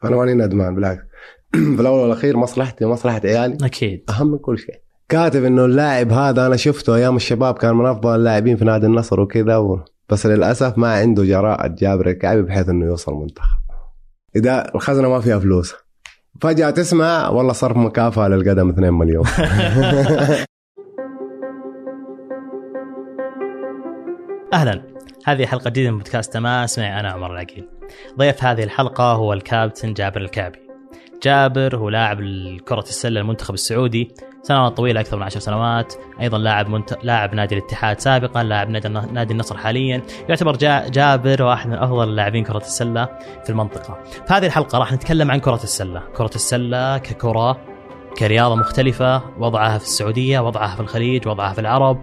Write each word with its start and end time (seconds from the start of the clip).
فأنا 0.00 0.16
ماني 0.16 0.34
ندمان 0.34 0.74
بالعكس. 0.74 1.02
في 1.76 1.80
الأول 1.80 2.00
والأخير 2.00 2.36
مصلحتي 2.36 2.84
ومصلحه 2.84 3.20
عيالي. 3.24 3.58
أكيد. 3.62 4.04
أهم 4.10 4.30
من 4.30 4.38
كل 4.38 4.58
شيء. 4.58 4.80
كاتب 5.08 5.44
إنه 5.44 5.64
اللاعب 5.64 6.12
هذا 6.12 6.46
أنا 6.46 6.56
شفته 6.56 6.96
أيام 6.96 7.16
الشباب 7.16 7.54
كان 7.54 7.74
من 7.74 7.86
أفضل 7.86 8.14
اللاعبين 8.14 8.56
في 8.56 8.64
نادي 8.64 8.86
النصر 8.86 9.20
وكذا 9.20 9.56
و... 9.56 9.84
بس 10.08 10.26
للأسف 10.26 10.78
ما 10.78 10.92
عنده 10.94 11.24
جراءة 11.24 11.66
جابر 11.66 12.10
الكعبي 12.10 12.42
بحيث 12.42 12.68
إنه 12.68 12.86
يوصل 12.86 13.14
منتخب 13.14 13.58
إذا 14.36 14.74
الخزنة 14.74 15.08
ما 15.08 15.20
فيها 15.20 15.38
فلوس. 15.38 15.74
فجأة 16.40 16.70
تسمع 16.70 17.28
والله 17.28 17.52
صرف 17.52 17.76
مكافأة 17.76 18.28
للقدم 18.28 18.68
2 18.68 18.94
مليون. 18.94 19.24
أهلا. 24.52 24.82
هذه 25.24 25.46
حلقة 25.46 25.70
جديدة 25.70 25.90
من 25.90 25.98
بودكاست 25.98 26.32
تماس. 26.32 26.78
معي 26.78 27.00
أنا 27.00 27.10
عمر 27.10 27.32
العقيل. 27.32 27.79
ضيف 28.18 28.44
هذه 28.44 28.62
الحلقة 28.62 29.12
هو 29.12 29.32
الكابتن 29.32 29.94
جابر 29.94 30.20
الكعبي. 30.20 30.58
جابر 31.22 31.76
هو 31.76 31.88
لاعب 31.88 32.18
كرة 32.68 32.80
السلة 32.80 33.20
المنتخب 33.20 33.54
السعودي 33.54 34.10
سنوات 34.42 34.76
طويلة 34.76 35.00
أكثر 35.00 35.16
من 35.16 35.22
عشر 35.22 35.40
سنوات. 35.40 35.94
أيضا 36.20 36.38
لاعب 36.38 36.68
منت... 36.68 36.98
لاعب 37.02 37.34
نادي 37.34 37.54
الاتحاد 37.54 38.00
سابقا 38.00 38.42
لاعب 38.42 38.68
نادي, 38.68 38.88
نادي 38.88 39.32
النصر 39.32 39.56
حاليا. 39.56 40.02
يعتبر 40.28 40.56
جا... 40.56 40.88
جابر 40.88 41.42
واحد 41.42 41.68
من 41.68 41.74
أفضل 41.74 42.16
لاعبين 42.16 42.44
كرة 42.44 42.56
السلة 42.56 43.08
في 43.44 43.50
المنطقة. 43.50 43.98
في 44.26 44.34
هذه 44.34 44.46
الحلقة 44.46 44.78
راح 44.78 44.92
نتكلم 44.92 45.30
عن 45.30 45.40
كرة 45.40 45.60
السلة. 45.62 46.02
كرة 46.16 46.30
السلة 46.34 46.98
ككرة 46.98 47.58
كرياضة 48.18 48.54
مختلفة 48.54 49.22
وضعها 49.38 49.78
في 49.78 49.84
السعودية 49.84 50.40
وضعها 50.40 50.74
في 50.74 50.80
الخليج 50.80 51.28
وضعها 51.28 51.52
في 51.52 51.60
العرب. 51.60 51.98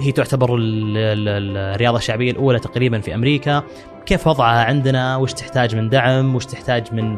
هي 0.00 0.12
تعتبر 0.12 0.56
الرياضة 0.58 1.98
الشعبية 1.98 2.30
الأولى 2.30 2.58
تقريبا 2.58 3.00
في 3.00 3.14
أمريكا. 3.14 3.62
كيف 4.06 4.26
وضعها 4.26 4.64
عندنا؟ 4.64 5.16
وش 5.16 5.32
تحتاج 5.32 5.76
من 5.76 5.88
دعم؟ 5.88 6.34
وش 6.34 6.46
تحتاج 6.46 6.94
من 6.94 7.16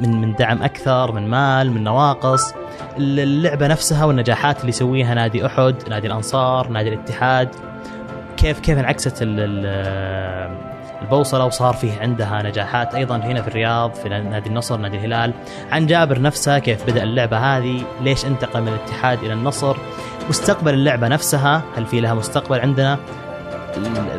من 0.00 0.20
من 0.20 0.34
دعم 0.34 0.62
أكثر؟ 0.62 1.12
من 1.12 1.28
مال؟ 1.28 1.72
من 1.72 1.84
نواقص؟ 1.84 2.54
اللعبة 2.98 3.66
نفسها 3.66 4.04
والنجاحات 4.04 4.60
اللي 4.60 4.68
يسويها 4.68 5.14
نادي 5.14 5.46
أحد 5.46 5.74
نادي 5.88 6.06
الأنصار 6.06 6.68
نادي 6.68 6.88
الاتحاد. 6.88 7.48
كيف 8.36 8.60
كيف 8.60 8.78
انعكست 8.78 9.18
البوصلة؟ 11.02 11.44
وصار 11.44 11.74
فيه 11.74 12.00
عندها 12.00 12.42
نجاحات 12.42 12.94
أيضا 12.94 13.16
هنا 13.16 13.42
في 13.42 13.48
الرياض 13.48 13.94
في 13.94 14.08
نادي 14.08 14.48
النصر 14.48 14.76
نادي 14.76 14.96
الهلال. 14.96 15.32
عن 15.70 15.86
جابر 15.86 16.20
نفسه 16.20 16.58
كيف 16.58 16.90
بدأ 16.90 17.02
اللعبة 17.02 17.38
هذه؟ 17.38 17.82
ليش 18.00 18.26
انتقل 18.26 18.60
من 18.60 18.68
الاتحاد 18.68 19.18
إلى 19.18 19.32
النصر؟ 19.32 19.76
مستقبل 20.28 20.74
اللعبة 20.74 21.08
نفسها 21.08 21.62
هل 21.76 21.86
في 21.86 22.00
لها 22.00 22.14
مستقبل 22.14 22.60
عندنا؟ 22.60 22.98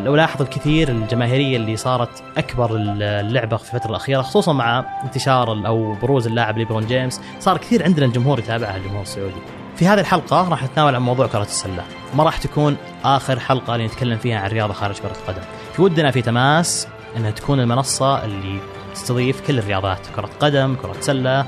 لو 0.05 0.16
لاحظ 0.16 0.41
الكثير 0.41 0.89
الجماهيرية 0.89 1.58
اللي 1.58 1.77
صارت 1.77 2.23
أكبر 2.38 2.69
اللعبة 2.75 3.58
في 3.58 3.73
الفترة 3.73 3.89
الأخيرة 3.89 4.22
خصوصا 4.22 4.53
مع 4.53 4.86
انتشار 5.03 5.67
أو 5.67 5.94
بروز 5.94 6.27
اللاعب 6.27 6.58
ليبرون 6.58 6.86
جيمس 6.86 7.22
صار 7.39 7.58
كثير 7.58 7.83
عندنا 7.83 8.05
الجمهور 8.05 8.39
يتابعها 8.39 8.77
الجمهور 8.77 9.02
السعودي. 9.02 9.41
في 9.75 9.88
هذه 9.88 9.99
الحلقة 9.99 10.49
راح 10.49 10.64
نتناول 10.64 10.95
عن 10.95 11.02
موضوع 11.02 11.27
كرة 11.27 11.41
السلة، 11.41 11.83
ما 12.14 12.23
راح 12.23 12.38
تكون 12.38 12.77
آخر 13.03 13.39
حلقة 13.39 13.75
اللي 13.75 13.86
نتكلم 13.88 14.17
فيها 14.17 14.39
عن 14.39 14.49
رياضة 14.49 14.73
خارج 14.73 14.95
كرة 14.95 15.16
القدم. 15.22 15.41
في 15.73 15.81
ودنا 15.81 16.11
في 16.11 16.21
تماس 16.21 16.88
إنها 17.17 17.31
تكون 17.31 17.59
المنصة 17.59 18.25
اللي 18.25 18.59
تستضيف 18.94 19.47
كل 19.47 19.59
الرياضات، 19.59 19.99
كرة 20.16 20.30
قدم، 20.39 20.75
كرة 20.75 20.95
سلة، 20.99 21.45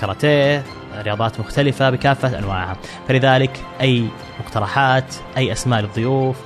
كاراتيه، 0.00 0.64
رياضات 0.96 1.40
مختلفة 1.40 1.90
بكافة 1.90 2.38
أنواعها 2.38 2.76
فلذلك 3.08 3.64
أي 3.80 4.08
مقترحات 4.40 5.14
أي 5.36 5.52
أسماء 5.52 5.80
للضيوف 5.80 6.36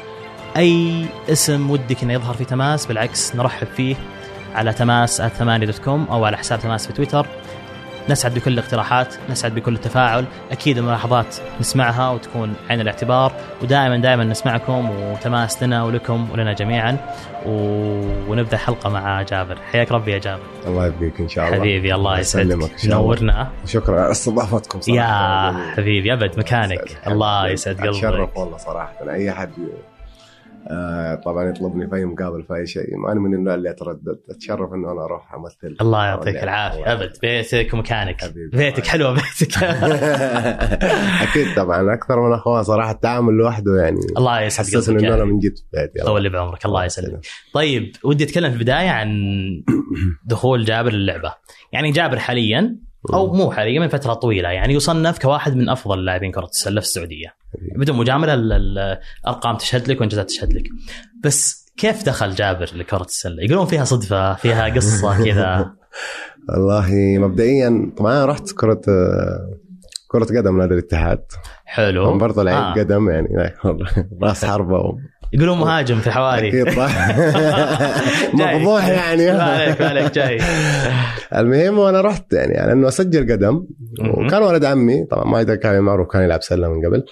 أي 0.57 1.07
اسم 1.29 1.71
ودك 1.71 2.03
إنه 2.03 2.13
يظهر 2.13 2.35
في 2.35 2.45
تماس 2.45 2.87
بالعكس 2.87 3.37
نرحب 3.37 3.67
فيه 3.67 3.97
على 4.55 4.73
تماس 4.73 5.23
ثمانية 5.23 5.67
دوت 5.67 5.79
كوم 5.79 6.07
أو 6.11 6.25
على 6.25 6.37
حساب 6.37 6.61
تماس 6.61 6.87
في 6.87 6.93
تويتر. 6.93 7.27
نسعد 8.09 8.35
بكل 8.35 8.53
الاقتراحات 8.53 9.15
نسعد 9.31 9.55
بكل 9.55 9.75
التفاعل. 9.75 10.25
أكيد 10.51 10.79
الملاحظات 10.79 11.37
نسمعها 11.61 12.11
وتكون 12.11 12.55
عين 12.71 12.81
الاعتبار 12.81 13.33
ودائما 13.63 13.97
دائما 13.97 14.25
نسمعكم 14.25 14.91
وتماس 14.91 15.63
لنا 15.63 15.85
ولكم 15.85 16.31
ولنا 16.31 16.53
جميعا. 16.53 16.97
و... 17.47 17.51
ونبدأ 18.31 18.57
حلقة 18.57 18.91
مع 18.91 19.23
جابر. 19.23 19.59
حياك 19.73 19.93
ربي 19.93 20.13
يا 20.13 20.19
جابر. 20.19 20.43
الله 20.67 20.87
يبقيك 20.87 21.21
إن 21.21 21.29
شاء 21.29 21.47
الله. 21.47 21.59
حبيبي 21.59 21.95
الله 21.95 22.19
يسعدك. 22.19 22.71
نورنا. 22.85 23.51
شكرا 23.67 24.01
على 24.01 24.11
استضافتكم 24.11 24.81
صراحة. 24.81 24.99
يا 24.99 25.75
حبيبي 25.75 26.13
أبد 26.13 26.39
مكانك. 26.39 26.99
الله 27.07 27.49
يسعد 27.49 27.77
قلبك. 27.77 27.89
أتشرف 27.89 28.37
والله 28.37 28.57
صراحة. 28.57 28.95
أي 29.11 29.31
أحد 29.31 29.51
آه 30.71 31.15
طبعا 31.15 31.49
يطلبني 31.51 31.89
في 31.89 31.95
أي 31.97 32.05
مقابله 32.05 32.43
في 32.43 32.55
أي 32.55 32.67
شيء. 32.67 32.97
ما 32.97 33.13
أنا 33.13 33.21
من 33.21 33.35
النوع 33.35 33.55
اللي 33.55 33.71
أتردد. 33.71 34.19
أتشرف 34.31 34.73
إنه 34.73 34.93
أنا 34.93 35.05
أروح 35.05 35.35
أمثل. 35.35 35.77
الله 35.81 36.05
يعطيك 36.05 36.43
العافية. 36.43 36.93
أبد. 36.93 37.13
بيتك 37.23 37.75
ومكانك. 37.75 38.33
بيتك 38.53 38.87
حلوة 38.87 39.15
بيتك. 39.15 39.63
أكيد 41.25 41.55
طبعا. 41.57 41.95
أكثر 41.95 42.29
من 42.29 42.35
اخوان 42.35 42.63
صراحة 42.63 42.91
التعامل 42.91 43.35
لوحده 43.35 43.77
يعني 43.77 44.01
الله 44.17 44.41
يسعد 44.41 44.83
قلبك 44.83 45.05
إنه 45.05 45.15
أنا 45.15 45.25
من 45.25 45.39
جد 45.39 45.57
في 45.57 45.65
بيتي. 45.73 46.07
طول 46.07 46.23
لي 46.23 46.29
بعمرك. 46.29 46.67
الله 46.67 46.85
يسلمك. 46.85 47.27
طيب 47.55 47.93
ودي 48.05 48.25
أتكلم 48.25 48.51
في 48.51 48.57
البداية 48.57 48.91
عن 48.91 49.09
دخول 50.31 50.65
جابر 50.65 50.93
للعبة. 50.93 51.35
يعني 51.73 51.91
جابر 51.91 52.19
حاليا 52.19 52.77
أو 53.15 53.33
مو 53.33 53.51
حاليا 53.51 53.81
من 53.81 53.89
فترة 53.89 54.15
طويلة 54.15 54.49
يعني 54.49 54.75
يصنف 54.75 55.19
كواحد 55.19 55.57
من 55.57 55.69
أفضل 55.69 56.05
لاعبين 56.05 56.33
كرة 56.33 56.45
السلة 56.45 56.81
في 56.81 56.87
السعودية. 56.87 57.35
بدون 57.77 57.97
مجاملة 57.97 58.35
الأرقام 58.35 59.57
تشهد 59.57 59.89
لك 59.89 59.97
والانجازات 59.97 60.27
تشهد 60.29 60.53
لك. 60.53 60.65
بس 61.25 61.67
كيف 61.77 62.05
دخل 62.07 62.35
جابر 62.35 62.71
لكرة 62.75 63.03
السلة؟ 63.03 63.43
يقولون 63.43 63.67
فيها 63.67 63.85
صدفة 63.85 64.35
فيها 64.35 64.69
قصة 64.75 65.25
كذا. 65.25 65.73
والله 66.49 67.19
مبدئيا 67.19 67.93
طبعا 67.97 68.13
أنا 68.13 68.25
رحت 68.27 68.53
كرة 68.53 68.81
كرة 70.09 70.25
قدم 70.25 70.59
نادي 70.59 70.75
الاتحاد. 70.75 71.23
حلو. 71.65 72.19
برضه 72.19 72.43
لعيب 72.43 72.59
آه. 72.59 72.73
قدم 72.75 73.11
يعني 73.11 73.55
راس 74.23 74.45
حربة 74.51 74.97
يقولون 75.33 75.59
مهاجم 75.59 75.99
في 75.99 76.07
الحواري 76.07 76.49
أكيد 76.49 76.69
مفضوح 78.35 78.89
يعني. 78.89 79.29
عليك 79.31 79.81
عليك 79.83 80.13
جاي. 80.15 80.39
المهم 81.37 81.79
وأنا 81.79 82.01
رحت 82.01 82.33
يعني 82.33 82.59
على 82.59 82.73
إنه 82.73 82.89
أسجل 82.89 83.33
قدم. 83.33 83.67
وكان 84.01 84.43
ولد 84.43 84.65
عمي 84.65 85.05
طبعا 85.05 85.25
ما 85.25 85.55
كان 85.55 85.81
معروف 85.83 86.09
كان 86.09 86.23
يلعب 86.23 86.43
سلة 86.43 86.69
من 86.69 86.87
قبل. 86.87 87.05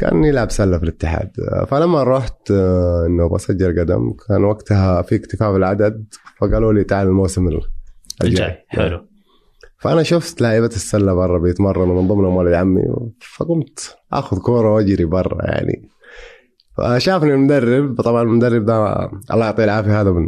كان 0.00 0.24
يلعب 0.24 0.50
سلة 0.50 0.78
في 0.78 0.84
الاتحاد. 0.84 1.30
فلما 1.68 2.02
رحت 2.02 2.50
آه، 2.50 3.06
إنه 3.06 3.28
بسجل 3.28 3.80
قدم 3.80 4.12
كان 4.28 4.44
وقتها 4.44 5.02
في 5.02 5.14
اكتفاء 5.14 5.52
بالعدد 5.52 6.04
فقالوا 6.38 6.72
لي 6.72 6.84
تعال 6.84 7.06
الموسم 7.06 7.48
الجاي. 8.24 8.64
حلو. 8.68 9.06
فأنا 9.78 10.02
شفت 10.02 10.40
لعيبة 10.40 10.66
السلة 10.66 11.14
برا 11.14 11.38
بيتمرنوا 11.38 12.02
من 12.02 12.08
ضمنهم 12.08 12.36
ولد 12.36 12.52
عمي 12.52 12.82
فقمت 13.36 13.96
آخذ 14.12 14.38
كورة 14.38 14.74
وأجري 14.74 15.04
برا 15.04 15.46
يعني. 15.46 15.88
فشافني 16.76 17.34
المدرب 17.34 18.00
طبعا 18.00 18.22
المدرب 18.22 18.64
ده 18.64 18.94
الله 19.30 19.44
يعطيه 19.44 19.64
العافية 19.64 20.00
هذا 20.00 20.10
من 20.10 20.26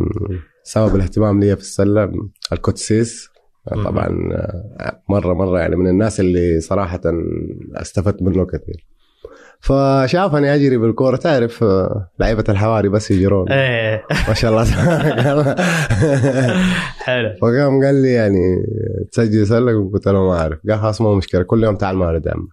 سبب 0.63 0.97
الاهتمام 0.97 1.41
لي 1.41 1.57
في 1.57 1.63
السلة 1.63 2.13
الكوتسيس. 2.53 3.29
طبعا 3.85 4.09
مرة 5.09 5.35
مرة 5.35 5.59
يعني 5.59 5.77
من 5.77 5.89
الناس 5.89 6.21
اللي 6.21 6.61
صراحة 6.61 7.01
استفدت 7.75 8.23
منه 8.23 8.47
كثير. 8.47 8.87
فشافني 9.65 10.55
أجري 10.55 10.77
بالكورة. 10.77 11.17
تعرف 11.17 11.65
لعيبة 12.19 12.45
الحواري 12.49 12.89
بس 12.89 13.11
يجرون. 13.11 13.53
إيه. 13.53 14.05
ما 14.29 14.35
شاء 14.35 14.51
الله. 14.51 14.65
حلو. 17.05 17.35
فقام 17.43 17.85
قال 17.85 18.03
لي 18.03 18.13
يعني 18.13 18.67
تسجل 19.13 19.47
سله 19.47 19.91
قلت 19.93 20.09
له 20.09 20.25
ما 20.29 20.41
أعرف. 20.41 20.59
قال 20.69 20.79
خلاص 20.79 21.01
ما 21.01 21.15
مشكلة. 21.15 21.43
كل 21.43 21.65
يوم 21.65 21.77
تعال 21.77 21.97
معنا 21.97 22.19
دعم 22.19 22.49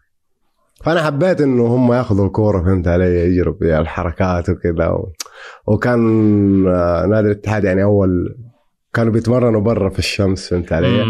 فأنا 0.83 1.03
حبيت 1.03 1.41
إنه 1.41 1.65
هم 1.65 1.93
يأخذوا 1.93 2.25
الكورة 2.25 2.63
فهمت 2.63 2.87
علي؟ 2.87 3.05
يجروا 3.05 3.55
الحركات 3.61 4.49
وكذا. 4.49 4.87
و... 4.87 5.11
وكان 5.67 6.67
آه، 6.67 7.05
نادي 7.05 7.27
الاتحاد 7.27 7.63
يعني 7.63 7.83
أول 7.83 8.35
كانوا 8.93 9.13
بيتمرنوا 9.13 9.61
برا 9.61 9.89
في 9.89 9.99
الشمس 9.99 10.49
فهمت 10.49 10.73
علي؟ 10.73 11.05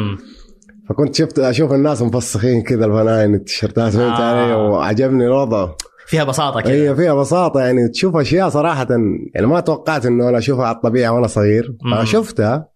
فكنت 0.90 1.16
شفت 1.16 1.40
أشوف 1.40 1.72
الناس 1.74 2.02
مفسخين 2.02 2.62
كذا 2.62 2.86
الفناين 2.86 3.36
التيشيرتات 3.36 3.94
فهمت 3.94 4.20
آه. 4.20 4.24
علي 4.24 4.54
وعجبني 4.54 5.26
الوضع. 5.26 5.70
فيها 6.12 6.24
بساطة 6.24 6.62
كذا. 6.62 6.74
هي 6.74 6.96
فيها 6.96 7.14
بساطة. 7.14 7.60
يعني 7.60 7.88
تشوف 7.88 8.16
أشياء 8.16 8.50
صراحة 8.50 8.88
يعني 9.34 9.48
ما 9.48 9.60
توقعت 9.60 10.06
إنه 10.06 10.30
أنا 10.30 10.38
أشوفها 10.38 10.66
على 10.66 10.76
الطبيعه 10.76 11.12
وأنا 11.12 11.28
صغير. 11.28 11.76
فشفتها 11.92 12.68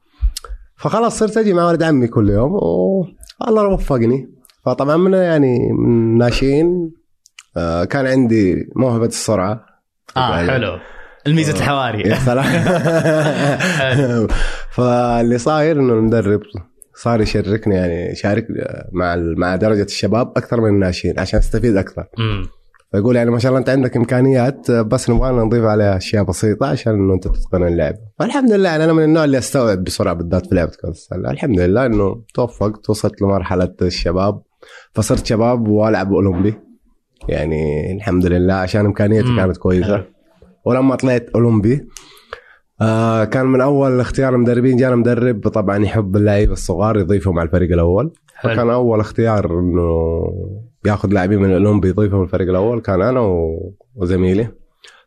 فخلاص 0.77 1.19
صرت 1.19 1.37
أجي 1.37 1.53
مع 1.53 1.67
ولد 1.67 1.83
عمي 1.83 2.07
كل 2.07 2.29
يوم 2.29 2.53
والله 3.41 3.67
وفقني. 3.67 4.29
فطبعا 4.65 4.97
من 4.97 5.13
يعني 5.13 5.71
من 5.71 6.17
ناشئين 6.17 6.91
آه، 7.57 7.83
كان 7.83 8.07
عندي 8.07 8.69
موهبة 8.75 9.05
السرعة. 9.05 9.65
آه 10.17 10.35
يعني 10.35 10.51
حلو. 10.51 10.77
الميزة 11.27 11.53
آه، 11.53 11.57
الحواري. 11.57 12.09
يا 12.09 12.15
سلام. 12.15 12.45
فاللي 14.75 15.37
صاير 15.37 15.79
إنه 15.79 15.93
المدرب 15.93 16.41
صار 16.95 17.21
يشاركني 17.21 17.75
يعني 17.75 18.11
يشارك 18.11 18.47
مع 18.91 19.15
مع 19.15 19.55
درجة 19.55 19.83
الشباب 19.83 20.33
أكثر 20.37 20.61
من 20.61 20.69
الناشئين 20.69 21.19
عشان 21.19 21.39
أستفيد 21.39 21.77
أكثر. 21.77 22.05
فيقول 22.95 23.15
يعني 23.15 23.31
ما 23.31 23.39
شاء 23.39 23.49
الله 23.49 23.59
أنت 23.59 23.69
عندك 23.69 23.97
إمكانيات 23.97 24.71
بس 24.71 25.09
نبغى 25.09 25.31
نضيف 25.31 25.63
عليها 25.63 25.97
أشياء 25.97 26.23
بسيطة 26.23 26.67
عشان 26.67 26.93
إنه 26.93 27.13
أنت 27.13 27.27
تتقن 27.27 27.67
اللعبه 27.67 27.97
فالحمد 28.19 28.51
لله 28.51 28.69
يعني 28.69 28.83
أنا 28.83 28.93
من 28.93 29.03
النوع 29.03 29.23
اللي 29.23 29.37
أستوعب 29.37 29.83
بسرعة 29.83 30.13
بالذات 30.13 30.45
في 30.45 30.55
لعبة 30.55 30.71
كره 30.81 30.89
السله 30.89 31.31
الحمد 31.31 31.59
لله 31.59 31.85
إنه 31.85 32.21
توفقت 32.33 32.89
وصلت 32.89 33.21
لمرحلة 33.21 33.73
الشباب. 33.81 34.41
فصرت 34.93 35.25
شباب 35.25 35.67
وألعب 35.67 36.13
أولمبي. 36.13 36.53
يعني 37.29 37.91
الحمد 37.95 38.25
لله 38.25 38.53
عشان 38.53 38.85
إمكانيتي 38.85 39.29
مم. 39.29 39.37
كانت 39.37 39.57
كويسة. 39.57 40.05
ولما 40.65 40.95
طلعت 40.95 41.29
أولمبي 41.35 41.87
آه 42.81 43.23
كان 43.23 43.45
من 43.45 43.61
أول 43.61 43.99
اختيار 43.99 44.35
المدربين 44.35 44.77
جانا 44.77 44.95
مدرب 44.95 45.47
طبعا 45.47 45.83
يحب 45.83 46.15
اللعيبه 46.15 46.53
الصغار 46.53 46.97
يضيفهم 46.97 47.39
على 47.39 47.47
الفريق 47.47 47.71
الأول. 47.71 48.13
فكان 48.43 48.69
أول 48.69 48.99
اختيار 48.99 49.59
إنه 49.59 50.23
ياخذ 50.85 51.09
لاعبين 51.09 51.39
من 51.39 51.55
الأولمبي 51.55 51.89
يضيفهم 51.89 52.23
الفريق 52.23 52.49
الأول 52.49 52.81
كان 52.81 53.01
أنا 53.01 53.21
وزميلي. 53.95 54.47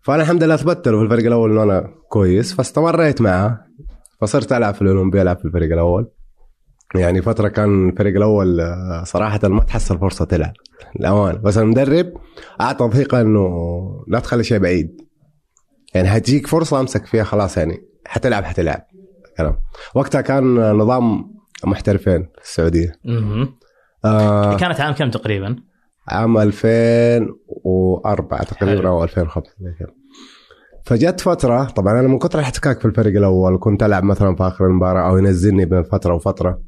فأنا 0.03 0.23
الحمد 0.23 0.45
لله 0.45 0.55
اثبتت 0.55 0.89
له 0.89 0.99
في 0.99 1.05
الفريق 1.05 1.27
الأول 1.27 1.51
إنه 1.51 1.63
أنا 1.63 1.89
كويس 2.09 2.55
فاستمريت 2.55 3.21
معه 3.21 3.61
فصرت 4.21 4.53
ألعب 4.53 4.75
في 4.75 4.83
الأولمبي 4.83 5.23
ألعب 5.23 5.39
في 5.39 5.45
الفريق 5.45 5.73
الأول. 5.73 6.11
يعني 6.95 7.23
فترة 7.23 7.49
كان 7.49 7.89
الفريق 7.89 8.17
الأول 8.17 8.61
آه، 8.61 9.05
صراحة 9.05 9.49
ما 9.49 9.61
تحصل 9.61 9.99
فرصة 9.99 10.25
تلعب 10.25 10.53
الأمان 11.01 11.41
بس 11.43 11.59
المدرب 11.59 12.13
أعطى 12.61 12.91
ثقه 12.93 13.21
إنه 13.21 13.49
لا 14.09 14.21
تخلي 14.21 14.45
شيء 14.45 14.59
بعيد. 14.59 15.01
يعني 15.95 16.09
حتجيك 16.09 16.47
فرصة 16.47 16.81
أمسك 16.81 17.07
فيها 17.07 17.25
خلاص 17.25 17.57
يعني 17.57 17.77
حتلعب 18.07 18.45
حتلعب. 18.45 18.81
كلام 19.39 19.57
وقتها 19.95 20.21
كان 20.21 20.73
نظام 20.73 21.38
محترفين 21.65 22.23
في 22.23 22.29
السعودية 22.43 22.93
مهم. 23.05 23.55
آه 24.05 24.57
كانت 24.57 24.81
عام 24.81 24.95
كم 24.95 25.11
تقريبا؟ 25.11 25.57
عام 26.09 26.39
2004 26.39 28.45
تقريبا. 28.45 28.89
أو 28.89 29.05
2005 29.05 29.51
زي 29.61 29.73
كذا 29.79 29.89
فجت 30.85 31.21
فترة 31.21 31.65
طبعا 31.65 32.01
أنا 32.01 32.09
من 32.09 32.19
كثر 32.19 32.39
الاحتكاك 32.39 32.79
في 32.81 32.85
الفريق 32.85 33.17
الأول 33.17 33.59
كنت 33.61 33.83
ألعب 33.83 34.05
مثلا 34.05 34.37
في 34.37 34.43
آخر 34.43 34.67
المباراة 34.67 35.11
أو 35.11 35.19
ينزلني 35.19 35.65
بين 35.65 35.83
فترة 35.83 36.15
وفترة 36.15 36.63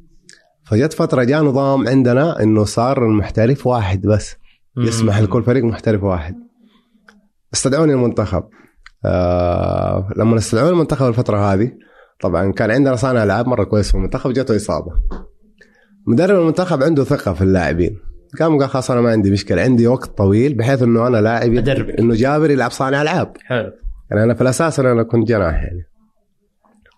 فجت 0.64 0.92
فترة 0.92 1.24
جاء 1.24 1.42
نظام 1.42 1.88
عندنا 1.88 2.42
إنه 2.42 2.64
صار 2.64 3.06
المحترف 3.06 3.66
واحد 3.66 4.00
بس 4.06 4.36
يسمح. 4.78 5.18
لكل 5.18 5.42
فريق 5.42 5.64
محترف 5.64 6.02
واحد 6.02 6.34
استدعوني 7.54 7.92
المنتخب 7.92 8.44
آه 9.04 10.08
لما 10.16 10.36
استدعوني 10.36 10.70
المنتخب 10.70 11.06
الفترة 11.08 11.52
هذه 11.52 11.72
طبعا 12.22 12.52
كان 12.52 12.70
عندنا 12.70 12.96
صانع 12.96 13.24
العاب 13.24 13.48
مرة 13.48 13.64
كويس 13.64 13.88
في 13.88 13.94
المنتخب 13.94 14.32
جاته 14.32 14.56
إصابة. 14.56 14.92
مدرب 16.06 16.40
المنتخب 16.40 16.82
عنده 16.82 17.04
ثقة 17.04 17.32
في 17.32 17.42
اللاعبين. 17.42 17.98
قام 18.40 18.58
قال 18.58 18.68
خلاص 18.68 18.90
أنا 18.90 19.00
ما 19.00 19.10
عندي 19.10 19.30
مشكلة 19.30 19.62
عندي 19.62 19.86
وقت 19.86 20.18
طويل 20.18 20.54
بحيث 20.54 20.82
إنه 20.82 21.06
أنا 21.06 21.16
لاعب 21.16 21.54
أدربك. 21.54 21.98
إنه 22.00 22.14
جابر 22.14 22.50
يلعب 22.50 22.70
صانع 22.70 23.02
ألعاب. 23.02 23.36
حلو. 23.44 23.72
يعني 24.10 24.24
أنا 24.24 24.34
في 24.34 24.40
الأساس 24.40 24.80
أنا 24.80 25.02
كنت 25.02 25.28
جناح 25.28 25.54
يعني. 25.54 25.86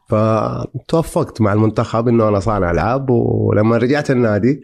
فتوفقت 0.09 1.41
مع 1.41 1.53
المنتخب 1.53 2.09
إنه 2.09 2.29
أنا 2.29 2.41
صانع 2.41 2.71
ألعاب 2.71 3.11
ولما 3.11 3.77
رجعت 3.77 4.11
النادي 4.11 4.61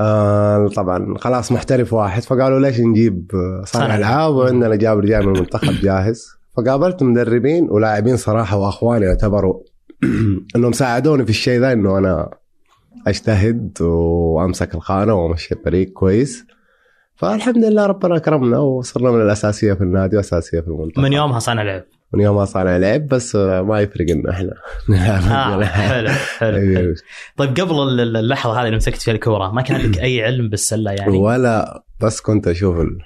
آه 0.00 0.68
طبعا 0.68 1.14
خلاص 1.18 1.52
محترف 1.52 1.92
واحد 1.92 2.22
فقالوا 2.22 2.60
ليش 2.60 2.80
نجيب 2.80 3.30
آه، 3.34 3.64
صانع 3.64 3.84
صانع. 3.84 3.96
ألعاب؟ 3.96 4.34
وعندنا 4.34 4.76
جابر 4.76 5.04
جاي 5.04 5.26
من 5.26 5.36
المنتخب 5.36 5.72
جاهز. 5.82 6.28
فقابلت 6.56 7.02
مدربين 7.02 7.66
ولاعبين 7.70 8.16
صراحة 8.16 8.56
وأخواني 8.56 9.04
يعتبروا 9.06 9.60
إنهم 10.56 10.72
ساعدوني 10.72 11.24
في 11.24 11.30
الشيء 11.30 11.60
ذا 11.60 11.72
إنه 11.72 11.98
أنا 11.98 12.30
أجتهد 13.06 13.82
وأمسك 13.82 14.74
الخانة 14.74 15.14
وأمشي 15.14 15.54
الفريق 15.54 15.88
كويس. 15.92 16.44
فالحمد 17.16 17.56
لله 17.58 17.86
ربنا 17.86 18.16
اكرمنا 18.16 18.58
وصرنا 18.58 19.10
من 19.10 19.22
الأساسية 19.22 19.72
في 19.72 19.80
النادي 19.80 20.16
وأساسية 20.16 20.60
في 20.60 20.68
المنتخب 20.68 21.02
من 21.02 21.12
يومها 21.12 21.38
صانع 21.38 21.62
لعب؟ 21.62 21.84
من 22.12 22.20
يوم 22.20 22.44
صانع 22.44 22.76
لعب 22.76 23.06
بس 23.06 23.36
ما 23.36 23.80
يفرق 23.80 24.06
انه 24.10 24.30
إحنا. 24.30 24.52
آه 25.34 25.64
حلو 25.64 26.08
حلو, 26.38 26.76
حلو. 26.76 26.94
طيب 27.36 27.50
قبل 27.60 28.00
ال- 28.00 28.16
اللحظة 28.16 28.60
هذه 28.60 28.64
اللي 28.66 28.76
مسكت 28.76 29.02
فيها 29.02 29.14
الكورة 29.14 29.50
ما 29.52 29.62
كان 29.62 29.80
لك 29.80 29.98
أي 30.06 30.22
علم 30.24 30.48
بالسلة 30.48 30.90
يعني؟ 30.92 31.16
ولا 31.18 31.82
بس 32.02 32.20
كنت 32.20 32.48
أشوف 32.48 32.76
ال... 32.80 32.98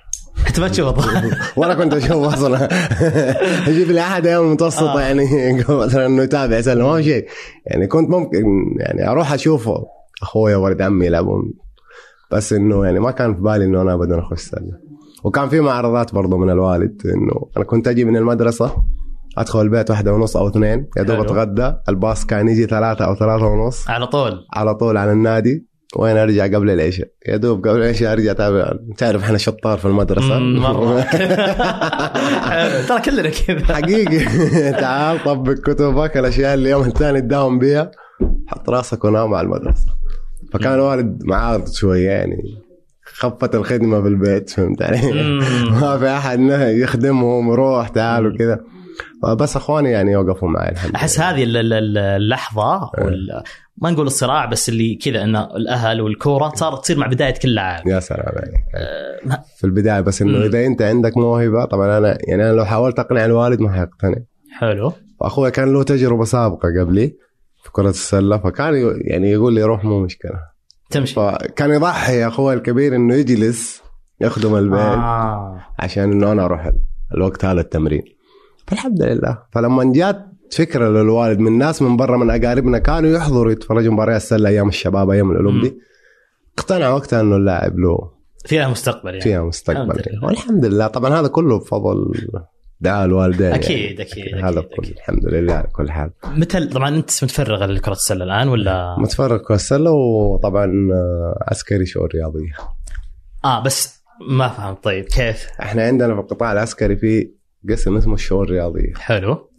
كنت 0.47 0.61
ما 0.61 0.69
تشوف 0.69 1.07
ولا 1.59 1.75
كنت 1.75 1.95
أشوف 1.95 2.35
أصلا. 2.35 2.69
أجيب 3.69 3.89
لي 3.91 4.01
احد 4.01 4.27
أيام 4.27 4.43
المتوسطه 4.45 4.99
آه. 4.99 5.01
يعني 5.01 5.25
مثلا 5.69 6.07
إنه 6.07 6.23
يتابع 6.23 6.61
سله 6.61 6.87
ما 6.87 6.97
في 6.97 7.03
شيء 7.03 7.29
يعني 7.67 7.87
كنت 7.87 8.11
ممكن 8.11 8.45
يعني 8.79 9.09
أروح 9.11 9.33
أشوف 9.33 9.71
أخويا 10.23 10.57
ولد 10.57 10.83
عمي 10.83 11.07
يلعبون. 11.07 11.53
بس 12.33 12.53
إنه 12.53 12.85
يعني 12.85 12.99
ما 13.01 13.11
كان 13.11 13.35
في 13.35 13.41
بالي 13.41 13.65
إنه 13.65 13.83
أنا 13.83 13.95
ابدا 13.95 14.19
أخش 14.21 14.41
سله 14.41 14.79
وكان 15.25 15.49
في 15.49 15.61
معارضات 15.61 16.15
برضو 16.15 16.37
من 16.37 16.51
الوالد 16.51 17.03
إنه 17.05 17.51
أنا 17.57 17.65
كنت 17.65 17.89
أجي 17.89 18.05
من 18.05 18.17
المدرسة 18.17 18.77
أدخل 19.39 19.61
البيت 19.61 19.91
واحدة 19.91 20.13
ونص 20.13 20.37
أو 20.37 20.49
اثنين 20.49 20.87
يا 20.97 21.03
دوب. 21.03 21.21
أتغدى 21.21 21.73
الباص 21.89 22.27
كان 22.27 22.49
يجي 22.49 22.67
ثلاثة 22.67 23.05
أو 23.05 23.15
ثلاثة 23.15 23.47
ونص. 23.47 23.89
على 23.91 24.07
طول. 24.07 24.47
على 24.55 24.75
طول 24.75 24.97
على 24.97 25.13
النادي. 25.13 25.68
وين 25.97 26.17
أرجع 26.17 26.45
قبل 26.45 26.71
العشاء؟ 26.71 27.09
يا 27.29 27.37
دوب 27.37 27.69
قبل 27.69 27.83
العشاء 27.83 28.13
أرجع 28.13 28.31
أتابع. 28.31 28.73
تعرف 28.97 29.23
إحنا 29.25 29.39
شطار 29.39 29.79
في 29.79 29.85
المدرسة؟ 29.85 30.39
مرة. 30.39 31.01
ترى 32.89 33.01
كلنا 33.05 33.31
كذا. 33.31 33.75
حقيقي. 33.75 34.19
تعال 34.81 35.25
طبق 35.25 35.53
كتبك 35.53 36.17
الأشياء 36.17 36.55
اللي 36.55 36.71
يوم 36.71 36.83
الثاني 36.83 37.21
تداوم 37.21 37.59
بيها. 37.59 37.91
حط 38.47 38.71
راسك 38.71 39.05
ونام 39.05 39.35
على 39.35 39.45
المدرسة. 39.45 39.87
فكان 40.53 40.75
الوالد 40.75 41.25
معارض 41.25 41.69
شوية 41.73 42.09
يعني. 42.11 42.37
خفت 43.05 43.55
الخدمة 43.55 44.03
في 44.03 44.09
البيت 44.09 44.51
فهمت 44.51 44.83
علي؟ 44.83 45.13
ما 45.71 45.99
في 45.99 46.09
أحد 46.09 46.41
يخدمهم 46.61 47.51
روح 47.51 47.89
تعال 47.89 48.27
وكذا. 48.27 48.61
بس 49.23 49.57
اخواني 49.57 49.91
يعني 49.91 50.17
وقفوا 50.17 50.49
معي 50.49 50.73
الحمد 50.73 50.95
أحس. 50.95 51.21
هذه 51.21 51.43
ال- 51.45 51.57
ال- 51.57 51.73
ال- 51.73 51.99
اللحظة 51.99 52.91
وال... 52.99 53.43
ما 53.77 53.91
نقول 53.91 54.07
الصراع 54.07 54.45
بس 54.47 54.69
اللي 54.69 54.95
كذا 54.95 55.23
إن 55.23 55.37
الأهل 55.37 56.01
والكورة 56.01 56.53
صارت 56.55 56.83
تصير 56.83 56.99
مع 56.99 57.07
بداية 57.07 57.35
كل 57.35 57.55
لاعب 57.55 57.87
يا 57.87 58.01
سلام 58.01 58.23
عليك 58.27 58.55
أه، 58.75 59.43
في 59.59 59.65
البداية 59.65 60.01
بس 60.01 60.23
إنه. 60.23 60.45
إذا 60.45 60.67
أنت 60.67 60.83
عندك 60.83 61.17
موهبة 61.17 61.65
طبعا 61.65 61.99
أنا 61.99 62.19
يعني 62.29 62.43
أنا 62.45 62.53
لو 62.53 62.65
حاولت 62.65 62.99
أقنع 62.99 63.25
الوالد 63.25 63.61
ما 63.61 63.73
حيقتنع 63.73 64.17
حلو 64.59 64.93
واخوي 65.21 65.51
كان 65.51 65.73
له 65.73 65.83
تجربة 65.83 66.25
سابقة 66.25 66.69
قبلي 66.81 67.17
في 67.65 67.71
كرة 67.73 67.89
السلة 67.91 68.39
فكان 68.39 68.75
يعني 69.05 69.31
يقول 69.31 69.55
لي 69.55 69.63
روح 69.63 69.85
مو 69.85 70.01
مشكلة 70.01 70.41
تمشي 70.91 71.15
فكان 71.15 71.71
يضحي 71.71 72.27
أخوي 72.27 72.55
الكبير 72.55 72.97
إنه 72.97 73.15
يجلس 73.15 73.83
يخدم 74.21 74.57
البيت 74.57 74.79
آه. 74.81 74.95
آه. 74.95 75.61
عشان 75.79 76.13
إنه 76.13 76.33
أنا 76.33 76.45
أروح 76.45 76.67
ال- 76.67 76.81
الوقت 77.15 77.45
هذا 77.45 77.61
التمرين 77.61 78.03
فالحمد 78.69 79.03
لله. 79.03 79.39
فلما 79.53 79.93
جات 79.93 80.27
فكرة 80.53 80.89
للوالد 80.89 81.39
من 81.39 81.59
ناس 81.59 81.83
من 81.83 81.97
برا 81.97 82.17
من 82.17 82.31
أقاربنا 82.31 82.79
كانوا 82.79 83.11
يحضروا 83.11 83.53
يتفرجوا 83.53 83.93
مباريات 83.93 84.21
السله 84.21 84.49
أيام 84.49 84.69
الشباب 84.69 85.11
أيام 85.11 85.31
الأولمبي. 85.31 85.79
اقتنع 86.59 86.89
وقتها 86.89 87.21
إنه 87.21 87.37
اللاعب 87.37 87.79
له 87.79 88.11
فيها 88.47 88.69
مستقبل 88.69 89.11
يعني. 89.11 89.21
فيها 89.21 89.43
مستقبل. 89.43 90.03
لله. 90.09 90.25
والحمد 90.27 90.65
لله. 90.65 90.87
طبعا 90.87 91.21
هذا 91.21 91.29
كله 91.29 91.59
بفضل 91.59 92.13
دعاء 92.81 93.05
الوالدين 93.05 93.53
أكيد 93.53 93.79
يعني. 93.79 94.03
أكيد. 94.03 94.45
هذا 94.45 94.61
أكيد. 94.61 94.95
الحمد 94.97 95.27
لله 95.27 95.55
على 95.55 95.69
كل 95.73 95.91
حال. 95.91 96.11
متى 96.25 96.67
طبعا 96.67 96.89
أنت 96.89 97.25
متفرغ 97.25 97.65
لكرة 97.65 97.93
السلة 97.93 98.25
الآن 98.25 98.49
ولا؟ 98.49 98.97
متفرغ 98.99 99.37
كرة 99.37 99.55
السلة 99.55 99.91
وطبعا 99.91 100.73
عسكري 101.49 101.87
شؤون 101.87 102.09
رياضية 102.15 102.53
آه 103.45 103.63
بس 103.63 104.03
ما 104.31 104.49
فهمت. 104.49 104.85
طيب 104.85 105.05
كيف؟ 105.05 105.47
إحنا 105.61 105.83
عندنا 105.83 106.15
في 106.15 106.21
القطاع 106.21 106.53
العسكري 106.53 106.97
في 106.97 107.38
قسم 107.71 107.97
اسمه 107.97 108.15
الشؤون 108.15 108.45
الرياضية 108.45 108.93
حلو. 108.97 109.51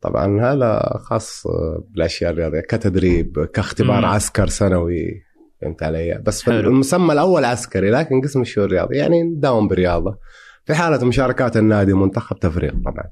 طبعا 0.00 0.40
هذا 0.52 0.98
خاص 0.98 1.46
بالأشياء 1.90 2.30
الرياضية 2.32 2.60
كتدريب 2.60 3.44
كاختبار 3.44 4.00
مم. 4.00 4.04
عسكر 4.04 4.46
سنوي 4.46 5.22
فهمت 5.62 5.82
علي؟ 5.82 6.22
بس 6.26 6.42
حلو. 6.42 6.70
المسمى 6.70 7.12
الأول 7.12 7.44
عسكري 7.44 7.90
لكن 7.90 8.20
قسم 8.20 8.40
الشؤون 8.40 8.66
الرياضية 8.66 8.98
يعني 8.98 9.22
نداوم 9.22 9.68
برياضة. 9.68 10.18
في 10.64 10.74
حالة 10.74 11.04
مشاركات 11.04 11.56
النادي 11.56 11.92
منتخب 11.92 12.38
تفريق 12.38 12.72
طبعا. 12.72 13.04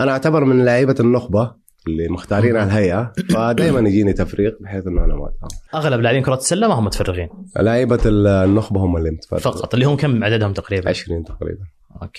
أنا 0.00 0.12
أعتبر 0.12 0.44
من 0.44 0.64
لعيبة 0.64 0.94
النخبة 1.00 1.54
اللي 1.86 2.08
مختارين 2.08 2.56
على 2.56 2.66
الهيئة 2.66 3.12
فدائما 3.30 3.88
يجيني 3.88 4.12
تفريق 4.12 4.58
بحيث 4.60 4.86
إنه 4.86 5.04
أنا 5.04 5.14
ما. 5.14 5.30
أغلب 5.74 6.00
لاعبين 6.00 6.22
كرة 6.22 6.34
السلة 6.34 6.68
ما 6.68 6.74
هم 6.74 6.84
متفرغين 6.84 7.28
لعيبة 7.56 7.98
النخبة 8.06 8.80
هم 8.80 8.96
اللي 8.96 9.10
متفرقوا 9.10 9.52
فقط 9.52 9.74
اللي 9.74 9.86
هم 9.86 9.96
كم 9.96 10.24
عددهم 10.24 10.52
تقريبا؟ 10.52 10.88
20 10.88 11.24
تقريبا. 11.24 11.64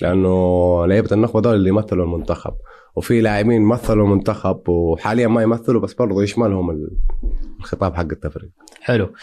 لأنه 0.02 0.86
لعيبة 0.86 1.10
النخبة 1.12 1.42
دول 1.42 1.56
اللي 1.56 1.70
يمثلوا 1.70 2.06
المنتخب 2.06 2.54
وفي 2.96 3.22
لاعبين 3.22 3.62
مثلوا 3.62 4.06
المنتخب 4.06 4.70
وحاليا 4.70 5.28
ما 5.28 5.42
يمثلوا 5.42 5.82
بس 5.82 5.94
برضه 5.94 6.24
يشملهم 6.24 6.70
ال- 6.70 6.98
الخطاب 7.60 7.96
حق 7.96 8.02
التفريق 8.12 8.50
حلو 8.82 9.14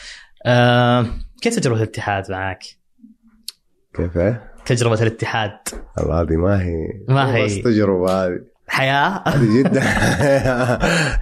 آه 0.47 1.07
كيف 1.43 1.57
تجربة 1.57 1.77
الاتحاد 1.77 2.31
معك؟ 2.31 2.63
كيف 3.95 4.17
إيه؟ 4.19 4.53
تجربة 4.67 5.03
الاتحاد 5.03 5.51
والله 5.99 6.21
هذه 6.21 6.37
ما 6.37 6.63
هي 6.63 6.77
ما 7.09 7.37
هي. 7.37 7.45
بس 7.45 7.59
تجربة 7.63 8.11
هذه 8.27 8.41
حياة؟ 8.69 9.23
هذه 9.27 9.59
جدا. 9.59 9.81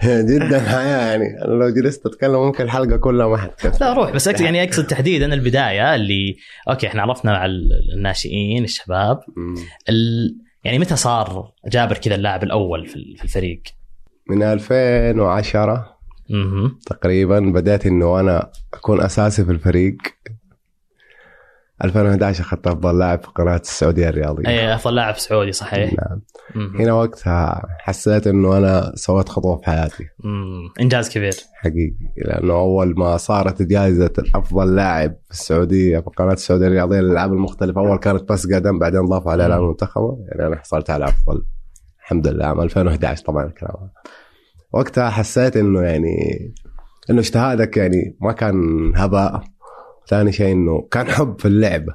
جدا 0.33 0.61
حياة 0.61 1.07
يعني. 1.09 1.25
لو 1.45 1.69
جلست 1.69 2.07
أتكلم 2.07 2.47
ممكن 2.47 2.65
الحلقة 2.65 2.97
كلها 2.97 3.29
ما 3.29 3.37
حتكفي. 3.37 3.85
لا 3.85 3.93
روح. 3.93 4.11
بس 4.11 4.27
يعني 4.27 4.65
أقصد 4.65 4.87
تحديدا 4.87 5.35
البداية 5.35 5.95
اللي 5.95 6.37
أوكي 6.69 6.87
إحنا 6.87 7.03
عرفنا 7.03 7.33
مع 7.33 7.47
الناشئين 7.95 8.65
الشباب. 8.65 9.21
ال... 9.89 10.37
يعني 10.65 10.79
متى 10.79 10.97
صار 10.97 11.53
جابر 11.67 11.99
كذا 11.99 12.15
اللاعب 12.15 12.43
الأول 12.43 12.87
في 12.87 13.25
الفريق؟ 13.25 13.63
من 14.29 14.43
2010 14.43 15.97
أها 16.31 16.71
تقريبا 16.87 17.41
بدأت 17.41 17.87
إنه 17.87 18.21
أنا 18.21 18.51
أكون 18.75 19.01
أساسي 19.01 19.45
في 19.45 19.53
الفريق. 19.53 19.97
2011 21.85 22.41
اخذت 22.41 22.67
أفضل 22.67 22.99
لاعب 22.99 23.23
في 23.23 23.29
قناه 23.29 23.57
السعودية 23.57 24.09
الرياضية. 24.09 24.49
اي 24.49 24.75
أفضل 24.75 24.95
لاعب 24.95 25.17
سعودي 25.17 25.53
صحيح. 25.53 25.93
نعم. 25.93 26.23
مهم. 26.55 26.77
هنا 26.77 26.93
وقتها 26.93 27.63
حسيت 27.79 28.27
إنه 28.27 28.59
أنا 28.59 28.93
سويت 28.95 29.29
خطوة 29.29 29.57
في 29.57 29.65
حياتي. 29.67 30.05
مم. 30.25 30.73
إنجاز 30.81 31.11
كبير. 31.11 31.35
حقيقي 31.55 31.95
لأنه 32.17 32.53
أول 32.53 32.95
ما 32.99 33.17
صارت 33.17 33.63
جائزة 33.63 34.13
أفضل 34.35 34.77
لاعب 34.77 35.17
في 35.25 35.31
السعودية 35.31 35.99
في 35.99 36.11
قناه 36.17 36.33
السعودية 36.33 36.67
الرياضية 36.67 37.01
للألعاب 37.01 37.33
المختلفة 37.33 37.81
أول 37.81 37.99
كانت 37.99 38.33
بس 38.33 38.47
قدم 38.53 38.79
بعدين 38.79 39.05
ضافوا 39.05 39.33
عليها 39.33 39.47
الالعاب 39.47 39.63
المنتخبه 39.65 40.19
يعني 40.29 40.47
أنا 40.47 40.57
حصلت 40.57 40.91
على 40.91 41.05
أفضل. 41.05 41.43
الحمد 42.01 42.27
لله 42.29 42.47
عام 42.47 42.61
2011 42.61 43.25
طبعا 43.25 43.45
الكلام. 43.47 43.91
وقتها 44.73 45.11
حسيت 45.11 45.57
إنه 45.57 45.83
يعني 45.83 46.17
إنه 47.11 47.21
اجتهادك 47.21 47.77
يعني 47.77 48.17
ما 48.21 48.33
كان 48.33 48.57
هباء. 48.97 49.43
ثاني 50.09 50.33
شيء 50.33 50.53
إنه 50.53 50.89
كان 50.91 51.07
حب 51.07 51.41
في 51.41 51.49
اللعبة. 51.49 51.95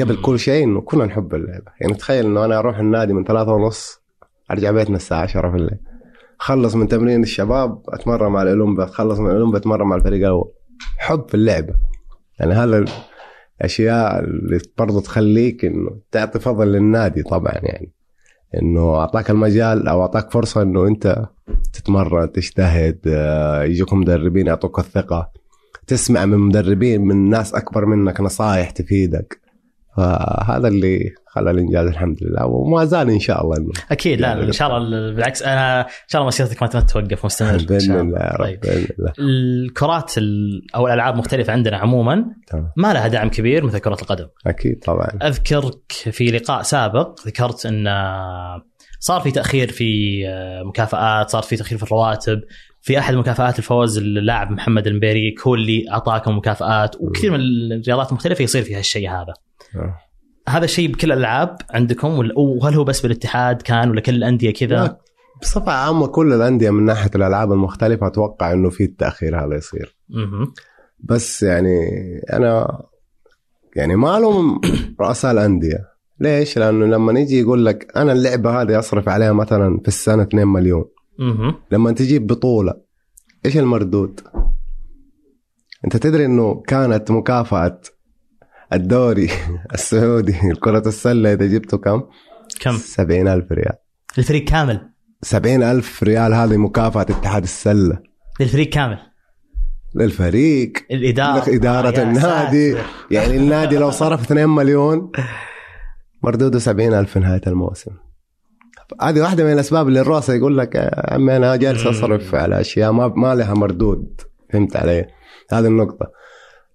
قبل. 0.00 0.22
كل 0.22 0.38
شيء 0.38 0.64
إنه 0.64 0.80
كنا 0.80 1.04
نحب 1.04 1.34
اللعبة. 1.34 1.72
يعني 1.80 1.94
تخيل 1.94 2.26
إنه 2.26 2.44
أنا 2.44 2.58
أروح 2.58 2.78
النادي 2.78 3.12
من 3.12 3.24
ثلاثة 3.24 3.52
ونص 3.52 4.02
أرجع 4.50 4.70
بيتنا 4.70 4.96
الساعة 4.96 5.22
10 5.22 5.50
في 5.50 5.56
الليل. 5.56 5.78
خلص 6.38 6.74
من 6.74 6.88
تمرين 6.88 7.22
الشباب 7.22 7.82
أتمرن 7.88 8.32
مع 8.32 8.42
الاولمبي 8.42 8.82
اتخلص 8.82 9.18
من 9.18 9.30
الاولمبي 9.30 9.56
أتمرن 9.56 9.86
مع 9.86 9.96
الفريق 9.96 10.26
الأول. 10.26 10.52
حب 10.98 11.28
في 11.28 11.34
اللعبة. 11.34 11.74
يعني 12.40 12.52
هذا 12.52 12.84
الأشياء 13.60 14.20
اللي 14.20 14.60
برضو 14.78 15.00
تخليك 15.00 15.64
إنه 15.64 16.00
تعطي 16.10 16.38
فضل 16.38 16.72
للنادي 16.72 17.22
طبعا 17.22 17.52
يعني. 17.52 17.92
إنه 18.62 18.94
أعطاك 18.94 19.30
المجال 19.30 19.88
أو 19.88 20.02
أعطاك 20.02 20.30
فرصة 20.30 20.62
إنه 20.62 20.86
أنت 20.86 21.26
تتمرن 21.72 22.32
تجتهد 22.32 22.98
آه، 23.06 23.62
يجوكم 23.62 24.00
مدربين 24.00 24.46
يعطوك 24.46 24.78
الثقة. 24.78 25.30
تسمع 25.86 26.24
من 26.24 26.38
مدربين 26.38 27.00
من 27.00 27.30
ناس 27.30 27.54
أكبر 27.54 27.86
منك 27.86 28.20
نصائح 28.20 28.70
تفيدك. 28.70 29.40
فهذا 29.96 30.68
اللي 30.68 31.14
خلى 31.26 31.50
الإنجاز 31.50 31.86
الحمد 31.86 32.18
لله. 32.22 32.46
وما 32.46 32.84
زال 32.84 33.10
إن 33.10 33.20
شاء 33.20 33.44
الله 33.44 33.56
إنه 33.56 33.70
أكيد 33.90 34.20
لا 34.20 34.42
إن 34.42 34.52
شاء 34.52 34.76
الله 34.76 35.14
بالعكس 35.14 35.42
أنا 35.42 35.80
إن 35.80 35.86
شاء 36.08 36.20
الله 36.20 36.28
مسيرتك 36.28 36.62
ما 36.62 36.68
توقف 36.80 37.24
مستمر 37.24 37.64
باذن 37.68 37.80
شاء 37.80 38.00
الله. 38.00 38.18
يا 38.18 38.30
رب 38.30 38.44
طيب. 38.44 38.60
باذن 38.60 38.86
الله 38.98 39.12
الكرات 39.18 40.18
ال- 40.18 40.66
أو 40.74 40.86
الألعاب 40.86 41.16
مختلفة 41.16 41.52
عندنا 41.52 41.76
عموما. 41.76 42.24
ما 42.76 42.92
لها 42.92 43.08
دعم 43.08 43.28
كبير 43.28 43.64
مثل 43.64 43.78
كرة 43.78 43.94
القدم. 44.02 44.26
أكيد 44.46 44.78
طبعا. 44.78 45.08
أذكرك 45.22 45.92
في 45.92 46.30
لقاء 46.30 46.62
سابق 46.62 47.20
ذكرت 47.26 47.66
إن 47.66 47.84
صار 49.00 49.20
في 49.20 49.30
تأخير 49.30 49.68
في 49.72 50.22
مكافآت 50.64 51.30
صار 51.30 51.42
في 51.42 51.56
تأخير 51.56 51.78
في 51.78 51.84
الرواتب 51.84 52.40
في 52.80 52.98
أحد 52.98 53.14
مكافآت 53.14 53.58
الفوز 53.58 53.98
اللاعب 53.98 54.50
محمد 54.50 54.86
المبيريك 54.86 55.40
هو 55.46 55.54
اللي 55.54 55.84
أعطاكم 55.90 56.36
مكافآت 56.36 56.96
وكثير 57.00 57.30
من 57.32 57.40
الرياضات 57.40 58.08
المختلفه 58.08 58.42
يصير 58.42 58.62
فيها 58.62 58.78
الشيء 58.78 59.10
هذا 59.10 59.34
آه. 59.76 59.98
هذا 60.48 60.64
الشيء 60.64 60.92
بكل 60.92 61.12
الألعاب 61.12 61.56
عندكم 61.70 62.30
وهل 62.36 62.74
هو 62.74 62.84
بس 62.84 63.00
بالاتحاد 63.00 63.62
كان 63.62 63.90
ولا 63.90 64.00
كل 64.00 64.14
الأندية 64.14 64.52
كذا؟ 64.52 64.98
بصفة 65.42 65.72
عامة 65.72 66.06
كل 66.06 66.32
الأندية 66.32 66.70
من 66.70 66.84
ناحية 66.84 67.10
الألعاب 67.14 67.52
المختلفة 67.52 68.06
أتوقع 68.06 68.52
إنه 68.52 68.70
في 68.70 68.84
التأخير 68.84 69.44
هذا 69.44 69.56
يصير. 69.56 69.96
بس 70.98 71.42
يعني 71.42 71.88
أنا 72.32 72.82
يعني 73.76 73.96
ما 73.96 74.16
ألوم 74.16 74.60
رؤساء 75.00 75.32
الأندية 75.32 75.95
ليش؟ 76.20 76.58
لأنه 76.58 76.86
لما 76.86 77.20
يجي 77.20 77.40
يقول 77.40 77.66
لك 77.66 77.96
أنا 77.96 78.12
اللعبة 78.12 78.62
هذه 78.62 78.78
أصرف 78.78 79.08
عليها 79.08 79.32
مثلا 79.32 79.80
في 79.82 79.88
السنة 79.88 80.22
2 80.22 80.48
مليون 80.48 80.84
مهم. 81.18 81.54
لما 81.72 81.92
تجيب 81.92 82.26
بطولة 82.26 82.74
إيش 83.46 83.56
المردود؟ 83.56 84.20
أنت 85.84 85.96
تدري 85.96 86.24
إنه 86.24 86.62
كانت 86.66 87.10
مكافأة 87.10 87.80
الدوري 88.72 89.30
السعودي 89.74 90.36
كرة 90.60 90.88
السلة 90.88 91.32
إذا 91.32 91.46
جبته 91.46 91.78
كم؟ 91.78 92.02
كم؟ 92.60 92.72
سبعين 92.76 93.28
ألف 93.28 93.52
ريال 93.52 93.74
الفريق 94.18 94.44
كامل 94.44 94.90
سبعين 95.22 95.62
ألف 95.62 96.02
ريال 96.02 96.34
هذه 96.34 96.56
مكافأة 96.56 97.02
اتحاد 97.02 97.42
السلة 97.42 97.98
للفريق 98.40 98.68
كامل 98.68 98.98
للفريق 99.94 100.72
الإدارة 100.90 101.54
إدارة 101.54 101.98
يا 101.98 102.02
النادي 102.02 102.72
ساتر. 102.72 102.86
يعني 103.10 103.36
النادي 103.36 103.76
لو 103.76 103.90
صرف 103.90 104.22
2 104.22 104.48
مليون 104.48 105.10
مردوده 106.26 106.58
70 106.58 106.94
ألف 106.94 107.10
في 107.10 107.18
نهاية 107.18 107.40
الموسم. 107.46 107.90
هذه 109.02 109.20
واحدة 109.20 109.44
من 109.44 109.52
الأسباب 109.52 109.88
اللي 109.88 110.00
الروسة 110.00 110.34
يقول 110.34 110.58
لك 110.58 110.74
يا 110.74 111.14
عمي 111.14 111.36
أنا 111.36 111.56
جالس 111.56 111.82
مم. 111.82 111.88
أصرف 111.88 112.34
على 112.34 112.60
أشياء 112.60 112.92
ما, 112.92 113.08
ما 113.08 113.34
لها 113.34 113.54
مردود. 113.54 114.20
فهمت 114.52 114.76
علي؟ 114.76 115.06
هذه 115.52 115.66
النقطة. 115.66 116.10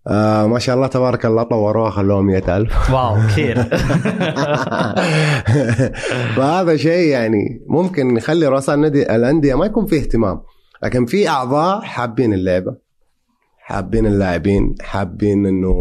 آه 0.08 0.48
ما 0.48 0.60
شاء 0.60 0.76
الله 0.76 0.88
تبارك 0.88 1.26
الله 1.26 1.44
طوروها 1.44 1.90
خلوها 1.90 2.22
100 2.22 2.58
ألف. 2.58 2.92
واو 2.92 3.16
كثير. 3.28 3.64
فهذا 6.36 6.76
شيء 6.76 7.08
يعني 7.08 7.66
ممكن 7.68 8.18
يخلي 8.18 8.48
رؤساء 8.48 8.76
النادي 8.76 9.16
الأندية 9.16 9.56
ما 9.56 9.66
يكون 9.66 9.86
فيه 9.86 10.00
اهتمام 10.00 10.42
لكن 10.84 11.06
في 11.06 11.30
أعضاء 11.30 11.82
حابين 11.82 12.34
اللعبة. 12.34 12.76
حابين 13.72 14.06
اللاعبين 14.06 14.76
حابين 14.82 15.46
إنه 15.46 15.74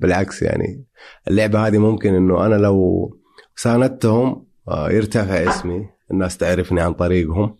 بالعكس 0.00 0.42
يعني 0.42 0.84
اللعبة 1.28 1.66
هذه 1.66 1.78
ممكن 1.78 2.14
إنه 2.14 2.46
أنا 2.46 2.54
لو 2.54 3.10
ساندتهم 3.56 4.44
آه، 4.68 4.90
يرتفع 4.90 5.50
اسمي 5.50 5.88
الناس 6.10 6.36
تعرفني 6.36 6.80
عن 6.80 6.92
طريقهم 6.92 7.56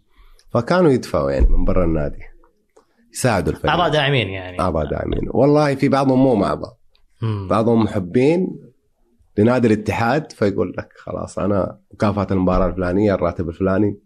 فكانوا 0.50 0.90
يدفعوا 0.90 1.30
يعني 1.30 1.46
من 1.48 1.64
برا 1.64 1.84
النادي 1.84 2.22
يساعدوا 3.12 3.52
الفريق. 3.52 3.72
أعضاء 3.72 3.88
داعمين 3.88 4.28
يعني. 4.28 4.60
أعضاء 4.60 4.90
داعمين. 4.90 5.20
والله 5.26 5.74
في 5.74 5.88
بعضهم 5.88 6.22
مو 6.22 6.44
اعضاء 6.44 6.76
مم. 7.22 7.48
بعضهم 7.48 7.84
محبين 7.84 8.60
لنادي 9.38 9.66
الاتحاد 9.66 10.32
فيقول 10.32 10.74
لك 10.78 10.88
خلاص 10.96 11.38
أنا 11.38 11.78
مكافأة 11.92 12.26
المباراة 12.30 12.66
الفلانية 12.66 13.14
الراتب 13.14 13.48
الفلاني 13.48 13.98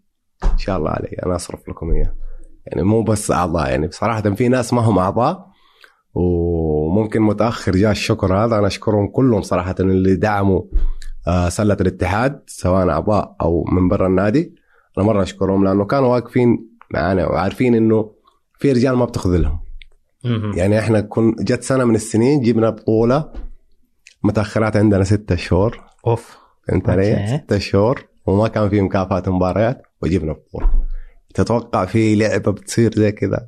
إن 0.53 0.57
شاء 0.57 0.77
الله 0.77 0.89
علي 0.89 1.17
أنا 1.25 1.35
أصرف 1.35 1.69
لكم 1.69 1.91
إياه. 1.91 2.13
يعني 2.65 2.83
مو 2.83 3.03
بس 3.03 3.31
أعضاء 3.31 3.69
يعني 3.69 3.87
بصراحة 3.87 4.21
في 4.21 4.47
ناس 4.47 4.73
ما 4.73 4.81
هم 4.81 4.99
أعضاء 4.99 5.49
وممكن 6.13 7.21
متأخر 7.21 7.71
جاء 7.71 7.91
الشكر 7.91 8.33
هذا 8.45 8.57
أنا 8.59 8.67
أشكرهم 8.67 9.07
كلهم 9.07 9.41
صراحة 9.41 9.75
اللي 9.79 10.15
دعموا 10.15 10.61
آه، 11.27 11.49
سلة 11.49 11.77
الاتحاد 11.81 12.43
سواء 12.47 12.89
أعضاء 12.89 13.35
أو 13.41 13.63
من 13.63 13.87
برا 13.87 14.07
النادي 14.07 14.55
أنا 14.97 15.05
مرة 15.05 15.23
أشكرهم 15.23 15.63
لأنه 15.63 15.85
كانوا 15.85 16.07
واقفين 16.07 16.69
معنا 16.93 17.27
وعارفين 17.27 17.75
إنه 17.75 18.11
في 18.59 18.71
رجال 18.71 18.95
ما 18.95 19.05
بتخذلهم. 19.05 19.59
يعني 20.55 20.79
إحنا 20.79 21.01
كن 21.01 21.35
جت 21.39 21.63
سنة 21.63 21.83
من 21.83 21.95
السنين 21.95 22.41
جبنا 22.41 22.69
بطولة 22.69 23.31
متأخرات 24.23 24.77
عندنا 24.77 25.03
ستة 25.03 25.35
شهور 25.35 25.83
أوف 26.07 26.37
فهمت 26.67 26.89
علي؟ 26.89 27.11
أوكي. 27.13 27.37
ستة 27.37 27.57
شهور 27.57 28.05
وما 28.25 28.47
كان 28.47 28.69
في 28.69 28.81
مكافاه 28.81 29.23
مباريات 29.27 29.81
وجبنا 30.01 30.33
بطولة 30.33 30.69
تتوقع 31.43 31.85
في 31.85 32.15
لعبة 32.15 32.51
بتصير 32.51 32.93
زي 32.93 33.11
كذا؟ 33.11 33.47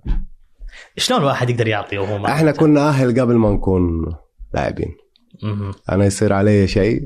شلون 0.97 1.19
الواحد 1.19 1.49
يقدر 1.49 1.67
يعطي 1.67 1.97
وهو 1.97 2.17
ما 2.17 2.31
إحنا 2.31 2.51
كنا 2.51 2.89
أهل 2.89 3.21
قبل 3.21 3.35
ما 3.35 3.51
نكون 3.51 4.15
لاعبين. 4.53 4.95
أنا 5.89 6.05
يصير 6.05 6.33
علي 6.33 6.67
شيء. 6.67 7.01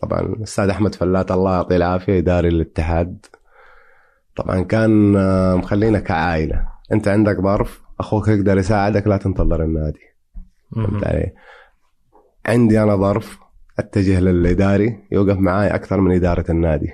طبعا 0.00 0.20
الاستاذ 0.20 0.68
أحمد 0.68 0.94
فلات 0.94 1.30
الله 1.30 1.54
يعطيه 1.54 1.76
العافية 1.76 2.18
إداري 2.18 2.48
الاتحاد. 2.48 3.26
طبعا 4.36 4.60
كان 4.60 5.16
آه، 5.16 5.54
مخلينا 5.54 6.00
كعائلة. 6.00 6.66
أنت 6.92 7.08
عندك 7.08 7.40
ظرف 7.40 7.82
أخوك 8.00 8.28
يقدر 8.28 8.58
يساعدك 8.58 9.06
لا 9.06 9.16
تنتظر 9.16 9.62
النادي. 9.62 10.00
فهمت 10.76 11.06
علي؟ 11.06 11.32
عندي 12.46 12.82
أنا 12.82 12.96
ظرف 12.96 13.38
أتجه 13.78 14.20
للإداري 14.20 15.08
يوقف 15.12 15.36
معاي 15.36 15.74
أكثر 15.74 16.00
من 16.00 16.14
إدارة 16.14 16.44
النادي. 16.50 16.92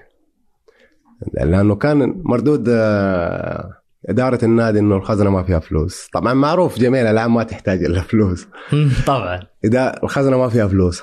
لأنه 1.35 1.75
كان 1.75 2.14
مردود 2.25 2.64
آه، 2.68 3.73
إدارة 4.08 4.44
النادي 4.44 4.78
إنه 4.78 4.96
الخزنة 4.96 5.30
ما 5.30 5.42
فيها 5.42 5.58
فلوس. 5.58 6.08
طبعا 6.12 6.35
معروف 6.35 6.78
جميع 6.78 7.00
الالعاب 7.02 7.30
ما 7.30 7.42
تحتاج 7.42 7.85
إلا 7.85 8.00
فلوس. 8.00 8.46
طبعا. 9.06 9.40
إذا 9.64 10.00
الخزنة 10.02 10.38
ما 10.38 10.49
فيها 10.49 10.68
فلوس. 10.68 11.02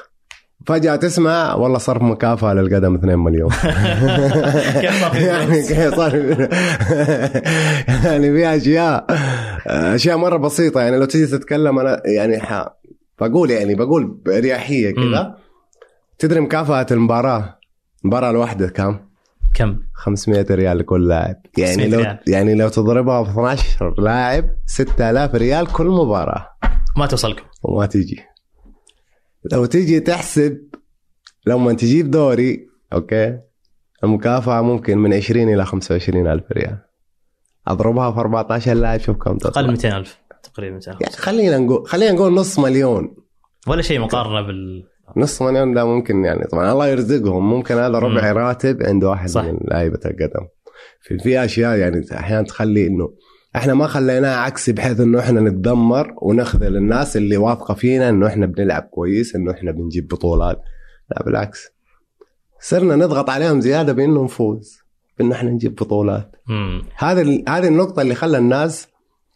فجأة 0.67 0.95
تسمع 0.95 1.53
والله 1.55 1.77
صرف 1.77 2.01
مكافأة 2.01 2.53
للقدم 2.53 2.95
2 2.95 3.19
مليون. 3.19 3.49
كيف 4.81 5.01
صار 5.01 5.15
يعني؟ 5.15 5.61
كيف 5.67 5.95
صار 5.95 6.11
في- 6.11 6.49
يعني 8.07 8.31
في 8.33 8.55
أشياء 8.57 9.05
أشياء 9.67 10.17
مرة 10.17 10.37
بسيطة. 10.37 10.81
يعني 10.81 10.97
لو 10.97 11.05
تيجي 11.05 11.25
تتكلم 11.27 11.79
أنا 11.79 12.01
يعني 12.05 12.39
ح... 12.39 12.67
بقول 13.21 13.51
يعني 13.51 13.75
بقول 13.75 14.17
باريحيه 14.25 14.91
كذا. 14.95 15.35
تدري 16.19 16.39
مكافأة 16.39 16.85
المباراة؟ 16.91 17.59
المباراه 18.03 18.29
الواحده 18.29 18.67
كم؟ 18.67 18.97
كم؟ 19.53 19.79
500 19.93 20.45
ريال 20.51 20.77
لكل 20.77 21.07
لاعب. 21.07 21.35
يعني 21.57 21.73
500 21.73 21.89
لو 21.89 21.99
ريال. 21.99 22.19
يعني 22.27 22.55
لو 22.55 22.69
تضربها 22.69 23.21
ب 23.21 23.25
12 23.25 23.93
لاعب 23.97 24.45
6000 24.65 25.35
ريال 25.35 25.71
كل 25.71 25.85
مباراة. 25.85 26.47
ما 26.97 27.05
توصلكم. 27.05 27.43
وما 27.63 27.85
تيجي. 27.85 28.19
لو 29.51 29.65
تيجي 29.65 29.99
تحسب 29.99 30.57
لما 31.47 31.73
تجيب 31.73 32.11
دوري 32.11 32.67
أوكي 32.93 33.39
المكافأة 34.03 34.61
ممكن 34.61 34.97
من 34.97 35.13
20 35.13 35.53
إلى 35.53 35.65
25 35.65 36.27
ألف 36.27 36.51
ريال. 36.51 36.77
أضربها 37.67 38.11
في 38.11 38.19
14 38.19 38.73
لاعب 38.73 38.99
شوف 38.99 39.17
كم 39.17 39.37
تطلع 39.37 39.61
أقل 39.61 39.71
200 39.71 39.97
ألف 39.97 40.19
تقريبا. 40.43 40.75
200 40.75 40.91
يعني 41.01 41.15
خلينا 41.15 41.57
نقول 41.57 41.87
خلينا 41.87 42.11
نقول 42.11 42.33
نص 42.33 42.59
مليون. 42.59 43.15
ولا 43.67 43.81
شيء 43.81 43.99
مقارنة 43.99 44.41
بال 44.47 44.83
نص 45.17 45.41
مليون 45.41 45.73
ده 45.73 45.85
ممكن 45.85 46.25
يعني 46.25 46.43
طبعا 46.43 46.71
الله 46.71 46.87
يرزقهم 46.87 47.49
ممكن 47.49 47.75
هذا 47.75 47.99
ربع. 47.99 48.31
راتب 48.31 48.83
عند 48.83 49.03
واحد 49.03 49.29
صح. 49.29 49.43
من 49.43 49.57
لعيبة 49.71 49.99
القدم 50.05 50.47
في 51.01 51.17
في 51.17 51.45
أشياء 51.45 51.77
يعني 51.77 52.05
أحيانا 52.13 52.43
تخلي 52.43 52.87
إنه 52.87 53.13
إحنا 53.55 53.73
ما 53.73 53.87
خليناها 53.87 54.37
عكسي 54.37 54.71
بحيث 54.71 54.99
إنه 54.99 55.19
إحنا 55.19 55.41
نتدمر 55.41 56.13
ونخذل 56.21 56.77
الناس 56.77 57.17
اللي 57.17 57.37
واثقة 57.37 57.73
فينا 57.73 58.09
إنه 58.09 58.27
إحنا 58.27 58.45
بنلعب 58.45 58.83
كويس 58.83 59.35
إنه 59.35 59.51
إحنا 59.51 59.71
بنجيب 59.71 60.07
بطولات 60.07 60.61
لا 61.11 61.23
بالعكس 61.23 61.73
صرنا 62.59 62.95
نضغط 62.95 63.29
عليهم 63.29 63.61
زيادة 63.61 63.93
بانه 63.93 64.23
نفوز 64.23 64.77
بإنه 65.19 65.35
إحنا 65.35 65.49
نجيب 65.49 65.75
بطولات. 65.75 66.35
هذه 66.97 67.43
هذه 67.49 67.67
النقطة 67.67 68.01
اللي 68.01 68.15
خلى 68.15 68.37
الناس 68.37 68.87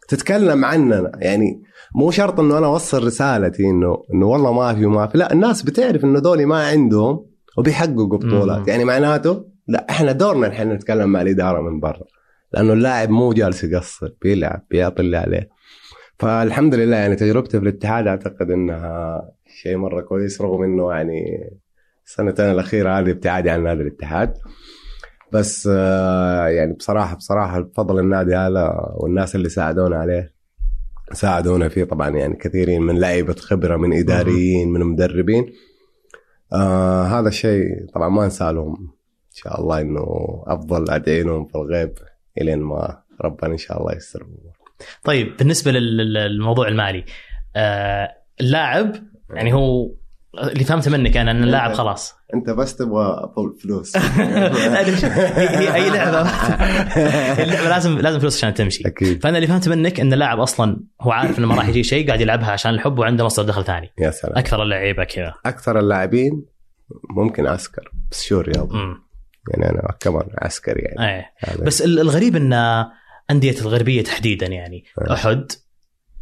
تتكلم 0.08 0.64
عننا. 0.64 1.12
يعني 1.16 1.62
مو 1.94 2.10
شرط 2.10 2.40
إنه 2.40 2.58
أنا 2.58 2.66
أوصل 2.66 3.06
رسالتي 3.06 3.62
إنه 3.70 4.04
إنه 4.14 4.26
والله 4.26 4.52
ما 4.52 4.74
في 4.74 4.86
وما 4.86 5.06
في. 5.06 5.18
لا 5.18 5.32
الناس 5.32 5.62
بتعرف 5.62 6.04
إنه 6.04 6.18
دولي 6.18 6.46
ما 6.46 6.66
عندهم 6.66 7.26
وبيحققوا 7.58 8.06
بطولات. 8.06 8.58
مم. 8.58 8.68
يعني 8.68 8.84
معناته 8.84 9.44
لا 9.68 9.86
إحنا 9.90 10.12
دورنا 10.12 10.46
الحين 10.46 10.68
نتكلم 10.68 11.08
مع 11.12 11.22
الإدارة 11.22 11.60
من 11.60 11.80
برا. 11.80 12.04
لأنه 12.52 12.72
اللاعب 12.72 13.10
مو 13.10 13.32
جالس 13.32 13.64
يقصر 13.64 14.08
بيلعب 14.22 14.62
بيعطي 14.70 15.02
اللي 15.02 15.16
عليه. 15.16 15.48
فالحمد 16.18 16.74
لله 16.74 16.96
يعني 16.96 17.16
تجربتي 17.16 17.58
في 17.58 17.62
الاتحاد 17.62 18.06
أعتقد 18.06 18.50
إنها 18.50 19.22
شيء 19.62 19.76
مرة 19.76 20.00
كويس 20.00 20.40
رغم 20.40 20.62
إنه 20.62 20.92
يعني 20.92 21.50
السنتين 22.06 22.50
الأخيرة 22.50 22.98
هذه 22.98 23.10
ابتعادي 23.10 23.50
عن 23.50 23.62
نادي 23.62 23.82
الاتحاد. 23.82 24.34
بس 25.32 25.68
آه، 25.72 26.46
يعني 26.48 26.72
بصراحة 26.72 27.16
بصراحة 27.16 27.60
بفضل 27.60 27.98
النادي 27.98 28.36
هذا 28.36 28.92
والناس 28.96 29.34
اللي 29.34 29.48
ساعدونا 29.48 29.96
عليه 29.96 30.34
ساعدونا 31.12 31.68
فيه. 31.68 31.84
طبعا 31.84 32.08
يعني 32.08 32.36
كثيرين 32.36 32.82
من 32.82 33.00
لعيبة 33.00 33.34
خبرة 33.34 33.76
من 33.76 33.92
إداريين 33.98 34.68
من 34.68 34.80
مدربين. 34.84 35.52
آه 36.52 37.02
هذا 37.04 37.28
الشيء 37.28 37.86
طبعا 37.94 38.08
ما 38.08 38.24
انسى 38.24 38.52
لهم 38.52 38.76
إن 39.30 39.34
شاء 39.34 39.60
الله 39.60 39.80
إنه 39.80 40.06
أفضل 40.46 40.90
ادعي 40.90 41.22
لهم 41.22 41.46
في 41.46 41.54
الغيب 41.54 41.92
إلين 42.40 42.58
ما 42.58 43.02
ربنا 43.24 43.52
إن 43.52 43.58
شاء 43.58 43.80
الله 43.80 43.96
يستر. 43.96 44.26
طيب 45.04 45.36
بالنسبة 45.36 45.70
لل- 45.72 45.96
لل- 45.96 46.12
للموضوع 46.12 46.68
المالي 46.68 47.04
آه 47.56 48.14
اللاعب 48.40 48.92
يعني 49.30 49.52
هو 49.54 49.90
اللي 50.34 50.64
فهمته 50.64 50.90
منك 50.90 51.16
أنا 51.16 51.30
إن 51.30 51.42
اللاعب 51.42 51.72
خلاص. 51.72 52.14
أنت 52.34 52.50
بس 52.50 52.76
تبغى 52.76 53.32
فلوس. 53.62 53.96
هي 55.56 55.74
اي 55.74 55.90
لعبة. 55.90 56.20
اللعبة 57.44 57.68
لازم 57.68 57.98
لازم 57.98 58.18
فلوس 58.18 58.36
عشان 58.36 58.54
تمشي. 58.54 58.88
أكيد. 58.88 59.22
فأنا 59.22 59.36
اللي 59.38 59.46
فهمت 59.46 59.68
منك 59.68 60.00
إن 60.00 60.12
اللاعب 60.12 60.40
أصلا 60.40 60.80
هو 61.00 61.10
عارف 61.10 61.38
إنه 61.38 61.46
ما 61.46 61.54
راح 61.54 61.68
يجي 61.68 61.82
شيء 61.82 62.06
قاعد 62.06 62.20
يلعبها 62.20 62.50
عشان 62.50 62.74
الحب 62.74 62.98
وعنده 62.98 63.24
مصدر 63.24 63.48
دخل 63.48 63.64
ثاني. 63.64 63.92
يا 63.98 64.10
سلام. 64.10 64.38
أكثر 64.38 64.62
اللعيبة 64.62 65.04
كذا. 65.04 65.34
أكثر 65.46 65.78
اللاعبين 65.78 66.44
ممكن 67.16 67.46
عسكر. 67.46 67.92
بس 68.10 68.24
شو 68.24 68.40
أمم. 68.40 69.02
يعني 69.50 69.70
أنا 69.70 69.94
كمان 70.00 70.28
عسكري 70.38 70.80
يعني. 70.80 71.24
هذا. 71.38 71.64
بس 71.64 71.82
ال- 71.82 72.00
الغريب 72.00 72.36
إن 72.36 72.84
أندية 73.30 73.60
الغربية 73.60 74.02
تحديدا 74.02 74.46
يعني. 74.46 74.84
أه. 75.00 75.12
أحد 75.12 75.52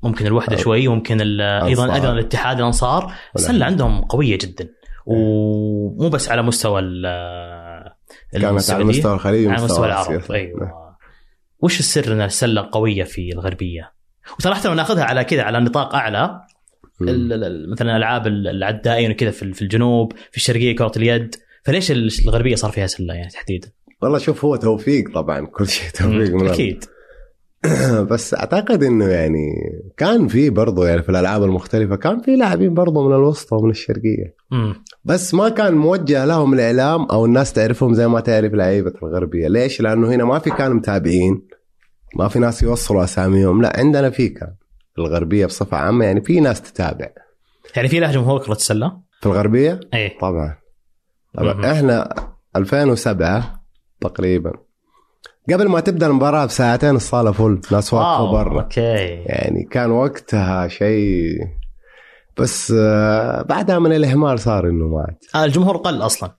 ممكن 0.03 0.27
الوحدة. 0.27 0.57
شوي 0.57 0.89
ممكن 0.89 1.41
أيضا. 1.41 1.95
أيضا 1.95 2.13
الاتحاد 2.13 2.59
الأنصار 2.59 3.13
السلة 3.37 3.67
عندهم 3.67 4.01
قوية 4.01 4.39
جدا 4.39 4.69
ومو 5.07 6.09
بس 6.09 6.29
على 6.29 6.43
مستوى 6.43 6.81
ال 6.81 7.03
كانت 8.33 8.45
على 8.71 8.85
مستوى 8.85 9.15
الخليج 9.15 9.49
على 9.49 9.65
مستوى 9.65 9.87
العرب 9.87 10.13
آسيا. 10.21 10.35
أيوه 10.35 10.87
وش 11.61 11.81
السر 11.81 12.13
إن 12.13 12.21
السلة 12.21 12.69
قوية 12.73 13.05
في 13.05 13.33
الغربية؟ 13.33 13.93
حتى 14.45 14.69
لو 14.69 14.75
ناخذها 14.75 15.05
على 15.05 15.25
كذا 15.25 15.43
على 15.43 15.61
نطاق 15.61 15.95
أعلى 15.95 16.41
مثلا 17.73 17.91
الألعاب 17.91 18.27
العدائية 18.27 19.11
وكذا 19.11 19.31
في 19.31 19.63
الجنوب 19.63 20.13
في 20.31 20.37
الشرقية 20.37 20.77
كرة 20.77 20.93
اليد 20.97 21.35
فليش 21.65 21.91
ال- 21.91 22.09
الغربية 22.25 22.55
صار 22.55 22.71
فيها 22.71 22.87
سلة 22.87 23.15
يعني 23.15 23.31
تحديدا؟ 23.31 23.69
والله 24.03 24.19
شوف 24.19 24.45
هو 24.45 24.57
توفيق 24.57 25.05
طبعا 25.15 25.47
كل 25.47 25.69
شيء 25.69 25.91
توفيق 25.91 26.35
من. 26.35 26.49
أكيد 26.49 26.85
بس 28.11 28.35
أعتقد 28.35 28.83
إنه 28.83 29.09
يعني 29.09 29.53
كان 29.97 30.29
في 30.29 30.51
برضه 30.51 30.89
يعني 30.89 31.03
في 31.03 31.09
الألعاب 31.09 31.43
المختلفة 31.45 31.97
كان 31.97 32.21
في 32.21 32.37
لاعبين 32.37 32.75
برضه 32.75 33.09
من 33.09 33.15
الوسطى 33.15 33.57
ومن 33.57 33.71
الشرقية. 33.71 34.35
بس 35.05 35.35
ما 35.35 35.49
كان 35.49 35.75
موجه 35.75 36.25
لهم 36.25 36.55
الإعلام 36.55 37.03
أو 37.03 37.25
الناس 37.25 37.53
تعرفهم 37.53 37.95
زي 37.95 38.09
ما 38.09 38.21
تعرف 38.21 38.53
لعيبة 38.53 38.93
الغربية. 39.03 39.49
ليش؟ 39.49 39.81
لأنه 39.81 40.09
هنا 40.09 40.25
ما 40.25 40.39
في 40.39 40.51
كان 40.51 40.73
متابعين. 40.73 41.43
ما 42.17 42.29
في 42.29 42.39
ناس 42.39 42.63
يوصلوا 42.63 43.05
أساميهم. 43.05 43.63
لا 43.63 43.81
عندنا 43.81 44.11
في 44.11 44.29
كان 44.29 44.55
في 44.95 45.01
الغربية 45.01 45.47
بصفة 45.47 45.77
عامة. 45.77 46.05
يعني 46.05 46.21
في 46.21 46.41
ناس 46.41 46.63
تتابع. 46.63 47.09
يعني 47.77 47.89
في 47.89 48.01
له 48.01 48.13
جمهور 48.13 48.41
كرة 48.41 48.53
السلة؟ 48.53 49.01
في 49.21 49.27
الغربية؟ 49.27 49.81
إيه. 49.95 50.19
طبعا. 50.19 50.57
طبعا. 51.35 51.73
إحنا 51.73 52.15
2007 52.57 53.63
تقريبا. 54.01 54.66
قبل 55.53 55.69
ما 55.69 55.81
تبدأ 55.81 56.07
المباراة 56.07 56.47
بساعتين 56.47 56.97
الصالة 56.97 57.33
فل 57.33 57.61
ناس 57.73 57.95
واقفة 57.95 58.33
برا. 58.33 58.63
أوكي. 58.63 58.81
يعني 59.27 59.69
كان 59.71 59.91
وقتها 59.91 60.69
شيء. 60.69 61.39
بس 62.39 62.75
آه، 62.77 63.43
بعدها 63.43 63.79
من 63.79 63.93
الإهمال 63.93 64.39
صار 64.39 64.69
إنه 64.69 64.89
ما 64.89 65.01
عاد. 65.01 65.17
آه 65.35 65.45
الجمهور 65.45 65.77
قل 65.77 66.03
أصلا. 66.03 66.31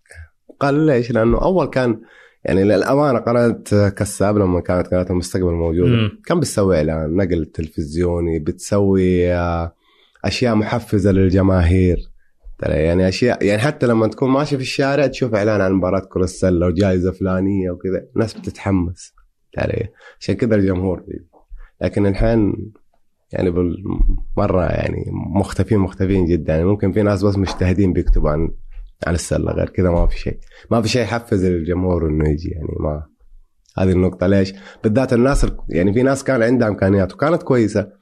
قال 0.59 0.85
ليش؟ 0.85 1.11
لأنه 1.11 1.41
أول 1.41 1.65
كان 1.65 1.99
يعني 2.45 2.63
للأمانة 2.63 3.19
قناه 3.19 3.89
كساب 3.89 4.37
لما 4.37 4.59
كانت 4.61 4.87
قناة 4.87 5.05
المستقبل 5.09 5.51
موجودة. 5.51 5.89
مم. 5.89 6.21
كان 6.25 6.39
بتسوي 6.39 6.77
إعلان 6.77 7.15
نقل 7.15 7.45
تلفزيوني 7.45 8.39
بتسوي 8.39 9.33
آه، 9.33 9.73
أشياء 10.25 10.55
محفزة 10.55 11.11
للجماهير. 11.11 11.97
ترى 12.59 12.73
يعني 12.73 13.07
اشياء 13.07 13.45
يعني 13.45 13.61
حتى 13.61 13.87
لما 13.87 14.07
تكون 14.07 14.29
ماشي 14.29 14.55
في 14.55 14.61
الشارع 14.61 15.07
تشوف 15.07 15.35
إعلان 15.35 15.61
عن 15.61 15.73
مباراة 15.73 15.99
كره 16.11 16.23
السله 16.23 16.67
وجائزة 16.67 17.11
فلانية 17.11 17.71
وكذا 17.71 18.05
الناس 18.15 18.33
بتتحمس 18.33 19.13
ترى. 19.53 19.87
عشان 20.19 20.35
كذا 20.35 20.55
الجمهور. 20.55 21.03
لكن 21.81 22.05
الحين 22.05 22.53
يعني 23.31 23.49
بالمرة 23.51 24.63
يعني 24.65 25.05
مختفين 25.35 25.77
مختفين 25.79 26.25
جدا. 26.25 26.53
يعني 26.53 26.65
ممكن 26.65 26.91
في 26.91 27.01
ناس 27.03 27.23
بس 27.23 27.37
مجتهدين 27.37 27.93
بيكتبوا 27.93 28.29
عن 28.29 28.49
عن 29.07 29.13
السلة 29.13 29.51
غير 29.51 29.69
كذا 29.69 29.89
ما 29.89 30.07
في 30.07 30.19
شيء. 30.19 30.39
ما 30.71 30.81
في 30.81 30.87
شيء 30.87 31.01
يحفز 31.01 31.43
الجمهور 31.45 32.07
إنه 32.07 32.29
يجي. 32.29 32.49
يعني 32.49 32.75
ما 32.79 33.03
هذه 33.77 33.91
النقطة. 33.91 34.27
ليش؟ 34.27 34.53
بالذات 34.83 35.13
الناس 35.13 35.43
ال- 35.43 35.57
يعني 35.69 35.93
في 35.93 36.03
ناس 36.03 36.23
كان 36.23 36.43
عندها 36.43 36.67
إمكانيات 36.67 37.13
وكانت 37.13 37.43
كويسة. 37.43 37.96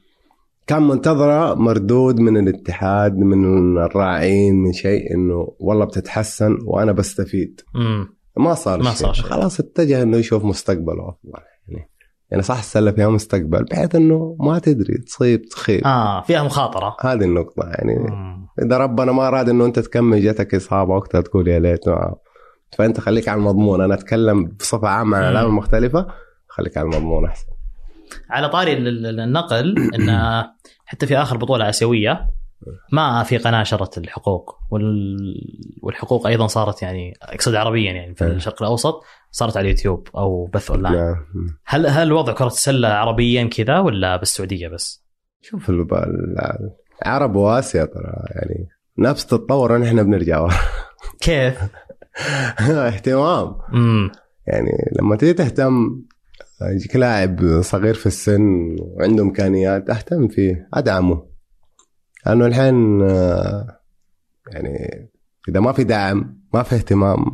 كان 0.67 0.87
منتظرة 0.87 1.53
مردود 1.53 2.19
من 2.19 2.37
الاتحاد 2.37 3.17
من 3.17 3.77
الراعين 3.77 4.55
من 4.55 4.73
شيء 4.73 5.13
إنه 5.13 5.55
والله 5.59 5.85
بتتحسن 5.85 6.57
وأنا 6.65 6.91
بستفيد. 6.91 7.61
امم 7.75 8.15
ما 8.37 8.53
صار 8.53 8.77
ما 8.77 8.83
شيء. 8.83 8.93
صار 8.93 9.13
شيء. 9.13 9.25
خلاص 9.25 9.59
اتجه 9.59 10.01
إنه 10.03 10.17
يشوف 10.17 10.45
مستقبله 10.45 11.09
أفضل 11.09 11.43
يعني. 11.67 11.89
يعني 12.31 12.43
صح 12.43 12.57
السله 12.57 12.91
فيها 12.91 13.09
مستقبل 13.09 13.63
بحيث 13.63 13.95
إنه 13.95 14.35
ما 14.39 14.59
تدري 14.59 14.97
تصيب 14.97 15.41
تخيب. 15.45 15.81
آه 15.85 16.21
فيها 16.21 16.43
مخاطرة. 16.43 16.95
هذه 17.01 17.23
النقطة 17.23 17.63
يعني. 17.63 17.99
مم. 17.99 18.47
إذا 18.65 18.77
ربنا 18.77 19.11
ما 19.11 19.27
أراد 19.27 19.49
إنه 19.49 19.65
أنت 19.65 19.79
تكمل 19.79 20.23
جاتك 20.23 20.55
إصابة 20.55 20.95
وقتها 20.95 21.21
تقول 21.21 21.47
يا 21.47 21.59
ليت 21.59 21.85
فأنت 22.77 22.99
خليك 22.99 23.27
على 23.27 23.37
المضمون. 23.37 23.81
أنا 23.81 23.93
أتكلم 23.93 24.45
بصفة 24.45 24.87
عامة 24.87 25.17
عن 25.17 25.23
مم. 25.23 25.27
الالعاب 25.27 25.47
المختلفة 25.47 26.07
خليك 26.47 26.77
على 26.77 26.85
المضمون 26.85 27.25
أحسن. 27.25 27.54
على 28.29 28.49
طاري 28.49 28.73
ال- 28.73 29.05
ال- 29.05 29.19
النقل 29.19 29.75
إن 29.95 30.43
حتى 30.85 31.07
في 31.07 31.17
آخر 31.17 31.37
بطولة 31.37 31.69
آسيوية 31.69 32.29
ما 32.91 33.23
في 33.23 33.37
قناة 33.37 33.63
شرت 33.63 33.97
الحقوق 33.97 34.55
وال... 34.71 35.17
والحقوق 35.83 36.27
أيضا 36.27 36.47
صارت 36.47 36.81
يعني 36.81 37.13
أقصد 37.21 37.55
عربيا 37.55 37.91
يعني 37.91 38.15
في 38.15 38.23
أه. 38.25 38.27
الشرق 38.27 38.61
الأوسط 38.63 39.03
صارت 39.31 39.57
على 39.57 39.65
اليوتيوب 39.65 40.07
أو 40.15 40.45
بث 40.53 40.71
أونلاين. 40.71 41.15
هل 41.65 41.87
هل 41.87 42.13
وضع 42.13 42.33
كرة 42.33 42.47
السلة 42.47 42.87
عربيا 42.87 43.43
كذا 43.43 43.79
ولا 43.79 44.15
بالسعودية 44.17 44.67
بس؟ 44.67 45.05
شوف 45.41 45.69
العرب 45.69 47.35
وآسيا 47.35 47.85
ترى 47.85 48.13
يعني 48.35 48.67
نفس 48.97 49.25
تتطور 49.25 49.77
نحن 49.77 50.03
بنرجع 50.03 50.39
ورا. 50.39 50.53
كيف؟ 51.21 51.59
اهتمام 52.69 53.55
يعني 54.47 54.71
لما 54.99 55.15
تيجي 55.15 55.33
تهتم 55.33 56.01
يجيك 56.61 56.95
لاعب 56.95 57.61
صغير 57.61 57.93
في 57.93 58.05
السن 58.05 58.75
وعنده 58.79 59.23
إمكانيات 59.23 59.89
أهتم 59.89 60.27
فيه 60.27 60.69
أدعمه. 60.73 61.25
لأنه 62.25 62.45
الحين 62.45 63.01
آه، 63.01 63.79
يعني 64.51 65.09
إذا 65.49 65.59
ما 65.59 65.71
في 65.71 65.83
دعم 65.83 66.39
ما 66.53 66.63
في 66.63 66.75
اهتمام 66.75 67.25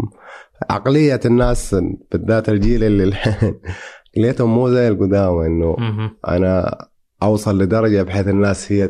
عقلية 0.70 1.20
الناس 1.26 1.76
بالذات 2.12 2.50
الجيل 2.50 2.84
اللي 2.84 3.04
الحين 3.04 3.60
عقليتهم 4.18 4.54
مو 4.54 4.70
زي 4.70 4.88
القدامى 4.88 5.46
إنه. 5.46 5.76
أنا 6.28 6.78
أوصل 7.24 7.62
لدرجة 7.62 8.04
بحيث 8.04 8.28
الناس 8.28 8.72
هي 8.72 8.90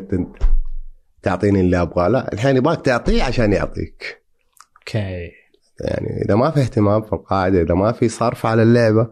تعطيني 1.22 1.60
اللي 1.60 1.82
أبغاه. 1.82 2.08
لا 2.08 2.32
الحين 2.32 2.56
يبغاك 2.56 2.80
تعطيه 2.80 3.22
عشان 3.22 3.52
يعطيك. 3.52 4.22
أوكي. 4.78 5.30
يعني 5.80 6.22
إذا 6.24 6.34
ما 6.34 6.50
في 6.50 6.60
اهتمام 6.60 7.02
في 7.02 7.12
القاعدة 7.12 7.62
إذا 7.62 7.74
ما 7.74 7.92
في 7.92 8.08
صرف 8.08 8.46
على 8.46 8.62
اللعبة 8.62 9.10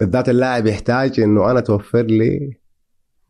بالذات 0.00 0.28
اللاعب 0.28 0.66
يحتاج 0.66 1.20
إنه 1.20 1.50
أنا 1.50 1.60
توفر 1.60 2.02
لي 2.02 2.56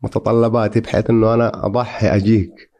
متطلباتي 0.03 0.79
بحيث 0.79 1.09
إنه 1.09 1.33
أنا 1.33 1.65
أضحي 1.65 2.07
أجيك. 2.07 2.71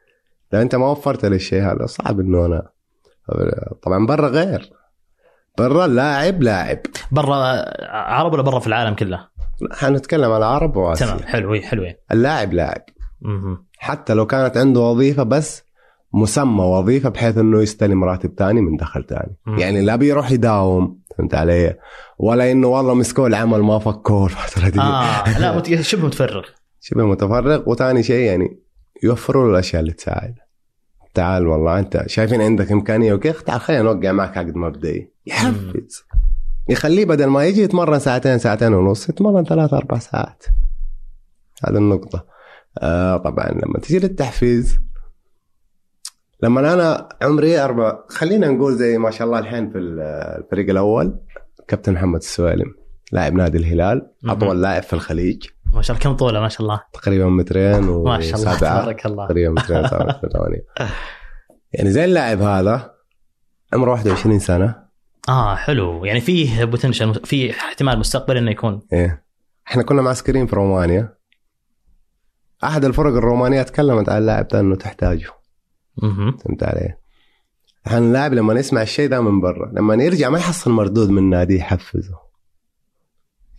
اذا 0.54 0.62
أنت 0.62 0.76
ما 0.76 0.92
وفرت 0.92 1.26
لي 1.26 1.36
الشيء 1.36 1.62
هذا 1.62 1.86
صعب 1.86 2.20
إنه 2.20 2.46
أنا 2.46 2.70
طبعا 3.82 4.06
برا 4.06 4.28
غير. 4.28 4.70
برا 5.58 5.86
اللاعب 5.86 6.42
لاعب. 6.42 6.80
برا 7.12 7.36
عرب 7.90 8.34
ولا 8.34 8.42
برا 8.42 8.60
في 8.60 8.68
العالم 8.68 8.96
كله؟ 8.96 9.28
حنتكلم 9.72 10.32
على 10.32 10.46
عرب 10.46 10.78
وآسيا. 10.78 11.06
تمام 11.06 11.20
حلو 11.20 11.56
حلو 11.56 11.94
اللاعب 12.12 12.54
لاعب. 12.54 12.82
حتى 13.78 14.14
لو 14.14 14.26
كانت 14.26 14.58
عنده 14.58 14.80
وظيفة 14.80 15.24
بس 15.24 15.64
مسمى 16.14 16.64
وظيفة 16.64 17.10
بحيث 17.10 17.38
إنه 17.38 17.62
يستلم 17.62 18.04
راتب 18.04 18.36
تاني 18.36 18.62
من 18.62 18.78
دخل 18.78 19.04
تاني. 19.04 19.38
مم. 19.46 19.60
يعني 19.60 19.82
لا 19.82 19.96
بيروح 19.96 20.32
يداوم. 20.32 21.00
فهمت 21.18 21.36
علي؟ 21.36 21.78
ولا 22.20 22.52
إنه 22.52 22.68
والله 22.68 22.94
مسكوه 22.94 23.28
العمل 23.28 23.60
ما 23.60 23.80
فكوه. 23.80 24.26
الفترة 24.28 24.70
دي 24.70 24.80
آه 24.80 25.40
لا 25.40 25.58
مت- 25.58 25.82
شبه 25.82 26.06
متفرغ. 26.06 26.44
شبه 26.82 27.06
متفرغ. 27.06 27.70
وثاني 27.70 28.04
شيء 28.04 28.20
يعني 28.26 28.60
يوفروا 29.04 29.46
له 29.46 29.52
الأشياء 29.52 29.82
اللي 29.82 29.94
تساعد. 29.94 30.36
تعال 31.14 31.48
والله 31.48 31.80
أنت 31.80 32.04
شايفين 32.08 32.42
عندك 32.42 32.72
إمكانية 32.72 33.14
وكيف؟ 33.14 33.42
تعال 33.42 33.62
خلينا 33.62 33.84
نوقع 33.84 34.12
معك 34.12 34.38
عقد 34.38 34.56
مبدئي. 34.56 35.12
يحفز. 35.26 36.04
يخليه 36.70 37.06
بدل 37.06 37.26
ما 37.28 37.46
يجي 37.46 37.62
يتمرن 37.62 38.00
ساعتين 38.00 38.38
ساعتين 38.38 38.74
ونص 38.74 39.10
يتمرن 39.10 39.44
ثلاث 39.44 39.74
أربع 39.74 39.98
ساعات. 40.00 40.44
هذه 41.66 41.78
النقطة. 41.78 42.26
آه 42.82 43.18
طبعا 43.18 43.48
لما 43.52 43.80
تجي 43.80 44.00
للتحفيز 44.00 44.80
لما 46.44 46.74
أنا 46.74 47.10
عمري 47.22 47.60
أربع 47.60 48.00
خلينا 48.10 48.48
نقول 48.48 48.74
زي 48.74 48.98
ما 48.98 49.12
شاء 49.12 49.28
الله 49.28 49.40
الحين 49.40 49.72
في 49.72 49.78
الفريق 49.78 50.70
الأول 50.70 51.20
كابتن 51.68 51.94
محمد 51.94 52.20
السوالم 52.20 52.76
لاعب 53.12 53.34
نادي 53.34 53.58
الهلال. 53.58 54.12
أطول 54.26 54.62
لاعب 54.62 54.84
في 54.84 54.94
الخليج. 54.94 55.46
ما 55.74 55.82
شاء 55.82 55.98
الله 55.98 56.04
كم 56.10 56.16
طوله؟ 56.16 56.40
ما 56.40 56.50
شاء 56.50 56.62
الله. 56.62 56.82
تقريبا 56.94 57.26
مترين 57.26 57.80
ما 58.06 58.22
شاء 58.22 58.40
الله 58.40 58.58
تبارك 58.58 59.06
الله. 59.06 59.28
تقريبا 59.28 59.52
مترين 59.52 59.88
ثمانية. 60.34 60.66
يعني 61.74 61.92
زي 61.92 62.06
اللاعب 62.06 62.42
هذا 62.42 62.94
عمره 63.74 63.92
21 63.92 64.40
سنة. 64.40 64.88
آه 65.30 65.56
حلو. 65.56 66.06
يعني 66.06 66.22
فيه 66.22 66.66
بوتنشل 66.66 67.26
في 67.26 67.52
احتمال 67.52 68.00
مستقبل 68.00 68.38
إنه 68.38 68.52
يكون. 68.52 68.82
إيه. 68.94 69.24
إحنا 69.68 69.84
كنا 69.84 70.02
معسكرين 70.02 70.48
في 70.48 70.56
رومانيا. 70.56 71.18
أحد 72.64 72.86
الفرق 72.86 73.14
الرومانية 73.14 73.62
تكلمت 73.62 74.10
عن 74.10 74.18
اللاعب 74.18 74.48
ده 74.48 74.60
إنه 74.60 74.76
تحتاجه. 74.76 75.28
فهمت 76.02 76.64
علي؟ 76.64 76.94
الحين 77.86 78.04
اللاعب 78.04 78.34
لما 78.34 78.54
يسمع 78.54 78.82
الشيء 78.82 79.10
ده 79.10 79.22
من 79.22 79.42
برا 79.42 79.72
لما 79.74 80.04
يرجع 80.04 80.30
ما 80.30 80.38
يحصل 80.38 80.72
مردود 80.72 81.10
من 81.10 81.30
نادي 81.30 81.58
يحفزه 81.58 82.16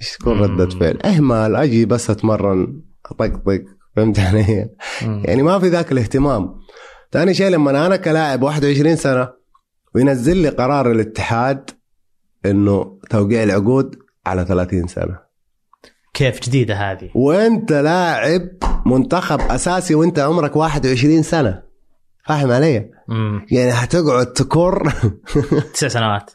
إيش 0.01 0.17
تكون. 0.17 0.39
ردة 0.41 0.69
فعل؟ 0.69 0.99
اهمل 1.05 1.57
أجي 1.57 1.85
بس 1.85 2.11
اتمرن 2.11 2.83
اطقطق 3.07 3.65
فهمت 3.97 4.19
علي؟ 4.19 4.71
يعني 5.03 5.43
ما 5.43 5.59
في 5.59 5.69
ذاك 5.69 5.93
الاهتمام 5.93 6.55
ثاني 7.13 7.35
شيء 7.35 7.49
لما 7.49 7.87
أنا 7.87 7.97
كلاعب 7.97 8.43
21 8.43 8.97
سنة 8.97 9.29
وينزل 9.95 10.37
لي 10.37 10.49
قرار 10.49 10.91
الاتحاد 10.91 11.71
إنه 12.47 12.99
توقيع 13.11 13.43
العقود 13.43 13.97
على 14.27 14.45
30 14.45 14.87
سنة 14.87 15.19
كيف 16.15 16.41
جديدة 16.41 16.75
هذه 16.75 17.11
وأنت 17.15 17.73
لاعب 17.73 18.49
منتخب 18.87 19.41
أساسي 19.41 19.95
وأنت 19.95 20.19
عمرك 20.19 20.57
21 20.57 21.23
سنة 21.23 21.68
فاهم 22.29 22.53
علي؟ 22.53 22.91
مم. 23.09 23.47
يعني 23.51 23.71
هتقعد 23.71 24.33
تكر 24.33 24.93
تسع 25.75 25.89
سنوات. 25.89 26.31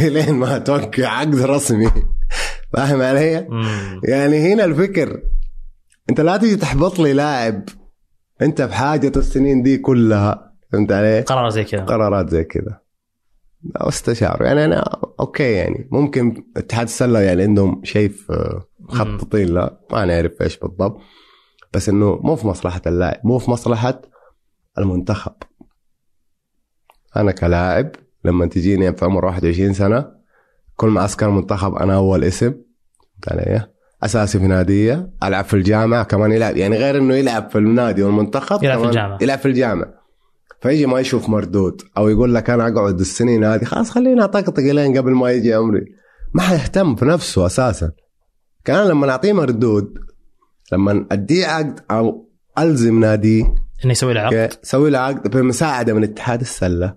لين 0.00 0.34
ما 0.34 0.58
توقع 0.58 1.06
عقد 1.06 1.34
رسمي. 1.34 1.90
فاهم 2.72 3.02
علي؟ 3.02 3.40
مم. 3.50 4.00
يعني 4.04 4.52
هنا 4.52 4.64
الفكر. 4.64 5.22
انت 6.10 6.20
لا 6.20 6.36
تيجي 6.36 6.56
تحبط 6.56 6.98
لي 6.98 7.12
لاعب 7.12 7.64
انت 8.42 8.62
بحاجة 8.62 9.12
السنين 9.16 9.62
دي 9.62 9.78
كلها. 9.78 10.52
فهمت 10.72 10.92
علي؟ 10.92 11.20
قرار 11.20 11.48
زي 11.50 11.64
كذا. 11.64 11.84
قرارات 11.84 12.30
زي 12.30 12.44
كذا. 12.44 12.80
استشار 13.76 14.42
يعني 14.42 14.64
أنا 14.64 14.84
أوكي 15.20 15.52
يعني. 15.52 15.88
ممكن 15.92 16.44
اتحاد 16.56 16.86
السلة 16.86 17.20
يعني 17.20 17.42
عندهم 17.42 17.80
شيء 17.84 18.08
في 18.08 18.60
مخططين 18.80 19.48
لا 19.48 19.80
ما 19.92 20.04
نعرف 20.04 20.32
إيش 20.42 20.58
بالضبط. 20.58 21.00
بس 21.74 21.88
إنه 21.88 22.20
مو 22.22 22.36
في 22.36 22.46
مصلحة 22.46 22.82
اللاعب. 22.86 23.20
مو 23.24 23.38
في 23.38 23.50
مصلحة 23.50 24.02
المنتخب 24.78 25.32
أنا 27.16 27.32
كلاعب 27.32 27.90
لما 28.24 28.46
تجيني 28.46 28.96
في 28.96 29.04
عمر 29.04 29.24
21 29.24 29.72
سنة 29.72 30.10
كل 30.76 30.88
معسكر 30.88 31.30
منتخب 31.30 31.74
أنا 31.74 31.96
أول 31.96 32.24
اسم 32.24 32.54
علي؟ 33.28 33.66
أساسي 34.02 34.38
في 34.38 34.46
ناديه 34.46 35.10
ألعب 35.22 35.44
في 35.44 35.54
الجامعة 35.54 36.04
كمان 36.04 36.32
يلعب 36.32 36.56
يعني 36.56 36.76
غير 36.76 36.98
إنه 36.98 37.14
يلعب 37.14 37.50
في 37.50 37.58
النادي 37.58 38.02
والمنتخب 38.02 38.64
يلعب 38.64 38.78
في 38.78 38.82
كمان 38.82 38.88
الجامعة. 38.88 39.18
يلعب 39.22 39.38
في 39.38 39.48
الجامعة 39.48 39.94
فيجي 40.60 40.86
ما 40.86 41.00
يشوف 41.00 41.28
مردود 41.28 41.82
أو 41.98 42.08
يقول 42.08 42.34
لك 42.34 42.50
أنا 42.50 42.68
أقعد 42.68 43.00
السنين 43.00 43.44
هذه 43.44 43.64
خلاص 43.64 43.90
خليني 43.90 44.24
أطقطق 44.24 44.62
لين 44.62 44.98
قبل 44.98 45.10
ما 45.10 45.30
يجي 45.30 45.54
عمري 45.54 45.84
ما 46.34 46.42
حيهتم 46.42 46.96
في 46.96 47.04
نفسه 47.04 47.46
أساسا 47.46 47.92
كان 48.64 48.88
لما 48.88 49.06
نعطيه 49.06 49.32
مردود 49.32 49.98
لما 50.72 51.06
أديه 51.12 51.46
عقد 51.46 51.80
أو 51.90 52.28
ألزم 52.58 53.00
ناديه 53.00 53.54
إنه 53.84 53.92
يسوي 53.92 54.14
له 54.14 54.20
عقد 54.20 54.52
سوي 54.62 54.90
له 54.90 54.98
عقد 54.98 55.36
بمساعدة 55.36 55.94
من 55.94 56.04
اتحاد 56.04 56.40
السلة. 56.40 56.96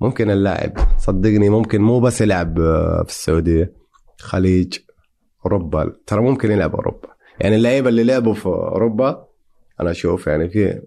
ممكن 0.00 0.30
اللاعب 0.30 0.72
صدقني 0.98 1.48
ممكن 1.48 1.80
مو 1.80 2.00
بس 2.00 2.20
يلعب 2.20 2.60
آه، 2.60 3.02
في 3.02 3.10
السعودية. 3.10 3.72
خليج 4.18 4.78
أوروبا. 5.46 5.92
ترى 6.06 6.20
ممكن 6.20 6.50
يلعب 6.50 6.74
أوروبا. 6.74 7.08
يعني 7.40 7.56
اللعيبة 7.56 7.88
اللي 7.88 8.04
لعبوا 8.04 8.34
في 8.34 8.46
أوروبا 8.46 9.26
أنا 9.80 9.90
أشوف 9.90 10.26
يعني 10.26 10.48
في 10.48 10.82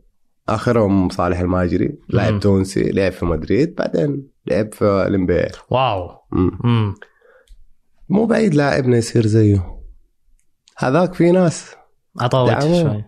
آخرهم 0.50 1.10
صالح 1.10 1.40
الماجري. 1.40 1.98
لاعب 2.10 2.40
تونسي 2.40 2.92
لعب 2.92 3.12
في 3.12 3.26
مدريد 3.26 3.76
بعدين 3.76 4.28
لعب 4.48 4.74
في 4.74 4.86
الانبي 5.08 5.48
واو. 5.70 6.10
مم. 6.32 6.96
مو 8.10 8.26
بعيد 8.26 8.56
لاعبنا 8.56 8.98
يصير 8.98 9.26
زيه. 9.26 9.80
هذاك 10.78 11.14
في 11.14 11.32
ناس 11.32 11.76
دعموه. 12.16 12.82
شوي. 12.82 13.04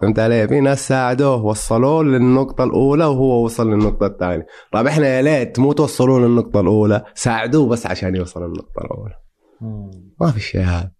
فهمت 0.00 0.18
علي؟ 0.18 0.48
في 0.48 0.60
ناس 0.60 0.88
ساعدوه 0.88 1.44
وصلوه 1.44 2.04
للنقطة 2.04 2.64
الأولى 2.64 3.04
وهو 3.04 3.44
وصل 3.44 3.70
للنقطة 3.70 4.06
الثانية، 4.06 4.46
طيب 4.72 4.86
إحنا 4.86 5.06
يا 5.06 5.22
ليت 5.22 5.58
مو 5.58 5.72
توصلوه 5.72 6.20
للنقطة 6.20 6.60
الأولى، 6.60 7.04
ساعدوه 7.14 7.68
بس 7.68 7.86
عشان 7.86 8.16
يوصل 8.16 8.42
للنقطة 8.42 8.80
الأولى، 8.84 9.14
مم. 9.60 9.90
ما 10.20 10.30
في 10.30 10.40
شيء 10.40 10.60
هذا. 10.60 10.90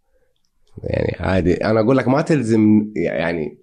يعني 0.85 1.17
عادي 1.21 1.55
أنا 1.55 1.81
أقول 1.81 1.97
لك 1.97 2.09
ما 2.09 2.21
تلزم 2.23 2.93
يعني 2.97 3.59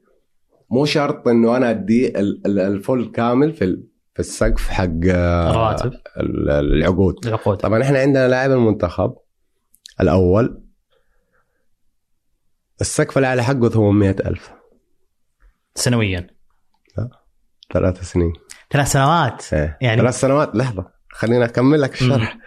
مو 0.72 0.86
شرط 0.86 1.28
إنه 1.28 1.58
أنا 1.58 1.70
أدي 1.70 2.20
ال- 2.20 2.42
ال- 2.46 2.60
الفل 2.60 3.12
كامل 3.12 3.54
في 3.54 3.78
في 4.14 4.20
السقف 4.20 4.68
حق 4.70 4.84
الرواتب 5.06 5.92
ال- 6.20 6.50
العقود. 6.50 7.16
العقود 7.26 7.58
طبعا 7.58 7.82
إحنا 7.82 8.00
عندنا 8.00 8.28
لاعب 8.28 8.52
المنتخب 8.52 9.14
الأول 10.02 10.65
السقف 12.82 13.18
الأعلى 13.18 13.44
حقه 13.44 13.70
800 13.70 14.16
ألف. 14.26 14.52
سنويا. 15.76 16.28
ثلاث 17.74 18.12
سنين. 18.12 18.34
ثلاث 18.72 18.92
سنوات؟ 18.92 19.54
إيه. 19.54 19.78
يعني- 19.82 20.02
ثلاث 20.02 20.20
سنوات؟ 20.20 20.56
لحظة 20.56 20.86
خليني 21.10 21.46
أكمل 21.46 21.82
لك 21.82 21.94
الشرح. 21.94 22.38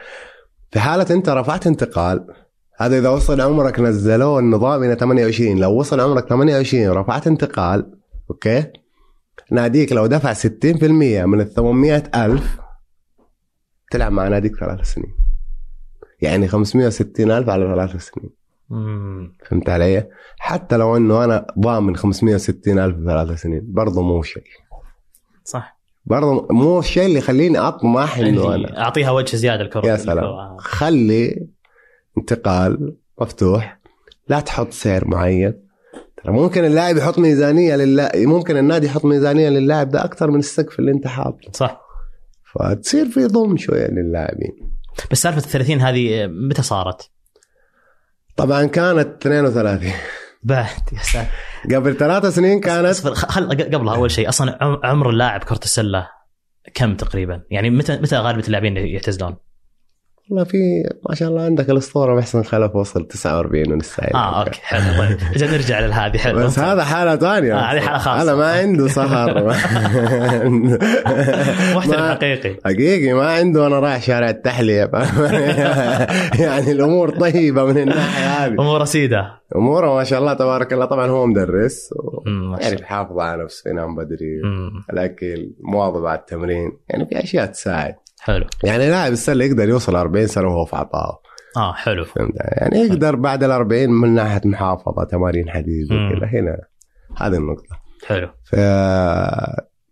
في 0.71 0.81
حالة 0.81 1.07
أنت 1.11 1.29
رفعت 1.29 1.67
انتقال 1.67 2.27
هذا 2.81 2.99
إذا 2.99 3.09
وصل 3.09 3.41
عمرك 3.41 3.81
نزلوه 3.81 4.38
النظام 4.38 4.85
إلى 4.85 4.95
28 4.95 5.59
لو 5.59 5.73
وصل 5.73 6.01
عمرك 6.01 6.29
28 6.29 6.88
ورفعت 6.88 7.27
انتقال 7.27 7.99
أوكي؟ 8.31 8.73
ناديك 9.51 9.93
لو 9.93 10.07
دفع 10.07 10.33
60% 10.33 11.27
من 11.27 11.41
ال 11.41 11.55
800 11.55 12.03
ألف 12.14 12.59
تلعب 13.91 14.12
مع 14.12 14.29
ناديك 14.29 14.57
ثلاث 14.57 14.81
سنين. 14.95 15.14
يعني 16.21 16.49
560 16.49 17.31
ألف 17.31 17.49
على 17.49 17.64
ثلاث 17.88 18.05
سنين. 18.05 18.31
فهمت 19.49 19.69
علي؟ 19.69 20.09
حتى 20.39 20.77
لو 20.77 20.97
إنه 20.97 21.25
أنا 21.25 21.47
ضامن 21.59 21.97
560 21.97 22.79
ألف 22.79 22.97
ثلاث 23.07 23.41
سنين 23.41 23.63
برضه 23.65 24.03
مو 24.03 24.23
شيء. 24.23 24.43
صح. 25.45 25.79
برضه 26.07 26.47
مو 26.51 26.79
الشيء 26.79 27.07
اللي 27.07 27.19
يخليني 27.19 27.59
أطمح 27.59 28.19
إنه 28.19 28.55
أنا 28.55 28.83
أعطيها 28.83 29.11
وجه 29.11 29.37
زيادة 29.37 29.63
الكرة. 29.63 29.87
يا 29.87 29.97
سلام. 29.97 30.57
خلي 30.59 31.47
انتقال 32.19 32.97
مفتوح 33.21 33.79
لا 34.29 34.41
تحط 34.41 34.73
سعر 34.73 35.09
معين. 35.09 35.55
ترى 36.17 36.33
ممكن 36.33 36.65
اللاعب 36.65 36.97
يحط 36.97 37.19
ميزانية 37.19 37.77
لله 37.77 38.11
ممكن 38.15 38.57
النادي 38.57 38.87
يحط 38.87 39.05
ميزانية 39.05 39.49
للاعب 39.49 39.89
ده 39.89 40.05
أكثر 40.05 40.31
من 40.31 40.39
السقف 40.39 40.79
اللي 40.79 40.93
أنت 40.93 41.07
حاطه. 41.07 41.53
صح. 41.53 41.81
فتصير 42.55 43.07
في 43.07 43.27
ضم 43.27 43.57
شوية 43.57 43.87
للاعبين. 43.87 44.71
بس 45.11 45.23
سالفة 45.23 45.39
ال 45.39 45.51
30 45.51 45.81
هذه 45.81 46.27
متى 46.27 46.63
صارت؟ 46.63 47.11
طبعا 48.38 48.64
كانت 48.66 49.27
32 49.27 49.92
بعد 50.42 50.66
يا 50.92 50.98
ساتر 51.03 51.29
قبل 51.77 51.96
ثلاث 51.96 52.27
سنين 52.27 52.61
كانت 52.61 52.87
اصبر 52.87 53.14
خل 53.14 53.48
قبلها 53.74 53.94
أول 53.94 54.11
شيء 54.11 54.29
أصلا 54.29 54.59
عم- 54.61 54.81
عمر 54.85 55.11
اللاعب 55.11 55.44
كره 55.44 55.61
السله 55.64 56.09
كم 56.74 56.94
تقريبا؟ 56.94 57.42
يعني 57.51 57.70
متى 57.70 57.96
متى 57.96 58.16
غالبية 58.16 58.44
اللاعبين 58.46 58.77
يعتزلون؟ 58.77 59.37
والله 60.31 60.45
في 60.45 60.83
ما 61.09 61.14
شاء 61.14 61.29
الله 61.29 61.43
عندك 61.43 61.71
الأسطورة 61.71 62.14
محسن 62.14 62.43
خلف 62.43 62.77
وصل 62.77 63.07
49 63.07 63.73
ولسه 63.73 64.01
يعني. 64.01 64.14
آه 64.14 64.45
أوكي 64.45 64.61
حلو. 64.62 64.99
طيب 64.99 65.19
أجل 65.35 65.51
نرجع 65.53 65.81
لهذه 65.81 66.19
حلو. 66.19 66.38
بس 66.38 66.59
هذا 66.59 66.85
حالة 66.85 67.17
ثانية. 67.17 67.55
آه، 67.55 67.59
هذه 67.61 67.81
حالة 67.81 67.99
خاصة. 67.99 68.23
هذا 68.23 68.35
ما 68.35 68.53
عنده 68.53 68.88
سهر. 68.88 69.38
محترف 71.77 72.01
حقيقي. 72.01 72.57
حقيقي 72.64 73.12
ما 73.12 73.31
عنده. 73.33 73.67
أنا 73.67 73.79
رايح 73.79 74.03
شارع 74.03 74.31
التحلية. 74.31 74.81
يعني 76.45 76.73
الأمور 76.73 77.11
طيبة 77.11 77.64
من 77.64 77.79
الناحية 77.79 78.47
هذه. 78.47 78.53
امور 78.53 78.81
رصيده 78.81 79.38
أموره 79.57 79.95
ما 79.95 80.05
شاء 80.05 80.21
الله 80.21 80.35
تبارك 80.35 80.73
الله. 80.73 80.85
طبعا 80.85 81.07
هو 81.07 81.27
مدرس 81.27 81.91
شاء 82.61 82.62
يعني. 82.62 82.77
بحافظ 82.77 83.19
على 83.19 83.45
نفسه 83.45 83.71
ينام 83.71 83.97
بدري. 83.97 84.41
الاكل 84.93 85.51
مواظب 85.61 86.07
على 86.07 86.19
التمرين. 86.19 86.73
يعني 86.88 87.07
في 87.07 87.23
أشياء 87.23 87.47
تساعد. 87.47 87.95
حلو. 88.29 88.47
يعني 88.64 88.91
لاعب 88.91 89.12
السلة 89.12 89.45
يقدر 89.45 89.69
يوصل 89.69 89.97
40 89.97 90.27
سنة 90.27 90.47
وهو 90.47 90.64
في 90.64 90.77
عطاءه 90.77 91.21
آه 91.57 91.73
حلو. 91.73 92.05
فهمت؟ 92.05 92.33
يعني 92.38 92.79
يقدر 92.79 93.17
بعد 93.17 93.45
ال 93.45 93.51
40 93.51 93.91
من 93.91 94.14
ناحية 94.14 94.41
محافظة 94.45 95.05
تمارين 95.05 95.51
حديد. 95.51 95.93
وكذا. 95.93 96.27
هنا 96.27 96.59
هذه 97.17 97.37
النقطة. 97.37 97.81
حلو. 98.07 98.29
ف 98.45 98.55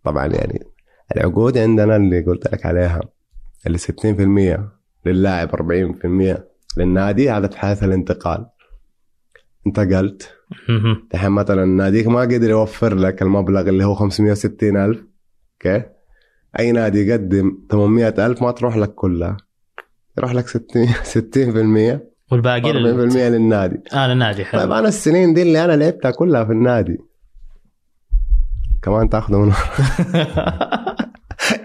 طبعا 0.03 0.25
يعني 0.27 0.67
العقود 1.15 1.57
عندنا 1.57 1.95
اللي 1.95 2.21
قلت 2.21 2.53
لك 2.53 2.65
عليها 2.65 3.01
اللي 3.67 3.77
60% 3.77 4.59
للاعب 5.05 5.49
40% 5.55 6.37
للنادي 6.77 7.31
هذا 7.31 7.47
في 7.47 7.59
حالة 7.59 7.85
الانتقال. 7.85 8.45
انتقلت. 9.67 10.33
دحين 11.13 11.31
مثلا 11.31 11.65
ناديك 11.65 12.07
ما 12.07 12.21
قدر 12.21 12.49
يوفر 12.49 12.95
لك 12.95 13.21
المبلغ 13.21 13.69
اللي 13.69 13.85
هو 13.85 13.95
560 13.95 14.77
ألف 14.77 15.03
أوكي؟ 15.65 15.96
أي 16.59 16.71
نادي 16.71 17.07
يقدم 17.07 17.57
800 17.71 18.07
ألف 18.07 18.41
ما 18.41 18.51
تروح 18.51 18.77
لك 18.77 18.93
كلها. 18.95 19.37
يروح 20.17 20.33
لك 20.33 20.47
60 20.47 20.87
60% 21.95 21.99
والباقي 22.31 22.61
40% 22.61 22.75
لل... 22.75 23.31
للنادي. 23.31 23.79
آه 23.93 24.07
للنادي 24.07 24.37
طيب 24.43 24.45
حلو 24.45 24.73
أنا 24.73 24.87
السنين 24.87 25.33
دي 25.33 25.41
اللي 25.41 25.65
أنا 25.65 25.73
لعبتها 25.73 26.11
كلها 26.11 26.43
في 26.45 26.51
النادي. 26.51 26.97
كمان 28.81 29.09
تاخذوا 29.09 29.45
من 29.45 29.51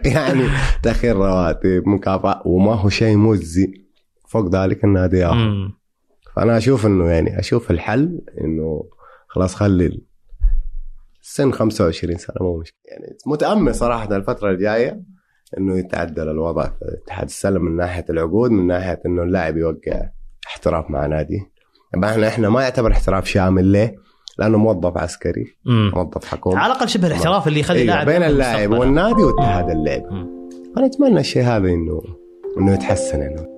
يعني 0.14 0.48
تأخير 0.82 1.16
رواتب 1.16 1.82
مكافأة 1.88 2.42
وما 2.44 2.74
هو 2.74 2.88
شيء 2.88 3.16
مجزي. 3.16 3.82
فوق 4.28 4.54
ذلك 4.54 4.84
النادي 4.84 5.18
ياخذ 5.18 5.68
فأنا 6.36 6.56
أشوف 6.56 6.86
إنه 6.86 7.04
يعني 7.10 7.38
أشوف 7.38 7.70
الحل 7.70 8.20
إنه 8.40 8.84
خلاص 9.28 9.54
خلي 9.54 10.00
السن 11.22 11.52
25 11.52 12.16
سنة 12.16 12.36
مو 12.40 12.56
مشكلة 12.56 12.80
يعني 12.84 13.16
متأمل 13.26 13.74
صراحة 13.74 14.16
الفترة 14.16 14.50
الجاية 14.50 15.02
إنه 15.58 15.78
يتعدل 15.78 16.28
الوضع 16.28 16.64
في 16.64 16.98
اتحاد 17.04 17.24
السله 17.26 17.58
من 17.58 17.76
ناحية 17.76 18.04
العقود 18.10 18.50
من 18.50 18.66
ناحية 18.66 19.00
إنه 19.06 19.22
اللاعب 19.22 19.56
يوقع 19.56 20.08
احتراف 20.46 20.90
مع 20.90 21.06
نادي 21.06 21.40
طبعا 21.94 22.10
إحنا 22.10 22.28
إحنا 22.28 22.48
ما 22.48 22.62
يعتبر 22.62 22.92
احتراف 22.92 23.26
شامل 23.26 23.64
ليه؟ 23.64 23.94
لأنه 24.38 24.58
موظف 24.58 24.98
عسكري 24.98 25.44
أمم. 25.66 25.92
موظف 25.94 26.24
حكومي 26.24 26.56
على 26.60 26.72
الأقل 26.72 26.88
شبه 26.88 27.06
الاحتراف 27.06 27.48
اللي 27.48 27.60
يخلي 27.60 27.78
أيوة 27.78 28.02
اللاعب 28.02 28.06
بين 28.06 28.22
اللاعب. 28.22 28.70
والنادي 28.70 29.22
واتحاد 29.22 29.70
اللعب 29.70 30.12
مم. 30.12 30.48
أنا 30.78 30.86
أتمنى 30.86 31.20
الشيء 31.20 31.42
هذا 31.42 31.68
انه 31.68 32.02
إنه 32.58 32.74
يتحسن 32.74 33.18
يعني 33.20 33.52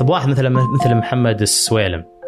طب 0.00 0.08
واحد 0.08 0.28
مثل 0.28 0.48
مثل 0.48 0.94
محمد 0.94 1.40
السويلم 1.42 1.98
مم. 1.98 2.04
يعني 2.04 2.21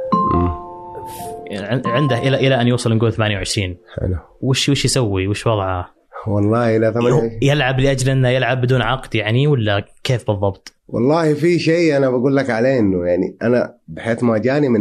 عنده 1.86 2.18
إلى 2.18 2.36
إلى 2.36 2.60
أن 2.60 2.68
يوصل 2.68 2.96
نقول 2.96 3.12
28 3.12 3.76
حلو 4.00 4.16
وش 4.40 4.68
وش 4.68 4.84
يسوي؟ 4.84 5.26
وش 5.26 5.46
وضعه؟ 5.46 5.94
والله 6.26 6.76
إلى 6.76 6.92
ثمانية 6.92 7.38
يلعب 7.42 7.80
لأجل 7.80 8.10
أنه 8.10 8.28
يلعب 8.28 8.60
بدون 8.60 8.82
عقد 8.82 9.14
يعني 9.14 9.46
ولا 9.46 9.84
كيف 10.04 10.30
بالضبط؟ 10.30 10.72
والله 10.88 11.34
في 11.34 11.58
شيء 11.58 11.96
أنا 11.96 12.10
بقول 12.10 12.36
لك 12.36 12.50
عليه 12.50 12.78
إنه 12.78 13.06
يعني 13.06 13.36
أنا 13.42 13.74
بحيث 13.88 14.22
ما 14.22 14.38
جاني 14.38 14.68
من 14.68 14.80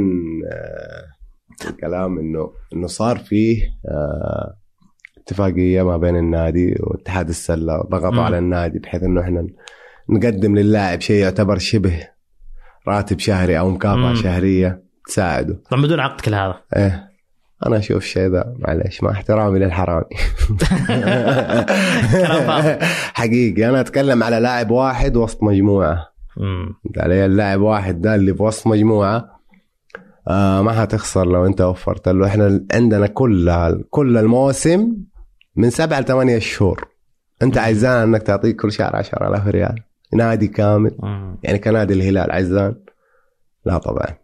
آه، 0.52 1.70
الكلام 1.70 2.20
انه 2.20 2.52
إنه 2.74 2.88
صار 2.88 3.18
فيه 3.18 3.64
آه، 3.88 4.56
اتفاقية 5.18 5.82
ما 5.84 5.98
بين 5.98 6.16
النادي 6.16 6.76
واتحاد 6.80 7.30
السلة. 7.30 7.82
ضغطوا 7.82 8.24
على 8.24 8.38
النادي 8.38 8.80
بحيث 8.80 9.04
إنه 9.04 9.22
إحنا 9.22 9.48
نقدم 10.10 10.56
للاعب 10.56 11.02
شيء 11.02 11.16
يعتبر 11.22 11.58
شبه 11.58 12.08
راتب 12.88 13.20
شهري 13.20 13.60
أو 13.60 13.70
مكافأة 13.70 14.10
مم. 14.10 14.16
شهرية 14.16 14.83
تساعده. 15.08 15.60
طبعا 15.72 15.84
بدون 15.84 16.00
عقد 16.00 16.22
كل 16.22 16.34
هذا. 16.34 16.56
إيه. 16.76 17.10
أنا 17.66 17.78
أشوف 17.78 17.98
الشيء 17.98 18.28
ذا 18.28 18.54
معلش 18.60 19.04
مع 19.04 19.12
احترامي 19.12 19.60
للحرامي. 19.60 20.06
كلام 22.12 22.48
فاضي. 22.48 22.86
حقيقي 23.20 23.70
أنا 23.70 23.80
أتكلم 23.80 24.24
على 24.24 24.40
لاعب 24.40 24.72
واحد 24.72 25.18
وسط 25.18 25.44
مجموعة. 25.44 26.14
فهمت 26.36 26.98
علي 26.98 27.26
اللاعب 27.26 27.62
واحد 27.62 28.02
ده 28.02 28.16
اللي 28.16 28.34
في 28.36 28.44
وسط 28.44 28.68
مجموعة 28.68 29.40
آه 30.28 30.62
ما 30.62 30.82
حتخسر 30.82 31.26
لو 31.26 31.46
أنت 31.46 31.62
وفرت 31.62 32.10
له. 32.10 32.28
إحنا 32.28 32.66
عندنا 32.74 33.08
كل 33.08 33.52
كل 33.90 34.18
الموسم 34.18 34.96
من 35.56 35.70
سبعة 35.70 36.00
لثمانية 36.00 36.40
شهور. 36.40 36.88
أنت 37.42 37.58
عايزان 37.58 38.02
إنك 38.02 38.24
تعطيك 38.24 38.62
كل 38.62 38.72
شهر 38.72 38.96
10000 38.96 39.48
ريال. 39.48 39.76
نادي 40.14 40.48
كامل. 40.48 40.98
يعني 41.44 41.60
كنادي 41.60 41.94
الهلال 41.94 42.32
عايزان؟ 42.32 42.76
لا 43.66 43.78
طبعا. 43.78 44.23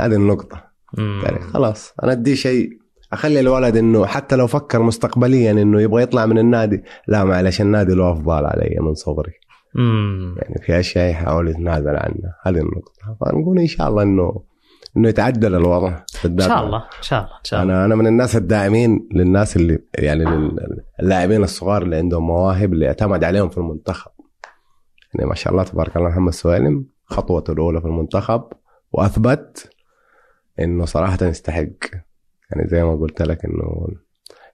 هذه 0.00 0.14
النقطة. 0.14 0.64
مم. 0.98 1.20
يعني 1.24 1.40
خلاص. 1.40 1.94
أنا 2.02 2.12
أدي 2.12 2.36
شيء. 2.36 2.70
أخلي 3.12 3.40
الولد 3.40 3.76
إنه 3.76 4.06
حتى 4.06 4.36
لو 4.36 4.46
فكر 4.46 4.82
مستقبليا 4.82 5.50
إنه 5.50 5.80
يبغى 5.80 6.02
يطلع 6.02 6.26
من 6.26 6.38
النادي 6.38 6.82
لا 7.08 7.24
معلش 7.24 7.60
النادي 7.60 7.94
له 7.94 8.12
افضال 8.12 8.46
علي 8.46 8.76
من 8.80 8.94
صغري. 8.94 9.32
مم. 9.74 10.34
يعني 10.38 10.54
في 10.62 10.78
أشياء 10.80 11.10
يحاول 11.10 11.48
يتنازل 11.48 11.88
عنها. 11.96 12.36
هذه 12.46 12.58
النقطة. 12.58 13.16
فنقول 13.20 13.58
إن 13.58 13.66
شاء 13.66 13.88
الله 13.88 14.02
إنه 14.02 14.42
إنه 14.96 15.08
يتعدل 15.08 15.54
الوضع 15.54 15.88
إن 16.24 16.38
شاء 16.40 16.64
الله 16.66 16.78
إن 16.78 17.02
شاء 17.02 17.20
الله 17.20 17.32
إن 17.38 17.44
شاء 17.44 17.62
الله. 17.62 17.74
أنا 17.74 17.84
أنا 17.84 17.94
من 17.94 18.06
الناس 18.06 18.36
الداعمين 18.36 19.08
للناس 19.14 19.56
اللي 19.56 19.78
يعني 19.98 20.24
لل- 20.24 20.80
اللاعبين 21.00 21.42
الصغار 21.42 21.82
اللي 21.82 21.96
عندهم 21.96 22.26
مواهب 22.26 22.72
اللي 22.72 22.86
اعتمد 22.86 23.24
عليهم 23.24 23.48
في 23.48 23.58
المنتخب. 23.58 24.10
يعني 25.14 25.28
ما 25.28 25.34
شاء 25.34 25.52
الله 25.52 25.64
تبارك 25.64 25.96
الله 25.96 26.08
محمد 26.08 26.32
سويلم 26.32 26.86
خطوته 27.06 27.52
الأولى 27.52 27.80
في 27.80 27.86
المنتخب 27.86 28.42
وأثبت 28.92 29.70
إنه 30.60 30.84
صراحة 30.84 31.18
يستحق. 31.22 31.68
يعني 32.50 32.68
زي 32.68 32.84
ما 32.84 32.96
قلت 32.96 33.22
لك 33.22 33.44
إنه 33.44 33.88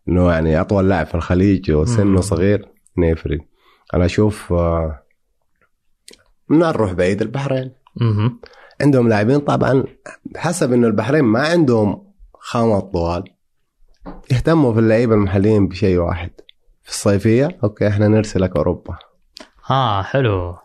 إنه 0.08 0.32
يعني 0.32 0.60
أطول 0.60 0.88
لاعب 0.88 1.06
في 1.06 1.14
الخليج. 1.14 1.72
وسنه 1.72 2.20
صغير 2.20 2.68
انه 2.98 3.06
يفرق 3.06 3.38
أنا 3.94 4.04
أشوف 4.04 4.52
آه، 4.52 5.02
من 6.48 6.58
نروح 6.58 6.92
بعيد 6.92 7.22
البحرين. 7.22 7.72
عندهم 8.80 9.08
لاعبين 9.08 9.38
طبعا 9.38 9.84
حسب 10.36 10.72
إنه 10.72 10.86
البحرين 10.86 11.24
ما 11.24 11.40
عندهم 11.48 12.12
خامات 12.34 12.82
طوال. 12.92 13.24
يهتموا 14.30 14.72
في 14.72 14.78
اللعيبة 14.78 15.14
المحليين 15.14 15.68
بشيء 15.68 15.98
واحد. 15.98 16.30
في 16.82 16.90
الصيفية 16.90 17.58
أوكي 17.64 17.88
إحنا 17.88 18.08
نرسلك 18.08 18.56
أوروبا. 18.56 18.98
آه 19.70 20.02
حلو. 20.02 20.56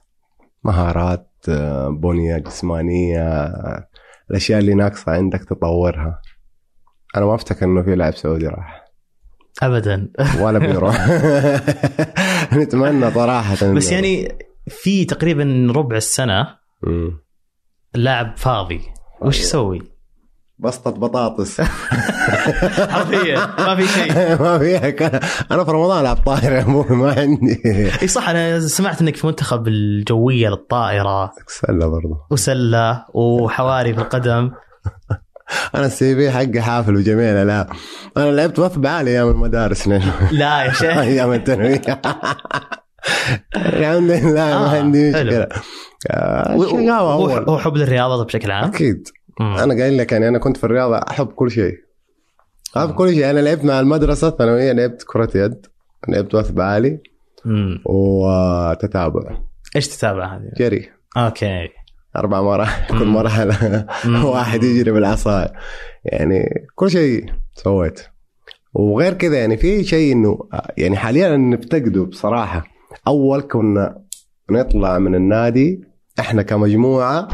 مهارات 0.64 1.28
آه، 1.50 1.90
بنيه 1.90 2.38
جسمانية 2.38 3.22
آه، 3.22 3.88
الأشياء 4.32 4.60
اللي 4.60 4.74
ناقصة 4.74 5.12
عندك 5.12 5.44
تطورها. 5.44 6.22
أنا 7.18 7.26
ما 7.26 7.36
أفتكر 7.36 7.66
إنه 7.66 7.82
في 7.82 7.96
لاعب 7.96 8.16
سعودي 8.16 8.48
راح. 8.48 8.86
ابدا. 9.64 10.12
ولا 10.40 10.60
بيروح. 10.60 11.08
نتمنى 12.54 13.12
صراحة. 13.12 13.74
بس 13.74 13.92
يعني 13.92 14.38
في 14.68 15.06
تقريبا 15.06 15.68
ربع 15.76 15.96
السنة. 15.96 16.48
اللاعب 17.96 18.38
فاضي. 18.38 18.82
وش 19.22 19.40
يسوي؟ 19.40 19.91
بسطة 20.62 20.92
بطاطس. 20.92 21.62
حرفيا 22.94 23.48
ما 23.60 23.76
في 23.76 23.88
شيء. 23.88 24.14
ما 24.44 24.60
فيها 24.60 24.90
كان- 24.90 25.20
أنا 25.52 25.64
في 25.64 25.72
رمضان 25.72 26.00
ألعب 26.02 26.18
طايره 26.26 26.54
يا 26.54 26.62
أبوي 26.62 26.86
ما 26.90 27.14
عندي. 27.20 27.62
إي 28.02 28.08
صح 28.08 28.30
أنا 28.30 28.60
سمعت 28.60 29.02
إنك 29.02 29.16
في 29.16 29.28
منتخب 29.28 29.68
الجوية 29.68 30.50
للطائرة. 30.50 31.32
سلة 31.48 31.88
برضه 31.88 32.18
وسلة 32.32 33.06
وحواري 33.14 33.94
في 33.94 34.02
القدم. 34.02 34.52
أنا 35.76 35.86
السي 35.86 36.16
في 36.16 36.32
حقي 36.32 36.62
حافل 36.62 36.96
وجميل 36.96 37.26
الالعاب 37.26 37.68
أنا 38.18 38.32
لعبت 38.32 38.60
وثب 38.60 38.86
عالي 38.88 39.12
أيام 39.12 39.30
المدارس. 39.30 39.88
لا 40.32 40.64
يا 40.64 40.72
شيخ. 40.72 40.98
أيام 40.98 41.34
الثانوية. 41.34 41.82
الحمد 43.56 44.12
لله 44.12 44.32
ما 44.34 44.76
آه، 44.76 44.78
عندي 44.78 45.16
آه، 46.12 46.56
الشقاوة 46.56 47.14
هو 47.14 47.28
هو 47.30 47.58
حب 47.58 47.76
للرياضة 47.78 48.26
بشكل 48.26 48.52
عام؟ 48.52 48.70
أكيد. 48.70 49.08
مم. 49.40 49.56
أنا 49.58 49.74
قايل 49.74 49.98
لك 49.98 50.12
يعني 50.12 50.28
أنا 50.28 50.38
كنت 50.38 50.58
في 50.58 50.64
الرياضة 50.64 50.98
أحب 50.98 51.28
كل 51.28 51.52
شيء 51.52 51.74
أحب 52.78 52.92
كل 52.94 53.14
شيء 53.14 53.30
أنا 53.30 53.40
لعبت 53.40 53.66
مع 53.66 53.80
المدرسة 53.80 54.28
الثانوية 54.28 54.72
لعبت 54.72 55.04
كرة 55.08 55.30
يد 55.36 55.66
لعبت 56.10 56.36
وثب 56.36 56.62
عالي. 56.62 57.00
وتتابع 57.86 59.38
إيش 59.76 59.88
تتابع 59.88 60.36
هذه؟ 60.36 60.52
جري 60.58 60.90
okay 61.18 61.68
أربع 62.16 62.42
مراحل 62.42 62.88
كل. 63.00 63.06
مرحله. 63.06 63.86
واحد 64.34 64.64
يجري 64.64 64.92
بالعصايه 64.92 65.54
يعني 66.06 66.68
كل 66.76 66.92
شيء 66.92 67.26
سويت 67.54 68.02
وغير 68.74 69.14
كذا 69.14 69.38
يعني 69.38 69.58
في 69.58 69.84
شيء 69.84 70.14
إنه 70.14 70.40
يعني 70.78 70.98
حاليا 70.98 71.38
نفتقده 71.38 72.04
بصراحة 72.04 72.64
أول 73.08 73.42
كنا 73.42 74.02
نطلع 74.52 74.98
من 75.00 75.16
النادي 75.16 75.82
إحنا 76.20 76.42
كمجموعة 76.42 77.28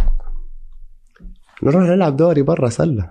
نروح 1.64 1.84
نلعب 1.84 2.18
دوري 2.18 2.42
برا 2.42 2.70
سلة. 2.70 3.10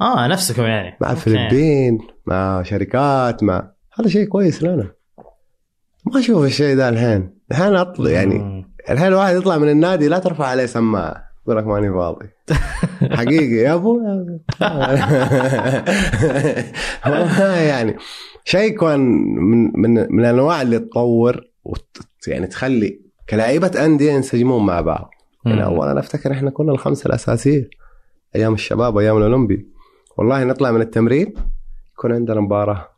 آه 0.00 0.26
نفسكم 0.26 0.62
يعني. 0.62 0.96
مع. 1.00 1.10
الفلبين 1.10 1.98
مع 2.26 2.62
شركات 2.62 3.42
مع 3.42 3.70
هذا 3.98 4.08
شيء 4.08 4.24
كويس 4.28 4.62
لنا. 4.62 4.90
ما 6.06 6.20
أشوف 6.20 6.44
الشيء 6.44 6.76
ده 6.76 6.88
الحين. 6.88 7.38
الحين 7.50 7.76
اطلع 7.76 8.10
يعني. 8.10 8.66
الحين 8.90 9.08
الواحد 9.08 9.36
يطلع 9.36 9.58
من 9.58 9.68
النادي 9.68 10.08
لا 10.08 10.18
ترفع 10.18 10.46
عليه 10.46 10.66
سماعة. 10.66 11.26
يقول 11.46 11.58
لك 11.58 11.66
ماني 11.66 11.90
فاضي. 11.90 12.26
حقيقي 13.16 13.54
يا 13.54 13.74
أبو. 13.74 14.00
والله 17.06 17.56
يعني 17.56 17.96
شيء 18.44 18.78
كان 18.80 19.00
من 19.00 19.80
من 19.80 19.90
من 19.94 20.20
الأنواع 20.20 20.62
اللي 20.62 20.78
تطور 20.78 21.40
وت 21.64 21.98
يعني 22.26 22.46
تخلي 22.46 23.00
كلاعيبة 23.30 23.84
أندية 23.84 24.12
ينسجمون 24.12 24.66
مع 24.66 24.80
بعض. 24.80 25.10
يعني 25.46 25.60
مم. 25.60 25.66
اولا 25.66 26.00
أفتكر 26.00 26.32
إحنا 26.32 26.50
كنا 26.50 26.72
الخمسة 26.72 27.08
الأساسية 27.08 27.70
أيام 28.36 28.54
الشباب 28.54 28.98
أيام 28.98 29.16
الأولمبي 29.16 29.66
والله 30.16 30.44
نطلع 30.44 30.70
من 30.70 30.80
التمرين 30.80 31.34
يكون 31.92 32.12
عندنا 32.12 32.40
مباراة. 32.40 32.88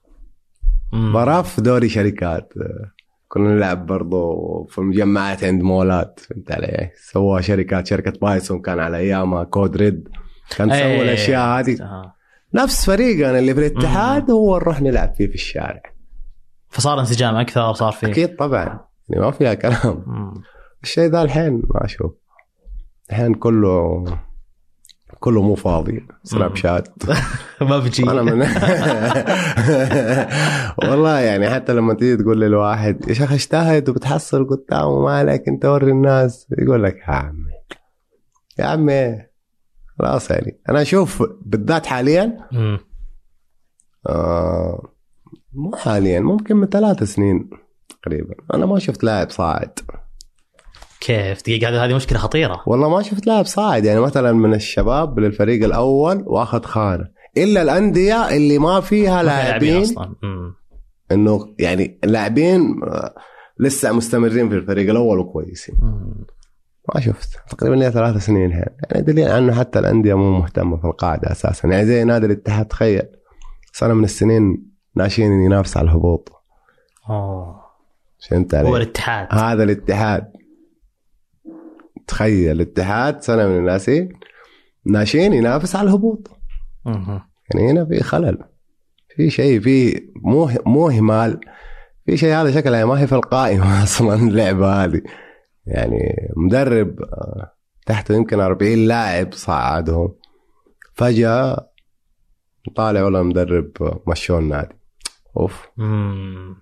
مباراة 0.93 1.43
في 1.43 1.61
دوري 1.63 1.89
شركات 1.89 2.53
كنا 3.29 3.55
نلعب 3.55 3.87
برضو 3.87 4.65
في 4.65 4.79
المجمعات 4.79 5.45
عند 5.45 5.63
مولات 5.63 6.21
فهمت 6.21 6.53
علي؟ 6.53 6.91
سووها 6.97 7.41
شركات 7.41 7.87
شركة 7.87 8.13
بايسون 8.23 8.61
كان 8.61 8.79
على 8.79 8.97
أيامها 8.97 9.45
Code 9.45 9.77
Red 9.77 10.09
كان 10.57 10.69
سووا 10.69 10.81
إيه. 10.81 11.03
الأشياء 11.03 11.59
هذه. 11.61 11.79
نفس 12.55 12.87
فريقنا 12.87 13.39
اللي 13.39 13.55
في 13.55 13.61
الاتحاد 13.67 14.31
هو 14.31 14.57
نروح 14.59 14.83
نلعب 14.83 15.15
فيه 15.15 15.27
في 15.27 15.35
الشارع 15.35 15.83
فصار 16.69 17.01
انسجام 17.01 17.37
أكثر 17.37 17.73
صار 17.73 17.93
في 17.93 18.07
أكيد 18.07 18.37
طبعا 18.37 18.81
يعني 19.09 19.25
ما 19.25 19.31
فيها 19.31 19.55
كلام. 19.55 20.05
الشيء 20.83 21.11
ذا 21.11 21.23
الحين 21.23 21.53
ما 21.53 21.85
أشوف 21.85 22.13
الحين 23.11 23.35
كله 23.35 24.05
كله 25.21 25.43
مو 25.43 25.55
فاضي. 25.55 26.07
سناب. 26.23 26.57
شات. 26.57 26.89
ما 27.61 27.79
بجي 27.79 28.03
أنا 28.03 28.23
من 28.23 28.41
والله 30.91 31.19
يعني 31.21 31.51
حتى 31.51 31.73
لما 31.75 31.95
تيجي 31.95 32.23
تقول 32.23 32.41
للواحد 32.41 33.09
يا 33.09 33.15
شيخ 33.15 33.33
اجتهد 33.33 33.89
وبتحصل؟ 33.89 34.47
قدام 34.49 34.87
وما 34.87 35.11
عليك 35.19 35.49
أنت 35.49 35.65
وري 35.65 35.93
الناس. 35.93 36.47
يقول 36.59 36.85
لك 36.85 36.97
يا 36.97 37.13
عمي 37.13 37.51
يا 38.59 38.65
عمي 38.65 39.19
خلاص 39.99 40.31
يعني. 40.31 40.61
أنا 40.69 40.83
أشوف 40.83 41.23
بالذات 41.43 41.87
حاليا. 41.87 42.49
آه 44.09 44.89
مو 45.53 45.77
حاليا 45.77 46.21
ممكن 46.21 46.57
من 46.57 46.67
ثلاث 46.67 47.03
سنين 47.03 47.51
تقريبا. 48.03 48.35
أنا 48.55 48.67
ما 48.67 48.79
شفت 48.79 49.05
لاعب 49.05 49.31
صاعد. 49.31 49.79
كيف؟ 51.01 51.43
دقيقة 51.43 51.69
هذه 51.69 51.85
هذه 51.85 51.95
مشكلة 51.95 52.19
خطيرة. 52.19 52.63
والله 52.67 52.89
ما 52.89 53.03
شفت 53.03 53.27
لاعب 53.27 53.47
صاعد 53.47 53.85
يعني 53.85 54.01
مثلا 54.01 54.33
من 54.33 54.55
الشباب 54.55 55.19
للفريق 55.19 55.65
الأول 55.65 56.25
وآخذ 56.27 56.63
خانة. 56.63 57.09
إلا 57.37 57.63
الأندية 57.63 58.37
اللي 58.37 58.59
ما 58.59 58.81
فيها 58.81 59.23
لاعبين 59.23 59.83
أصلا. 59.83 60.15
مم. 60.23 60.55
إنه 61.13 61.55
يعني 61.59 61.99
اللاعبين 62.05 62.81
آه، 62.85 63.15
لسه 63.61 63.93
مستمرين 63.93 64.49
في 64.49 64.55
الفريق 64.55 64.91
الأول 64.91 65.19
وكويسين. 65.19 65.75
ما 66.95 67.01
شفت. 67.01 67.39
تقريبا 67.51 67.75
لي 67.75 67.91
ثلاث 67.91 68.25
سنين 68.25 68.47
الحين 68.47 68.65
يعني 68.91 69.03
دليل 69.03 69.29
إنه 69.29 69.55
حتى 69.55 69.79
الأندية 69.79 70.15
مو 70.15 70.39
مهتمة 70.39 70.77
في 70.77 70.85
القاعدة 70.85 71.33
أساسا. 71.33 71.69
يعني 71.69 71.87
زي 71.87 72.05
نادي 72.05 72.27
الاتحاد 72.27 72.67
تخيل. 72.67 73.03
سنه 73.73 73.95
من 73.95 74.05
السنين 74.05 74.71
ناشئين 74.97 75.33
ينافس 75.33 75.77
على 75.77 75.85
الهبوط. 75.85 76.33
أوه. 77.11 77.61
فهمت 78.29 78.55
هو 78.55 78.67
علي؟ 78.67 78.77
الاتحاد. 78.77 79.29
هذا 79.31 79.63
الاتحاد. 79.63 80.33
تخيل 82.09 82.57
الاتحاد 82.57 83.23
سنة 83.23 83.47
من 83.47 83.59
الناشئين 83.59 84.09
ناشئين 84.87 85.33
ينافس 85.33 85.77
على 85.77 85.89
الهبوط. 85.89 86.31
مم. 86.87 87.21
يعني 87.55 87.71
هنا 87.71 87.85
في 87.85 88.03
خلل. 88.03 88.39
في 89.17 89.31
شيء 89.31 89.61
في 89.61 90.03
مو 90.17 90.51
مو 90.67 90.91
اهمال 90.91 91.41
في 92.07 92.17
شيء 92.17 92.35
هذا 92.35 92.51
شكلها 92.51 92.85
ما 92.85 93.01
هي 93.01 93.07
في 93.07 93.15
القائمة 93.15 93.83
أصلا 93.83 94.15
اللعبة 94.15 94.85
هذه. 94.85 95.03
يعني 95.67 96.33
مدرب 96.37 97.03
آه، 97.03 97.53
تحته 97.87 98.15
يمكن 98.15 98.41
40 98.41 98.75
لاعب 98.75 99.33
صعدهم 99.33 100.15
فجأة 100.95 101.71
طالع 102.77 103.03
ولا 103.03 103.23
مدرب 103.23 103.71
آه، 103.81 104.03
مشوه 104.07 104.39
النادي 104.39 104.75
أوف. 105.37 105.69
مم. 105.77 106.57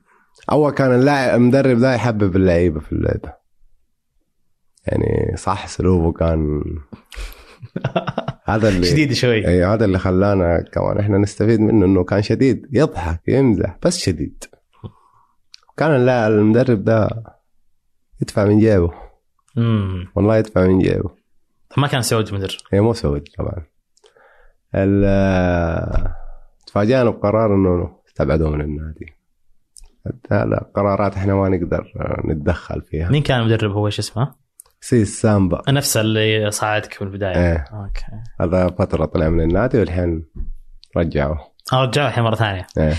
أول 0.53 0.73
كان 0.73 0.95
اللاعب 0.95 1.41
المدرب 1.41 1.79
ذا 1.79 1.95
يحبب 1.95 2.37
اللعيبة 2.37 2.81
في 2.81 2.93
اللعبة. 2.93 3.46
يعني 4.87 5.37
صح 5.37 5.65
اسلوبه 5.65 6.13
كان 6.13 6.63
هذا 8.45 8.69
اللي 8.69 8.87
شديد 8.87 9.13
شوي. 9.13 9.49
إي 9.49 9.65
هذا 9.65 9.85
اللي 9.85 9.99
خلانا 9.99 10.61
كمان 10.73 10.99
إحنا 10.99 11.19
نستفيد 11.19 11.61
منه 11.61 11.87
إنه 11.87 12.05
كان 12.05 12.23
شديد. 12.23 12.67
يضحك 12.73 13.21
يمزح 13.29 13.79
بس 13.83 13.99
شديد. 13.99 14.45
كان 15.77 16.07
لا 16.07 16.27
المدرب 16.27 16.85
ده 16.85 17.09
يدفع 18.23 18.45
من 18.45 18.59
جيبه. 18.59 18.93
مم. 19.57 20.09
والله 20.15 20.37
يدفع 20.37 20.67
من 20.67 20.79
جيبه. 20.79 21.11
ما 21.77 21.87
كان 21.89 22.03
سعودي 22.03 22.33
مدرب. 22.35 22.59
هي 22.73 22.81
مو 22.81 22.93
سعودي 22.93 23.33
طبعا. 23.39 23.63
ال- 24.75 26.13
تفاجأنا 26.67 27.11
بقرار 27.11 27.55
إنه 27.55 27.97
استبعدوه 28.09 28.51
من 28.51 28.61
النادي. 28.61 29.07
هذا 30.31 30.71
قرارات 30.75 31.17
إحنا 31.17 31.35
ما 31.35 31.49
نقدر 31.49 31.93
نتدخل 32.25 32.83
فيها. 32.83 33.09
مين 33.11 33.23
كان 33.23 33.41
المدرب 33.41 33.71
هو؟ 33.71 33.87
إيش 33.87 33.99
اسمه؟ 33.99 34.35
سيس 34.89 35.21
سامبا 35.21 35.63
نفس 35.69 35.97
اللي 35.97 36.51
صعدك 36.51 36.93
في 36.93 37.03
البداية. 37.03 37.37
إيه. 37.37 37.65
okay. 37.73 38.03
هذا 38.41 38.69
فترة 38.79 39.05
طلع 39.05 39.29
من 39.29 39.41
النادي 39.41 39.79
والحين 39.79 40.25
رجعوه. 40.97 41.39
آه، 41.73 41.85
رجعوا 41.85 42.09
الحين 42.09 42.25
مرة 42.25 42.35
ثانية. 42.35 42.67
إيه. 42.79 42.95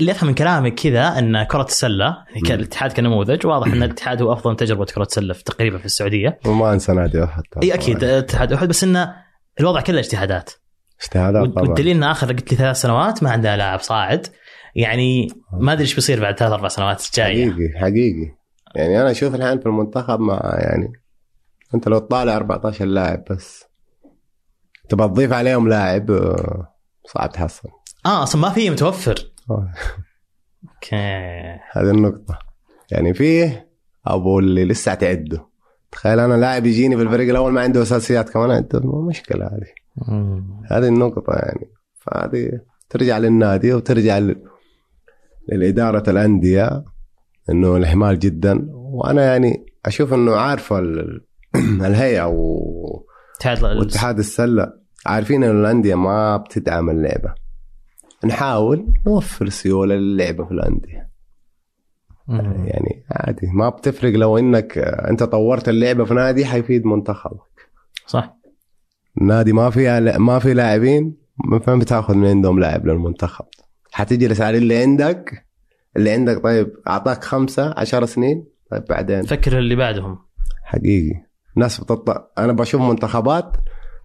اللي 0.00 0.12
أفهم 0.12 0.28
من 0.28 0.34
كلامك 0.34 0.74
كذا 0.74 1.18
إن 1.18 1.42
كرة 1.42 1.62
السلة 1.62 2.08
مم. 2.08 2.52
الاتحاد 2.52 2.92
كنموذج 2.92 3.46
واضح 3.46 3.66
إن 3.66 3.82
الاتحاد 3.82 4.22
هو 4.22 4.32
أفضل 4.32 4.56
تجربة 4.56 4.84
كرة 4.84 5.06
سلة 5.10 5.34
في 5.34 5.44
تقريبا 5.44 5.78
في 5.78 5.84
السعودية. 5.84 6.38
وما 6.46 6.72
أنسى 6.72 6.92
نادي 6.92 7.24
أحد 7.24 7.42
إي 7.62 7.74
أكيد 7.74 8.04
اتحاد 8.04 8.52
أحد 8.52 8.68
بس 8.68 8.84
انه 8.84 9.14
الوضع 9.60 9.80
كله 9.80 9.98
اجتهادات. 9.98 10.50
اجتهادات 11.02 11.46
طبعا. 11.46 11.68
والدليل 11.68 11.96
ان 11.96 12.02
آخر 12.02 12.26
قلت 12.26 12.52
لي 12.52 12.58
ثلاث 12.58 12.76
سنوات 12.76 13.22
ما 13.22 13.30
عندنا 13.30 13.56
لاعب 13.56 13.80
صاعد. 13.80 14.26
يعني 14.74 15.28
ما 15.60 15.72
أدري 15.72 15.82
إيش 15.82 15.94
بيصير 15.94 16.20
بعد 16.20 16.38
ثلاث 16.38 16.52
أربع 16.52 16.68
سنوات 16.68 17.06
جاية؟ 17.14 17.50
حقيقي 17.50 17.78
حقيقي. 17.80 18.44
يعني 18.74 19.00
أنا 19.00 19.10
أشوف 19.10 19.34
الحين 19.34 19.60
في 19.60 19.66
المنتخب 19.66 20.20
مع 20.20 20.40
يعني 20.58 21.03
انت 21.74 21.88
لو 21.88 21.98
تطالع 21.98 22.36
14 22.36 22.84
لاعب 22.84 23.24
بس. 23.30 23.64
تبغى 24.88 25.08
تضيف 25.08 25.32
عليهم 25.32 25.68
لاعب 25.68 26.10
آه، 26.10 26.74
صعب 27.06 27.30
تحصل. 27.32 27.68
آه 28.06 28.22
أصلا 28.22 28.40
ما 28.42 28.50
في 28.50 28.70
متوفر. 28.70 29.32
آه، 29.50 29.72
أوكي. 30.74 30.96
هذه 31.72 31.90
النقطة. 31.90 32.38
يعني 32.90 33.14
فيه 33.14 33.68
أبو 34.06 34.38
اللي 34.38 34.64
لسه 34.64 34.94
تعده 34.94 35.46
تخيل 35.92 36.18
أنا 36.20 36.34
لاعب 36.34 36.66
يجيني 36.66 36.96
في 36.96 37.02
الفريق 37.02 37.28
الأول 37.30 37.52
ما 37.52 37.60
عنده 37.60 37.82
أساسيات 37.82 38.30
كمان 38.30 38.50
عنده 38.50 38.80
مشكلة 39.02 39.46
هذه. 39.46 39.74
هذه 40.70 40.88
النقطة 40.88 41.32
يعني. 41.32 41.70
فهذه 42.00 42.60
ترجع 42.90 43.18
للنادي 43.18 43.72
وترجع 43.74 44.20
للإدارة 45.48 46.10
الأندية 46.10 46.84
إنه 47.50 47.76
الإهمال 47.76 48.18
جدا. 48.18 48.68
وأنا 48.72 49.24
يعني 49.24 49.66
أشوف 49.86 50.14
إنه 50.14 50.36
عارفة 50.36 50.78
ال- 50.78 51.26
الهيئة 51.86 52.26
و- 52.26 53.04
اتحاد 53.36 53.62
واتحاد 53.62 54.18
السلة. 54.18 54.72
عارفين 55.06 55.44
إنه 55.44 55.60
الأندية 55.60 55.94
ما 55.94 56.36
بتدعم 56.36 56.90
اللعبة. 56.90 57.34
نحاول 58.24 58.86
نوفر 59.06 59.48
سيولة 59.48 59.94
للعبة 59.94 60.44
في 60.44 60.50
الأندية. 60.52 61.10
مم. 62.28 62.64
يعني 62.66 63.04
عادي. 63.10 63.46
ما 63.54 63.68
بتفرق 63.68 64.12
لو 64.12 64.38
إنك 64.38 64.78
أنت 64.78 65.22
طورت 65.22 65.68
اللعبة 65.68 66.04
في 66.04 66.14
نادي 66.14 66.44
حيفيد 66.46 66.86
منتخبك. 66.86 67.68
صح. 68.06 68.36
النادي 69.20 69.52
ما 69.52 69.70
فيها 69.70 70.18
ما 70.18 70.38
في 70.38 70.54
لاعبين 70.54 71.16
من 71.50 71.58
فين 71.58 71.78
بتاخذ 71.78 72.14
من 72.14 72.26
عندهم 72.28 72.60
لاعب 72.60 72.86
للمنتخب؟ 72.86 73.44
حتجلس 73.92 74.40
على 74.40 74.58
اللي 74.58 74.76
عندك 74.76 75.46
اللي 75.96 76.10
عندك 76.10 76.42
طيب 76.42 76.72
أعطاك 76.88 77.24
خمسة 77.24 77.74
عشر 77.76 78.04
سنين 78.06 78.44
طيب 78.70 78.84
بعدين؟ 78.90 79.22
فكر 79.22 79.58
اللي 79.58 79.76
بعدهم. 79.76 80.18
حقيقي. 80.64 81.24
ناس 81.56 81.80
بتطلع. 81.80 82.28
أنا 82.38 82.52
بشوف 82.52 82.80
منتخبات 82.80 83.56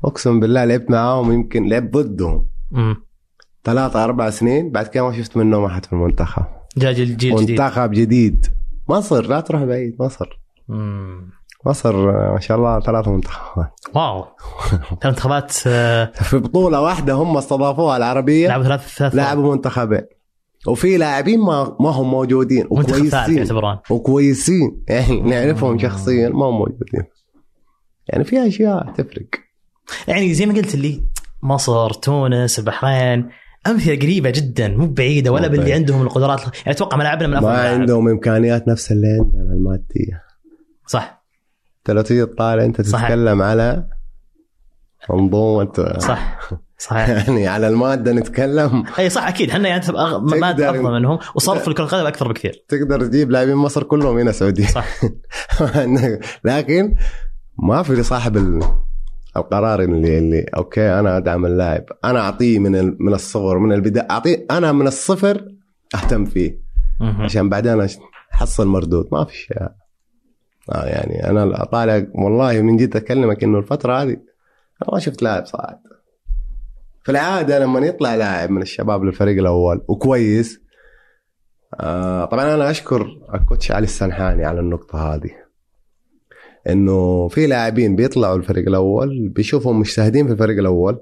أقسم 0.06 0.40
بالله 0.40 0.66
لعبت 0.66 0.92
معاهم 0.92 1.32
يمكن 1.32 1.70
لعبت 1.70 1.94
ضدهم. 1.94 2.48
ثلاثة 3.64 4.04
أربع 4.04 4.30
سنين 4.30 4.72
بعد 4.72 4.88
كده 4.88 5.04
ما 5.10 5.18
شفت 5.18 5.38
منهم 5.38 5.66
أحد 5.66 5.86
في 5.86 5.94
المنتخب. 5.94 6.44
جاء 6.78 6.94
جيل 6.94 7.18
جديد. 7.18 7.34
منتخب 7.34 7.92
جديد. 7.92 8.46
مصر 8.90 9.28
لا 9.28 9.40
تروح 9.40 9.64
بعيد 9.64 9.96
مصر. 10.00 10.40
مم. 10.68 11.32
مصر 11.66 12.10
آه، 12.10 12.34
ما 12.34 12.40
شاء 12.40 12.58
الله 12.58 12.80
ثلاث 12.80 13.08
منتخبات. 13.08 13.80
واو. 13.96 14.26
ثلاث 14.70 15.06
انتخابات 15.06 15.54
آه، 15.68 16.06
في 16.06 16.38
بطولة 16.38 16.82
واحدة 16.82 17.14
هم 17.14 17.38
استضافوها 17.38 17.98
العربية. 17.98 18.48
لعبوا 18.48 18.64
ثلاث 18.64 18.96
ثلاث 18.98 19.16
لعبوا 19.16 19.56
منتخبين. 19.56 20.02
وفي 20.68 20.98
لاعبين 20.98 21.40
ما 21.40 21.78
ما 21.80 21.90
هم 21.90 22.12
موجودين. 22.12 22.66
وكويسين. 22.70 23.38
يعتبرون. 23.38 23.78
وكويسين. 23.90 24.84
يعني 24.88 25.22
نعرفهم 25.22 25.80
شخصيا 25.80 26.30
ما 26.30 26.46
هم 26.46 26.58
موجودين. 26.58 27.04
يعني 28.10 28.24
في 28.24 28.48
أشياء 28.48 28.94
تفرق. 28.98 29.26
يعني 30.08 30.34
زي 30.34 30.46
ما 30.46 30.54
قلت 30.54 30.76
اللي 30.76 31.04
مصر 31.44 31.90
تونس 31.94 32.60
البحرين 32.60 33.30
أمثلة 33.68 33.96
قريبة 33.96 34.30
جدا 34.30 34.68
مو 34.68 34.88
بعيدة 34.88 35.32
ولا 35.32 35.48
باللي. 35.48 35.74
عندهم 35.74 36.02
القدرات. 36.02 36.42
يعني 36.42 36.54
أتوقع 36.68 36.98
ملاعبنا 36.98 37.28
من 37.28 37.34
أفضل 37.36 37.50
ما. 37.50 37.70
عندهم 37.70 38.08
إمكانيات 38.08 38.68
نفس 38.68 38.92
اللي 38.92 39.08
عندنا 39.08 39.54
المادية. 39.54 40.24
صح. 40.88 41.24
أنت 41.80 41.92
لو 41.92 42.02
تيجي 42.02 42.26
تطالع 42.26 42.66
أنت. 42.66 42.82
تتكلم 42.82 43.42
على 43.42 43.88
منظومة. 45.10 45.96
صح. 45.98 46.40
صحيح. 46.78 47.10
يعني 47.28 47.48
على 47.48 47.68
المادة 47.68 48.12
نتكلم. 48.12 48.84
أي 49.00 49.10
صح 49.10 49.28
أكيد. 49.28 49.50
إحنا 49.50 49.70
يعني. 49.70 49.86
ماده 50.22 50.70
افضل 50.70 50.92
منهم. 50.92 51.20
وصرف 51.36 51.68
الكرة 51.68 51.84
القدم 51.84 52.06
أكثر 52.06 52.28
بكثير. 52.28 52.66
تقدر 52.68 53.06
تجيب 53.06 53.32
لاعبين 53.32 53.56
مصر 53.56 53.84
كلهم 53.84 54.18
هنا 54.18 54.32
سعودية. 54.32 54.68
صح. 54.68 54.86
لكن 56.44 56.96
ما 57.64 57.84
في 57.84 57.94
لصاحب 57.94 58.38
ال- 58.38 58.64
القرار 59.38 59.82
اللي 59.82 60.18
اللي 60.18 60.42
أوكي 60.58 61.00
أنا 61.00 61.18
أدعم 61.18 61.46
اللاعب. 61.46 61.84
أنا 62.06 62.20
أعطيه 62.20 62.60
من 62.60 62.96
من 63.04 63.14
الصغر 63.14 63.58
من 63.58 63.72
البداية. 63.74 64.08
أعطيه 64.12 64.46
أنا 64.52 64.72
من 64.72 64.88
الصفر 64.88 65.46
أهتم 65.96 66.26
فيه. 66.26 66.60
عشان 67.02 67.50
بعدين 67.50 67.88
أحصل 68.34 68.68
مردود. 68.68 69.08
ما 69.12 69.26
في 69.26 69.36
شيء. 69.38 69.58
آه 70.72 70.86
يعني 70.86 71.30
أنا 71.30 71.64
اطالع 71.64 72.06
والله 72.16 72.62
من 72.62 72.78
جد 72.78 72.96
أكلمك 72.96 73.44
إنه 73.44 73.58
الفترة 73.58 73.94
هذه 74.04 74.14
أنا 74.84 74.92
ما 74.94 75.00
شفت 75.00 75.22
لاعب 75.24 75.46
صاعد. 75.46 75.78
في 77.04 77.12
العادة 77.12 77.60
لما 77.60 77.80
يطلع 77.80 78.16
لاعب 78.16 78.50
من 78.50 78.62
الشباب 78.62 79.04
للفريق 79.04 79.38
الأول 79.40 79.86
وكويس 79.88 80.62
آه 81.80 82.26
طبعا 82.26 82.54
أنا 82.56 82.70
أشكر 82.72 83.08
الكوتش 83.34 83.72
علي 83.72 83.84
السنحاني 83.84 84.46
على 84.46 84.60
النقطة 84.60 85.14
هذه. 85.16 85.49
إنه 86.68 87.28
في 87.28 87.48
لاعبين 87.48 87.96
بيطلعوا 87.96 88.38
الفريق 88.38 88.68
الأول 88.68 89.30
بيشوفهم 89.30 89.80
مجتهدين 89.80 90.28
في 90.28 90.34
الفريق 90.34 90.58
الأول 90.58 91.00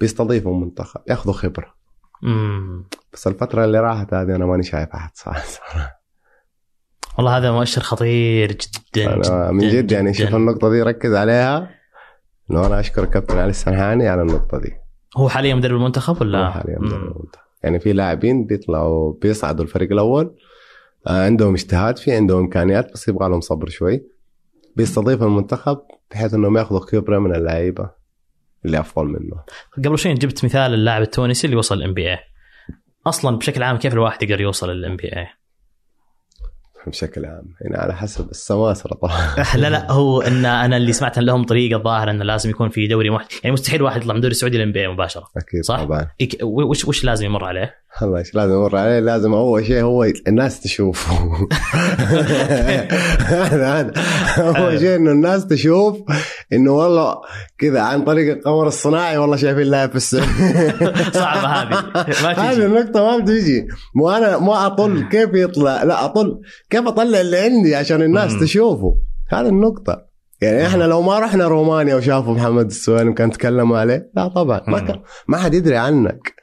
بيستضيفوا 0.00 0.60
منتخب 0.60 1.00
ياخذوا 1.08 1.34
خبرة 1.34 1.74
مم. 2.22 2.88
بس 3.12 3.26
الفترة 3.26 3.64
اللي 3.64 3.80
راحت 3.80 4.14
هذه 4.14 4.36
أنا 4.36 4.46
ماني 4.46 4.62
شايف 4.62 4.88
أحد 4.88 5.10
صراحة 5.14 5.42
والله 7.18 7.36
هذا 7.36 7.50
مؤشر 7.52 7.80
خطير 7.80 8.52
جدا 8.52 9.14
أنا 9.14 9.50
من 9.50 9.68
جد 9.68 9.92
يعني 9.92 10.14
شوف 10.14 10.34
النقطة 10.34 10.70
دي 10.70 10.82
ركز 10.82 11.14
عليها 11.14 11.70
إنه 12.50 12.66
أنا 12.66 12.80
أشكر 12.80 13.02
الكابتن 13.02 13.38
علي 13.38 13.50
السنحاني 13.50 14.08
على 14.08 14.22
النقطة 14.22 14.58
دي 14.58 14.72
هو 15.16 15.28
حاليا 15.28 15.54
مدرب 15.54 15.76
المنتخب 15.76 16.20
ولا؟ 16.20 16.46
هو 16.46 16.50
حاليا. 16.50 16.78
مدرب 16.78 17.02
المنتخب. 17.02 17.42
يعني 17.62 17.80
في 17.80 17.92
لاعبين 17.92 18.46
بيطلعوا 18.46 19.14
بيصعدوا 19.22 19.64
الفريق 19.64 19.92
الأول 19.92 20.34
آه، 21.06 21.24
عندهم 21.24 21.54
اجتهاد 21.54 21.98
في 21.98 22.12
عندهم 22.12 22.38
إمكانيات 22.38 22.92
بس 22.92 23.08
يبغى 23.08 23.28
لهم 23.28 23.40
صبر 23.40 23.68
شوي 23.68 24.17
بيستضيف 24.76 25.22
المنتخب 25.22 25.78
بحيث 26.10 26.34
إنهم 26.34 26.56
يأخذوا 26.56 26.80
خبره 26.80 27.18
من 27.18 27.34
اللعيبة 27.34 27.90
اللي 28.64 28.80
أفضل 28.80 29.06
منه 29.06 29.42
قبل 29.84 29.98
شوي 29.98 30.14
جبت 30.14 30.44
مثال 30.44 30.74
اللاعب 30.74 31.02
التونسي 31.02 31.46
اللي 31.46 31.56
وصل 31.56 31.74
ال 31.74 31.94
NBA 31.94 32.18
أصلا 33.06 33.36
بشكل 33.36 33.62
عام 33.62 33.76
كيف 33.76 33.92
الواحد 33.92 34.22
يقدر 34.22 34.40
يوصل 34.40 34.70
لل 34.70 34.96
NBA؟ 34.96 35.26
بشكل 36.86 37.24
عام 37.24 37.54
يعني 37.60 37.76
على 37.76 37.94
حسب 37.94 38.30
السماسره 38.30 38.94
طبعا 38.94 39.34
لا 39.62 39.70
لا 39.70 39.92
هو 39.92 40.20
إن 40.20 40.44
أنا 40.44 40.76
اللي 40.76 40.92
سمعت 40.92 41.18
إن 41.18 41.24
لهم 41.24 41.44
طريقة 41.44 41.78
الظاهر 41.78 42.10
انه 42.10 42.24
لازم 42.24 42.50
يكون 42.50 42.68
في 42.68 42.86
دوري 42.86 43.10
محت... 43.10 43.32
يعني 43.44 43.52
مستحيل 43.52 43.82
واحد 43.82 44.00
يطلع 44.00 44.14
من 44.14 44.20
دوري 44.20 44.32
السعودي 44.32 44.56
لل 44.56 44.72
NBA 44.72 44.88
مباشرة 44.88 45.28
أكيد 45.36 45.64
صح؟ 45.64 45.84
طبعا 45.84 46.08
وش 46.42 46.84
وش 46.84 47.04
لازم 47.04 47.26
يمر 47.26 47.44
عليه؟ 47.44 47.74
الله 48.02 48.24
لازم 48.34 48.52
أمر 48.54 48.76
عليه 48.76 48.98
لازم 48.98 49.32
اول 49.34 49.66
شيء 49.66 49.82
هو 49.82 50.04
الناس 50.04 50.60
تشوفه. 50.60 51.12
هذا 53.34 53.66
هذا 53.66 53.92
أول 54.38 54.78
شيء 54.78 54.96
إنه 54.96 55.10
الناس 55.10 55.46
تشوف 55.46 55.96
إنه 56.52 56.72
والله 56.72 57.16
كذا 57.58 57.80
عن 57.80 58.04
طريق 58.04 58.36
القمر 58.36 58.66
الصناعي 58.66 59.18
والله 59.18 59.36
شايفين 59.36 59.62
لاعب 59.66 59.90
في 59.90 59.96
السعوديه 59.96 60.74
صعبة 61.20 61.46
هذه. 61.46 61.84
ما 62.22 62.32
هذه 62.32 62.66
النقطة 62.66 63.00
ما 63.04 63.18
بتجي. 63.18 63.68
مو 63.94 64.10
أنا 64.10 64.38
ما 64.38 64.66
أطل 64.66 65.08
كيف 65.08 65.30
يطلع 65.34 65.82
لا 65.82 66.04
أطل 66.04 66.40
كيف 66.70 66.86
أطلع 66.86 67.20
اللي 67.20 67.38
عندي 67.38 67.76
عشان 67.76 68.02
الناس. 68.02 68.40
تشوفه. 68.40 68.94
هذه 69.30 69.48
النقطة. 69.48 70.08
يعني 70.40 70.66
إحنا 70.66 70.84
لو 70.84 71.02
ما 71.02 71.18
رحنا 71.18 71.48
رومانيا 71.48 71.94
وشافوا 71.94 72.34
محمد 72.34 72.66
السويلم 72.66 73.12
كان 73.12 73.30
تكلموا 73.30 73.78
عليه 73.78 74.10
لا 74.16 74.28
طبعا. 74.28 74.60
ما. 74.68 74.78
كان 74.78 75.00
ما 75.28 75.36
حد 75.38 75.54
يدري 75.54 75.76
عنك. 75.76 76.37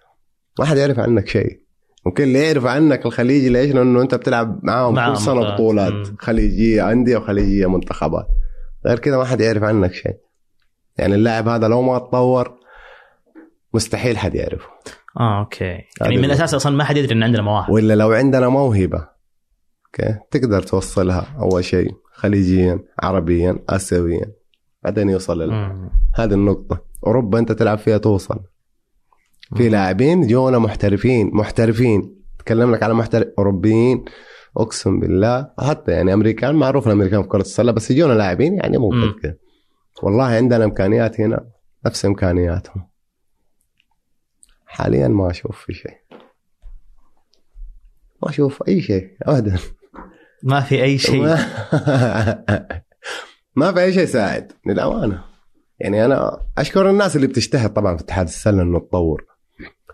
ما 0.60 0.66
حد 0.66 0.78
يعرف 0.78 0.99
عنك 0.99 1.28
شيء 1.28 1.66
ممكن 2.06 2.24
اللي 2.24 2.39
يعرف 2.39 2.66
عنك 2.66 3.06
الخليجي 3.06 3.49
ليش؟ 3.49 3.72
لأنه 3.72 4.01
أنت 4.01 4.16
بتلعب 4.16 4.60
معاهم 4.64 5.14
كل 5.14 5.18
سنة 5.18 5.36
بطولات. 5.36 5.53
بطولات 5.53 5.93
مم. 6.10 6.16
خليجية 6.20 6.91
انديه 6.91 7.18
وخليجية 7.18 7.68
منتخبات 7.68 8.28
غير 8.86 8.99
كذا 8.99 9.18
ما 9.18 9.26
حد 9.26 9.41
يعرف 9.41 9.64
عنك 9.64 9.93
شيء 9.93 10.16
يعني 10.97 11.16
اللاعب 11.16 11.47
هذا 11.47 11.68
لو 11.68 11.82
ما 11.82 11.99
تطور 11.99 12.60
مستحيل 13.74 14.18
حد 14.18 14.36
يعرفه 14.36 14.68
آه 15.20 15.39
okay 15.39 15.82
يعني 16.01 16.18
من. 16.18 16.26
الأساس 16.26 16.53
أصلا 16.53 16.76
ما 16.76 16.84
حد 16.84 16.97
يدري 16.97 17.14
إن 17.16 17.24
عندنا 17.24 17.41
مواهب 17.41 17.70
ولا 17.70 17.93
لو 17.93 18.12
عندنا 18.12 18.49
موهبة 18.49 19.08
okay 19.86 20.20
تقدر 20.32 20.62
توصلها 20.62 21.36
أول 21.39 21.64
شيء 21.64 21.91
خليجيا 22.14 22.80
عربيا 23.03 23.60
اسيويا 23.70 24.32
بعدين 24.84 25.10
يوصل. 25.10 25.49
مم. 25.51 25.89
هذه 26.16 26.34
النقطة 26.34 26.82
أوروبا 27.08 27.39
أنت 27.39 27.51
تلعب 27.51 27.78
فيها 27.78 27.97
توصل 27.97 28.39
في. 29.56 29.70
لاعبين 29.70 30.28
جونا 30.28 30.60
محترفين 30.60 31.30
محترفين. 31.34 32.16
تكلم 32.39 32.72
لك 32.72 32.84
على 32.84 32.93
محترف 32.93 33.28
أوروبيين 33.38 34.06
أقسم 34.58 35.00
بالله. 35.00 35.52
حتى 35.60 35.91
يعني 35.91 36.14
أمريكان 36.14 36.56
معروف 36.56 36.88
الأمريكان 36.88 37.22
في 37.24 37.28
كرة 37.28 37.41
السلة 37.41 37.72
بس 37.72 37.91
يجونا 37.91 38.14
لاعبين 38.14 38.54
يعني 38.58 38.78
مو 38.78 38.91
كده 39.24 39.39
والله 40.04 40.24
عندنا 40.24 40.66
إمكانيات 40.66 41.22
هنا 41.22 41.46
نفس 41.86 42.06
إمكانياتهم. 42.06 42.88
حاليا 44.66 45.08
ما 45.08 45.32
أشوف 45.32 45.66
في 45.66 45.74
شيء. 45.74 45.98
ما 48.24 48.30
أشوف 48.30 48.64
أي 48.68 48.82
شيء 48.82 49.10
ابدا. 49.22 49.58
ما 50.43 50.62
في 50.62 50.84
أي 50.84 50.98
شيء. 50.98 51.22
ما, 53.56 53.72
في 53.72 53.82
أي 53.82 53.93
شيء 53.93 54.04
يساعد 54.04 54.52
للأمانة. 54.66 55.24
يعني 55.80 56.06
أنا 56.06 56.41
أشكر 56.58 56.89
الناس 56.89 57.16
اللي 57.16 57.28
بتجتهد 57.28 57.74
طبعا 57.74 57.98
في 57.98 58.04
اتحاد 58.04 58.28
السلة 58.28 58.62
إنه 58.62 58.80
تطور. 58.80 59.26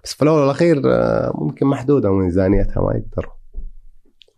بس 0.04 0.14
في 0.14 0.22
الأول 0.22 0.42
والأخير 0.42 0.82
آه، 0.86 1.32
ممكن 1.36 1.68
محدودة 1.68 2.12
ميزانيتها 2.12 2.82
ما 2.82 2.94
يقدروا 2.94 3.34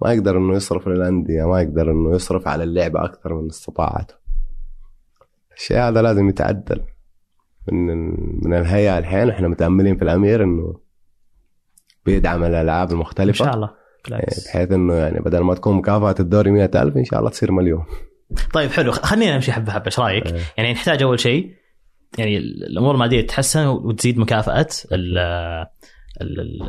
ما 0.02 0.14
يقدر 0.14 0.38
إنه 0.38 0.56
يصرف 0.56 0.88
للأندية 0.88 1.44
ما 1.50 1.62
يقدر 1.62 1.92
إنه 1.92 2.16
يصرف 2.16 2.48
على 2.48 2.64
اللعبة 2.64 3.06
أكثر 3.06 3.34
من 3.34 3.50
استطاعته. 3.50 4.16
الشيء 5.56 5.78
هذا 5.78 6.02
لازم 6.02 6.30
يتعدل. 6.30 6.82
من 7.72 7.88
من 8.46 8.54
الهيئة 8.54 8.98
الحين 8.98 9.30
إحنا 9.30 9.48
متأملين 9.48 9.96
في 9.96 10.02
الأمير 10.02 10.44
إنه 10.44 10.80
بيدعم 12.06 12.44
الألعاب 12.44 12.88
إن 12.88 12.94
المختلفه 12.94 13.46
شاء 13.46 13.56
الله. 13.56 13.70
بالعكس. 14.06 14.48
بحيث 14.48 14.72
إنه 14.72 14.94
يعني 14.94 15.20
بدل 15.20 15.40
ما 15.40 15.56
تكون 15.56 15.76
مكافأة 15.76 16.16
الدوري 16.20 16.52
100000 16.52 16.98
إن 16.98 17.06
شاء 17.06 17.20
الله 17.20 17.30
تصير 17.32 17.52
مليون. 17.52 17.86
طيب 18.54 18.72
حلو. 18.72 18.92
خلينا 18.92 19.36
نمشي 19.36 19.52
حبة 19.52 19.72
حبة. 19.72 19.86
إيش 19.86 20.00
رأيك؟ 20.00 20.26
إيه. 20.26 20.42
يعني 20.58 20.74
نحتاج 20.74 21.04
أول 21.04 21.20
شيء 21.20 21.52
يعني 22.18 22.38
الأمور 22.38 22.94
الماديه 22.96 23.22
تتحسن 23.22 23.68
وتزيد 23.68 24.18
مكافأة 24.18 24.68
ال- 24.92 25.18
ال- 26.22 26.40
ال- 26.42 26.62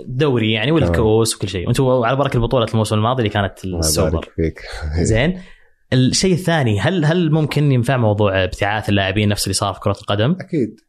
الدوري 0.00 0.52
يعني 0.52 0.72
والكؤوس 0.72 1.36
وكل 1.36 1.48
شيء. 1.48 1.66
وأنتم 1.66 1.84
على 1.88 2.16
بركة 2.16 2.36
البطولة 2.36 2.66
الموسم 2.72 2.96
الماضي 2.96 3.22
اللي 3.22 3.32
كانت 3.32 3.64
السوبر. 3.64 4.28
فيك. 4.36 4.60
زين. 5.02 5.40
الشيء 5.92 6.32
الثاني 6.32 6.80
هل 6.80 7.04
هل 7.04 7.32
ممكن 7.32 7.72
ينفع 7.72 7.96
موضوع 7.96 8.44
ابتعاث 8.44 8.88
اللاعبين 8.88 9.28
نفس 9.28 9.44
اللي 9.44 9.54
صار 9.54 9.74
في 9.74 9.80
كرة 9.80 9.96
القدم؟ 10.00 10.36
أكيد. 10.40 10.80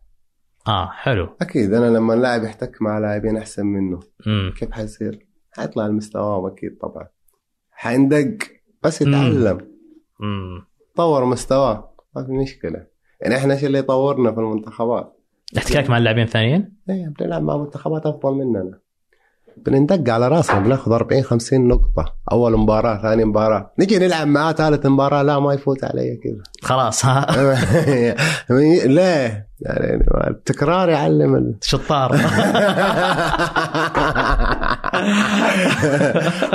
آه 0.68 0.90
حلو. 0.92 1.30
أكيد. 1.42 1.74
أنا 1.74 1.98
لما 1.98 2.14
اللاعب 2.14 2.44
يحتك 2.44 2.82
مع 2.82 3.00
لاعبين 3.00 3.38
أحسن 3.38 3.66
منه 3.66 4.00
امم 4.28 4.54
كيف 4.60 4.72
حيصير؟ 4.72 5.20
حيطلع 5.52 5.88
لمستواهم 5.88 6.46
أكيد 6.46 6.78
طبعا. 6.82 7.08
حيندق 7.72 8.38
بس 8.84 9.02
يتعلم. 9.02 9.58
امم 10.22 10.66
طور 10.96 11.26
مستواه. 11.26 11.96
ما 12.16 12.26
في 12.26 12.32
مشكلة. 12.32 12.95
يعني 13.26 13.38
إحنا 13.38 13.54
إيش 13.54 13.64
اللي 13.64 13.80
يطورنا 13.80 14.32
في 14.32 14.40
المنتخبات؟ 14.40 15.20
احتكاك 15.58 15.90
مع 15.90 15.98
اللاعبين 15.98 16.24
الثانيين؟ 16.24 16.76
إيه 16.90 17.14
بنلعب 17.20 17.44
مع 17.44 17.58
منتخبات 17.58 18.06
أفضل 18.06 18.34
مننا. 18.34 18.80
بنندق 19.58 20.14
على 20.14 20.28
راسنا 20.28 20.60
بناخذ 20.60 20.92
40 20.92 21.22
50 21.22 21.68
نقطة 21.68 22.16
أول 22.32 22.58
مباراة 22.58 23.02
ثاني 23.02 23.26
مباراة. 23.26 23.72
نجي 23.80 24.00
نلعب 24.00 24.28
معاه 24.28 24.52
ثالث 24.52 24.86
مباراة 24.86 25.24
لا 25.24 25.40
ما 25.40 25.54
يفوت 25.54 25.84
علي 25.84 26.20
كذا. 26.24 26.44
خلاص 26.62 27.06
ها؟ 27.06 27.28
ليه؟ 28.88 29.48
يعني 29.62 30.06
التكرار 30.28 30.90
يعلم 30.90 31.36
ال... 31.36 31.56
شطار. 31.62 32.18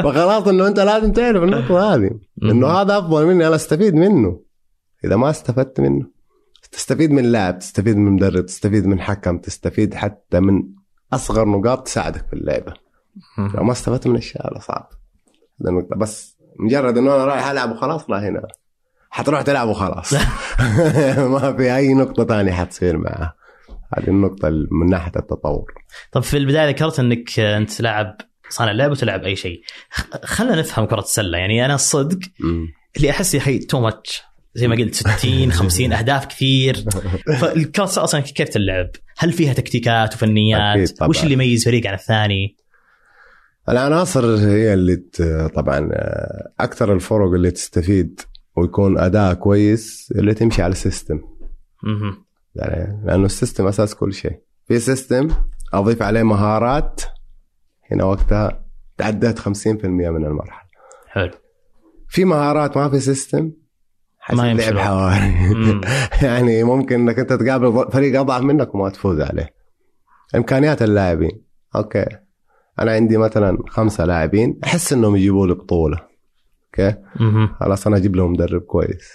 فخلاص 0.04 0.48
إنه 0.48 0.66
أنت 0.66 0.80
لازم 0.80 1.12
تعرف 1.12 1.42
النقطه 1.42 1.94
هذه. 1.94 2.10
إنه 2.42 2.66
هذا 2.66 2.98
أفضل 2.98 3.26
مني 3.26 3.46
أنا 3.46 3.54
أستفيد 3.54 3.94
منه. 3.94 4.40
إذا 5.04 5.16
ما 5.16 5.30
استفدت 5.30 5.80
منه. 5.80 6.19
تستفيد 6.72 7.10
من 7.10 7.24
لاعب 7.32 7.58
تستفيد 7.58 7.96
من 7.96 8.12
مدرب 8.12 8.46
تستفيد 8.46 8.86
من 8.86 9.00
حكم 9.00 9.38
تستفيد 9.38 9.94
حتى 9.94 10.40
من 10.40 10.62
أصغر 11.12 11.48
نقاط 11.48 11.86
تساعدك 11.86 12.26
في 12.26 12.32
اللعبة. 12.32 12.74
لو 13.38 13.64
ما 13.64 13.72
استفدت 13.72 14.06
من 14.06 14.16
الشيء 14.16 14.42
هذا 14.42 14.58
صعب. 14.60 14.88
هذا 15.60 15.70
النقطة. 15.70 15.96
بس 15.96 16.36
مجرد 16.58 16.98
إنه 16.98 17.14
أنا 17.14 17.24
رايح 17.24 17.46
ألعب 17.46 17.70
وخلاص 17.72 18.10
لا 18.10 18.28
هنا. 18.28 18.42
حتروح 19.10 19.42
تلعب 19.42 19.68
وخلاص. 19.68 20.14
ما 21.32 21.56
في 21.56 21.76
أي 21.76 21.94
نقطة 21.94 22.24
ثانية 22.24 22.52
حتصير 22.52 22.96
معها 22.98 23.34
هذه 23.98 24.08
النقطة 24.08 24.48
من 24.50 24.90
ناحية 24.90 25.12
التطور. 25.16 25.72
طب 26.12 26.22
في 26.22 26.36
البداية 26.36 26.68
ذكرت 26.68 27.00
إنك 27.00 27.40
أنت 27.40 27.80
لاعب 27.80 28.16
صانع 28.48 28.72
لعب 28.72 28.90
وتلعب 28.90 29.22
أي 29.24 29.36
شيء. 29.36 29.62
خ- 29.90 30.24
خلنا 30.24 30.56
نفهم 30.56 30.84
كرة 30.86 31.00
السلة. 31.00 31.38
يعني 31.38 31.64
أنا 31.64 31.74
الصدق. 31.74 32.18
اللي 32.96 33.10
أحس 33.10 33.34
يا 33.34 33.38
أخي 33.40 33.58
تو 33.58 33.80
ماتش 33.80 34.22
زي 34.54 34.68
ما 34.68 34.76
قلت 34.76 34.94
60 34.94 35.52
50 35.52 35.92
أهداف 35.92 36.26
كثير 36.26 36.84
فالكره 37.40 37.84
السله 37.84 38.04
أصلا 38.04 38.20
كيف 38.20 38.48
تلعب؟ 38.48 38.90
هل 39.18 39.32
فيها 39.32 39.52
تكتيكات 39.52 40.14
وفنيات؟ 40.14 41.02
وش 41.02 41.22
اللي 41.22 41.34
يميز 41.34 41.64
فريق 41.64 41.86
عن 41.86 41.94
الثاني؟ 41.94 42.56
العناصر 43.68 44.36
هي 44.36 44.74
اللي 44.74 44.96
طبعا 45.54 45.88
آه، 45.92 46.52
أكثر 46.60 46.92
الفرق 46.92 47.32
اللي 47.32 47.50
تستفيد 47.50 48.20
ويكون 48.56 48.98
اداء 48.98 49.34
كويس 49.34 50.12
اللي 50.16 50.34
تمشي 50.34 50.62
على 50.62 50.72
ال 50.72 50.78
system. 50.78 51.20
يعني 52.56 53.06
لأنه 53.06 53.26
ال 53.26 53.32
system 53.32 53.66
أساس 53.66 53.94
كل 53.94 54.14
شيء 54.14 54.40
في 54.68 54.78
system 54.78 55.28
أضيف 55.72 56.02
عليه 56.02 56.22
مهارات 56.22 57.00
هنا 57.90 58.04
وقتها 58.04 58.64
تعديت 58.98 59.38
50% 59.38 59.46
من 59.84 60.26
المرحلة 60.26 60.70
حلو 61.08 61.30
في 62.08 62.24
مهارات 62.24 62.76
ما 62.76 62.88
في 62.88 63.00
system 63.00 63.52
يمشي 64.50 64.70
لعب. 64.70 64.86
حواري. 64.86 65.80
يعني 66.26 66.64
ممكن 66.64 66.94
إنك 67.00 67.18
أنت 67.18 67.32
تقابل 67.32 67.90
فريق 67.92 68.20
أضعف 68.20 68.42
منك 68.42 68.74
وما 68.74 68.88
تفوز 68.88 69.20
عليه. 69.20 69.54
إمكانيات 70.34 70.82
اللاعبين. 70.82 71.42
okay. 71.76 72.06
أنا 72.78 72.92
عندي 72.92 73.16
مثلا 73.16 73.58
خمسة 73.68 74.04
لاعبين 74.04 74.58
أحس 74.64 74.92
إنهم 74.92 75.16
يجيبوا 75.16 75.46
لي 75.46 75.54
بطولة. 75.54 75.98
okay. 76.66 76.94
خلاص 77.60 77.86
أنا 77.86 77.96
أجيب 77.96 78.16
لهم 78.16 78.32
مدرب 78.32 78.60
كويس. 78.60 79.10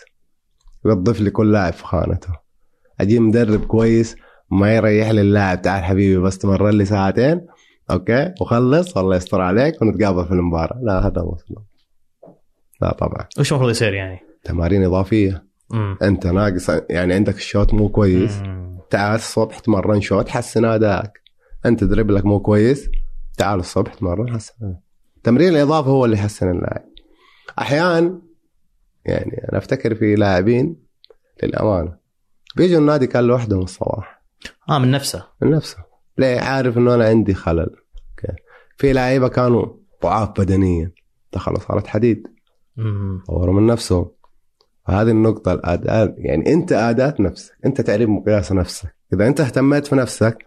يوظف 0.85 1.21
لي 1.21 1.29
كل 1.29 1.51
لاعب 1.51 1.73
في 1.73 1.83
خانته. 1.83 2.29
أجيب 3.01 3.21
مدرب 3.21 3.65
كويس 3.65 4.15
ما 4.51 4.75
يريح 4.75 5.09
لي 5.09 5.21
اللاعب. 5.21 5.61
تعال 5.61 5.83
حبيبي 5.83 6.21
بس 6.21 6.37
تمرن 6.37 6.77
لي 6.77 6.85
ساعتين. 6.85 7.45
okay؟ 7.91 8.33
وخلص. 8.41 8.97
الله 8.97 9.15
يستر 9.15 9.41
عليك 9.41 9.81
ونتقابل 9.81 10.25
في 10.25 10.31
المباراة. 10.31 10.79
لا 10.83 11.07
هذا 11.07 11.21
مو. 11.21 11.37
لا 12.81 12.93
طبعا. 12.93 13.27
وش 13.39 13.51
المفروض 13.51 13.71
يصير 13.71 13.93
يعني؟ 13.93 14.19
تمارين 14.45 14.83
إضافية. 14.83 15.45
مم. 15.69 15.97
أنت 16.01 16.27
ناقص 16.27 16.69
يعني 16.89 17.13
عندك 17.13 17.35
ال 17.35 17.41
shoot 17.41 17.73
مو 17.73 17.89
كويس. 17.89 18.37
مم. 18.37 18.79
تعال 18.89 19.15
الصبح 19.15 19.59
تمرن 19.59 20.01
shoot 20.01 20.29
حسن 20.29 20.65
ادائك 20.65 21.11
أنت 21.65 21.83
دربلك 21.83 22.25
مو 22.25 22.39
كويس 22.39 22.89
تعال 23.37 23.59
الصبح 23.59 23.93
تمرن 23.93 24.33
حسن 24.33 24.53
أدائك. 24.61 24.79
تمرين 25.23 25.49
الاضافه 25.49 25.89
هو 25.89 26.05
اللي 26.05 26.15
يحسن 26.17 26.49
اللاعب. 26.49 26.85
أحيانا 27.59 28.21
يعني 29.05 29.47
أنا 29.49 29.57
أفتكر 29.57 29.95
في 29.95 30.15
لاعبين 30.15 30.75
للأمانة 31.43 31.95
بيجوا 32.55 32.79
النادي 32.79 33.07
كان 33.07 33.23
لوحدهم 33.23 33.61
الصباح. 33.61 34.21
آه 34.69 34.79
من 34.79 34.91
نفسه. 34.91 35.27
من 35.41 35.49
نفسه. 35.49 35.77
ليه؟ 36.17 36.39
عارف 36.39 36.77
إنه 36.77 36.95
أنا 36.95 37.05
عندي 37.05 37.33
خلل. 37.33 37.59
أوكي. 37.59 38.41
في 38.77 38.93
لعيبة 38.93 39.27
كانوا 39.27 39.65
ضعاف 40.03 40.29
بدنيا. 40.29 40.91
دخلوا 41.33 41.59
صارت 41.59 41.87
حديد. 41.87 42.27
طوروا 43.27 43.53
من 43.53 43.67
نفسهم. 43.67 44.11
هذه 44.87 45.11
النقطة 45.11 45.53
الأداء 45.53 46.15
يعني 46.17 46.53
أنت 46.53 46.71
أداة 46.71 47.15
نفسك 47.19 47.53
أنت 47.65 47.81
تعرف 47.81 48.09
مقياس 48.09 48.51
نفسك. 48.51 48.95
إذا 49.13 49.27
أنت 49.27 49.41
اهتميت 49.41 49.87
في 49.87 49.95
نفسك 49.95 50.45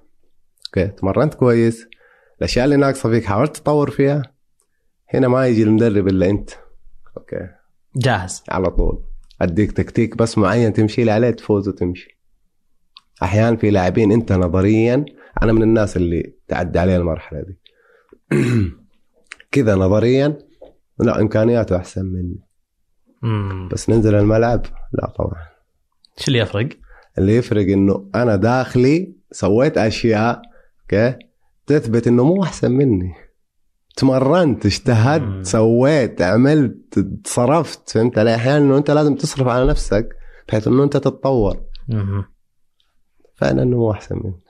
okay 0.66 0.88
تمرنت 0.88 1.34
كويس 1.34 1.88
الأشياء 2.38 2.64
اللي 2.64 2.76
ناقصة 2.76 3.10
فيك 3.10 3.24
حاولت 3.24 3.56
تطور 3.56 3.90
فيها 3.90 4.22
هنا 5.14 5.28
ما 5.28 5.46
يجي 5.46 5.62
المدرب 5.62 6.08
إلا 6.08 6.30
أنت. 6.30 6.50
okay. 7.16 7.48
جاهز. 7.96 8.42
على 8.48 8.70
طول. 8.70 9.04
أديك 9.42 9.72
تكتيك 9.72 10.16
بس 10.16 10.38
معين 10.38 10.72
تمشي 10.72 11.04
لي 11.04 11.10
عليه 11.10 11.30
تفوز 11.30 11.68
وتمشي. 11.68 12.18
أحيانا 13.22 13.56
في 13.56 13.70
لاعبين 13.70 14.12
أنت 14.12 14.32
نظريا 14.32 15.04
أنا 15.42 15.52
من 15.52 15.62
الناس 15.62 15.96
اللي 15.96 16.34
تعدي 16.48 16.78
عليه 16.78 16.96
المرحلة 16.96 17.40
دي. 17.40 17.58
كذا 19.52 19.74
نظريا 19.74 20.38
لا 20.98 21.20
إمكانياته 21.20 21.76
أحسن 21.76 22.04
مني. 22.06 22.47
مم. 23.22 23.68
بس 23.68 23.90
ننزل 23.90 24.14
الملعب؟ 24.14 24.66
لا 24.92 25.12
طبعا. 25.18 25.46
إيش 26.18 26.28
اللي 26.28 26.38
يفرق؟ 26.38 26.68
اللي 27.18 27.36
يفرق 27.36 27.62
إنه 27.62 28.10
أنا 28.14 28.36
داخلي 28.36 29.12
سويت 29.32 29.78
أشياء 29.78 30.42
okay؟ 30.82 31.18
تثبت 31.66 32.06
إنه 32.06 32.24
مو 32.24 32.42
أحسن 32.42 32.70
مني. 32.72 33.14
تمرنت 33.96 34.66
مم. 34.66 34.70
اجتهدت 34.72 35.46
سويت 35.46 36.22
عملت 36.22 37.06
صرفت 37.24 37.90
فهمت 37.90 38.18
علي؟ 38.18 38.34
أحيانا 38.34 38.58
إنه 38.58 38.78
أنت 38.78 38.90
لازم 38.90 39.14
تصرف 39.14 39.48
على 39.48 39.66
نفسك 39.66 40.08
بحيث 40.48 40.68
إنه 40.68 40.84
أنت 40.84 40.96
تتطور. 40.96 41.60
مم. 41.88 42.24
فأنا 43.34 43.62
إنه 43.62 43.76
مو 43.76 43.92
أحسن 43.92 44.16
مني. 44.16 44.40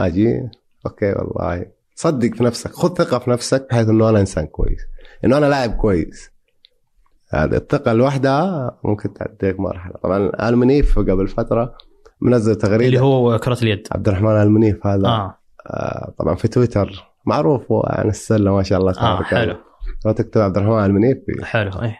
أجي؟ 0.00 0.40
okay 0.86 1.12
والله. 1.12 1.66
صدق 1.94 2.34
في 2.34 2.44
نفسك 2.44 2.72
خذ 2.72 2.94
ثقة 2.94 3.18
في 3.18 3.30
نفسك 3.30 3.66
بحيث 3.70 3.88
إنه 3.88 4.08
أنا 4.08 4.20
إنسان 4.20 4.46
كويس. 4.46 4.80
إنه 5.24 5.38
أنا 5.38 5.46
لاعب 5.46 5.76
كويس. 5.76 6.30
هذه 7.34 7.56
الثقه 7.56 7.92
لوحدها 7.92 8.78
ممكن 8.84 9.14
تعديك 9.14 9.60
مرحلة. 9.60 9.94
طبعا 10.02 10.48
المنيف 10.48 10.98
قبل 10.98 11.28
فترة 11.28 11.74
منزل 12.20 12.54
تغريدة. 12.54 12.86
اللي 12.86 13.00
هو 13.00 13.38
كرة 13.38 13.58
اليد. 13.62 13.88
عبد 13.92 14.08
الرحمن 14.08 14.42
المنيف 14.42 14.86
هذا. 14.86 15.08
آه. 15.08 15.38
آه 15.66 16.14
طبعا 16.18 16.34
في 16.34 16.48
تويتر. 16.48 17.04
معروف 17.26 17.72
هو 17.72 17.82
عن 17.86 18.08
السلة 18.08 18.54
ما 18.54 18.62
شاء 18.62 18.80
الله 18.80 18.92
تبارك 18.92 19.32
الله. 19.32 19.40
حلو. 19.40 19.56
لو 20.06 20.12
تكتب 20.12 20.40
عبد 20.40 20.56
الرحمن 20.56 20.84
المنيف 20.84 21.18
حلو 21.42 21.82
إيه. 21.82 21.98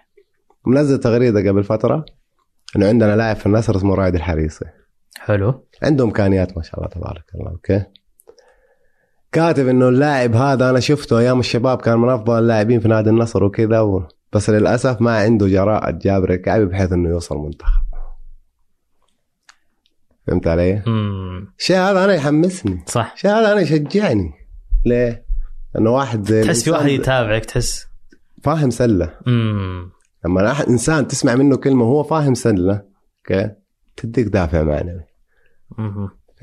منزل 0.66 0.98
تغريدة 0.98 1.50
قبل 1.50 1.64
فترة 1.64 2.04
إنه 2.76 2.88
عندنا 2.88 3.16
لاعب 3.16 3.36
في 3.36 3.46
النصر 3.46 3.76
اسمه 3.76 3.94
رايد 3.94 4.14
الحريصي. 4.14 4.64
حلو. 5.18 5.66
عنده 5.82 6.04
إمكانيات 6.04 6.56
ما 6.56 6.62
شاء 6.62 6.80
الله 6.80 6.88
تبارك 6.88 7.24
الله 7.34 7.50
أوكي. 7.50 7.84
كاتب 9.32 9.68
إنه 9.68 9.88
اللاعب 9.88 10.34
هذا 10.34 10.70
أنا 10.70 10.80
شفته 10.80 11.18
أيام 11.18 11.40
الشباب 11.40 11.78
كان 11.80 11.98
من 11.98 12.08
أفضل 12.08 12.38
اللاعبين 12.38 12.80
في 12.80 12.88
نادي 12.88 13.10
النصر 13.10 13.44
وكذا 13.44 13.80
و... 13.80 14.08
بس 14.32 14.50
للأسف 14.50 15.00
ما 15.00 15.16
عنده 15.16 15.48
جراءة 15.48 15.90
جابر 15.90 16.32
الكعبي 16.32 16.64
بحيث 16.64 16.92
إنه 16.92 17.08
يوصل 17.08 17.36
منتخب. 17.38 17.82
فهمت 20.26 20.46
علي؟ 20.46 20.82
الشيء 21.58 21.76
هذا 21.76 22.04
أنا 22.04 22.14
يحمسني. 22.14 22.84
صح. 22.86 23.12
الشيء 23.14 23.30
هذا 23.30 23.52
أنا 23.52 23.60
يشجعني. 23.60 24.32
ليه؟ 24.86 25.26
انه 25.78 25.90
واحد 25.90 26.28
زي 26.28 26.44
تحس 26.44 26.64
في 26.64 26.70
واحد 26.70 26.86
يتابعك 26.86 27.44
تحس. 27.44 27.86
فاهم 28.42 28.70
سلة. 28.70 29.18
مم. 29.26 29.90
لما 30.24 30.68
إنسان 30.68 31.08
تسمع 31.08 31.34
منه 31.34 31.56
كلمة 31.56 31.84
وهو 31.84 32.02
فاهم 32.02 32.34
سلة 32.34 32.82
okay؟ 33.18 33.50
تديك 33.96 34.26
دافع 34.26 34.62
معنوي. 34.62 35.04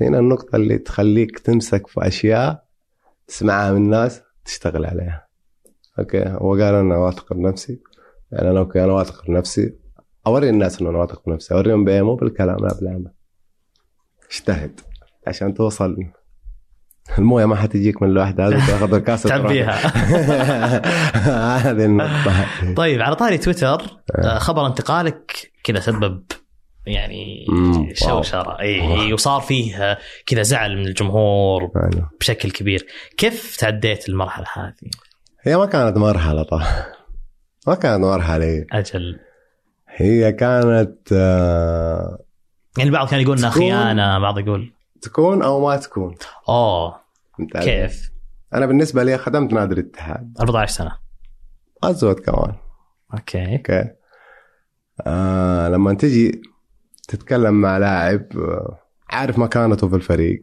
هنا 0.00 0.18
النقطة 0.18 0.56
اللي 0.56 0.78
تخليك 0.78 1.38
تمسك 1.38 1.86
في 1.86 2.06
أشياء 2.06 2.64
تسمعها 3.26 3.72
من 3.72 3.76
الناس 3.76 4.22
تشتغل 4.44 4.86
عليها. 4.86 5.29
okay. 5.98 6.24
هو 6.26 6.52
قال 6.52 6.74
أنا 6.74 6.96
واثق 6.96 7.32
بنفسي. 7.32 7.80
يعني 8.32 8.50
أنا 8.50 8.58
okay 8.58 8.84
أنا 8.84 8.92
واثق 8.92 9.26
بنفسي 9.26 9.74
أوري 10.26 10.48
الناس 10.48 10.80
إنه 10.80 10.90
أنا 10.90 10.98
واثق 10.98 11.22
بنفسي. 11.26 11.54
أوريهم 11.54 11.84
بإيه 11.84 12.02
مو 12.02 12.14
بالكلام 12.14 12.56
لا 12.56 12.74
بالعمل 12.80 13.12
اجتهد 14.30 14.80
عشان 15.26 15.54
توصل. 15.54 15.96
المويه 17.18 17.46
ما 17.46 17.56
حتجيك 17.56 18.02
من 18.02 18.08
لوحدها 18.08 18.50
لازم 18.50 18.66
تاخذ 18.66 18.94
الكاسة 18.94 19.28
تعبيها. 19.30 19.72
هذه 21.70 21.84
النقطة. 21.84 22.74
طيب 22.76 23.00
على 23.00 23.16
طاري 23.16 23.38
تويتر 23.38 23.82
آه، 24.18 24.38
خبر 24.38 24.66
انتقالك 24.66 25.52
كذا 25.64 25.80
سبب 25.80 26.22
يعني. 26.86 27.46
شوشره 27.94 28.60
اي 28.60 29.12
وصار 29.12 29.40
فيه 29.40 29.90
آه، 29.90 29.98
كذا 30.26 30.42
زعل 30.42 30.76
من 30.76 30.86
الجمهور 30.86 31.62
أيوة. 31.62 32.10
بشكل 32.20 32.50
كبير. 32.50 32.86
كيف 33.16 33.56
تعديت 33.56 34.08
المرحلة 34.08 34.46
هذه؟ 34.54 34.90
هي 35.42 35.56
ما 35.56 35.66
كانت 35.66 35.96
مرحلة 35.96 36.42
طبعا. 36.42 36.66
ما 37.66 37.74
كانت 37.74 38.04
مرحلة. 38.04 38.44
هي 38.44 38.66
أجل. 38.72 39.20
هي 39.88 40.32
كانت 40.32 41.12
آه، 41.12 42.18
يعني 42.78 42.90
البعض 42.90 43.08
كان 43.08 43.20
يقول 43.20 43.38
إنها 43.38 43.50
خيانة 43.50 44.18
بعض 44.18 44.38
يقول. 44.38 44.72
تكون 45.02 45.42
أو 45.42 45.66
ما 45.66 45.76
تكون. 45.76 46.14
علي؟ 46.48 47.64
كيف؟ 47.64 48.10
أنا 48.54 48.66
بالنسبة 48.66 49.02
لي 49.02 49.18
خدمت 49.18 49.52
نادي 49.52 49.74
الاتحاد. 49.74 50.36
14 50.40 50.72
سنة. 50.72 50.92
أزود 51.84 52.20
كمان. 52.20 52.54
okay. 53.14 53.56
okay. 53.56 53.90
آه 55.06 55.68
لما 55.68 55.94
تجي 55.94 56.42
تتكلم 57.08 57.54
مع 57.60 57.78
لاعب 57.78 58.26
آه، 58.36 58.78
عارف 59.10 59.38
مكانته 59.38 59.88
في 59.88 59.96
الفريق. 59.96 60.42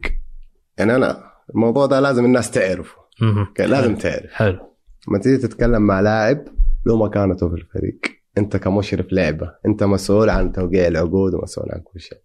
يعني 0.78 0.96
أنا 0.96 1.22
الموضوع 1.54 1.86
ده 1.86 2.00
لازم 2.00 2.24
الناس 2.24 2.50
تعرفه. 2.50 2.96
أوكي، 3.22 3.66
لازم 3.66 3.96
تعرف. 3.96 4.32
حلو. 4.32 4.67
لما 5.08 5.18
تيجي 5.18 5.36
تتكلم 5.36 5.82
مع 5.82 6.00
لاعب 6.00 6.44
له 6.86 6.96
مكانته 6.96 7.48
في 7.48 7.54
الفريق. 7.54 7.98
انت 8.38 8.56
كمشرف 8.56 9.06
لعبة 9.12 9.54
انت 9.66 9.84
مسؤول 9.84 10.30
عن 10.30 10.52
توقيع 10.52 10.86
العقود 10.86 11.34
ومسؤول 11.34 11.68
عن 11.72 11.80
كل 11.80 12.00
شيء. 12.00 12.18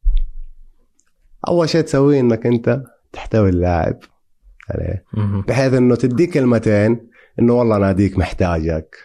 أول 1.48 1.70
شيء 1.70 1.82
تسويه 1.82 2.20
إنك 2.20 2.46
انت 2.46 2.84
تحتوي 3.14 3.50
اللاعب. 3.50 4.00
عليه 4.70 5.06
مهم. 5.14 5.42
بحيث 5.42 5.74
إنه 5.74 5.96
تديك 5.96 6.34
كلمتين 6.34 7.10
إنه 7.40 7.54
والله 7.54 7.78
ناديك 7.78 8.18
محتاجك. 8.18 8.96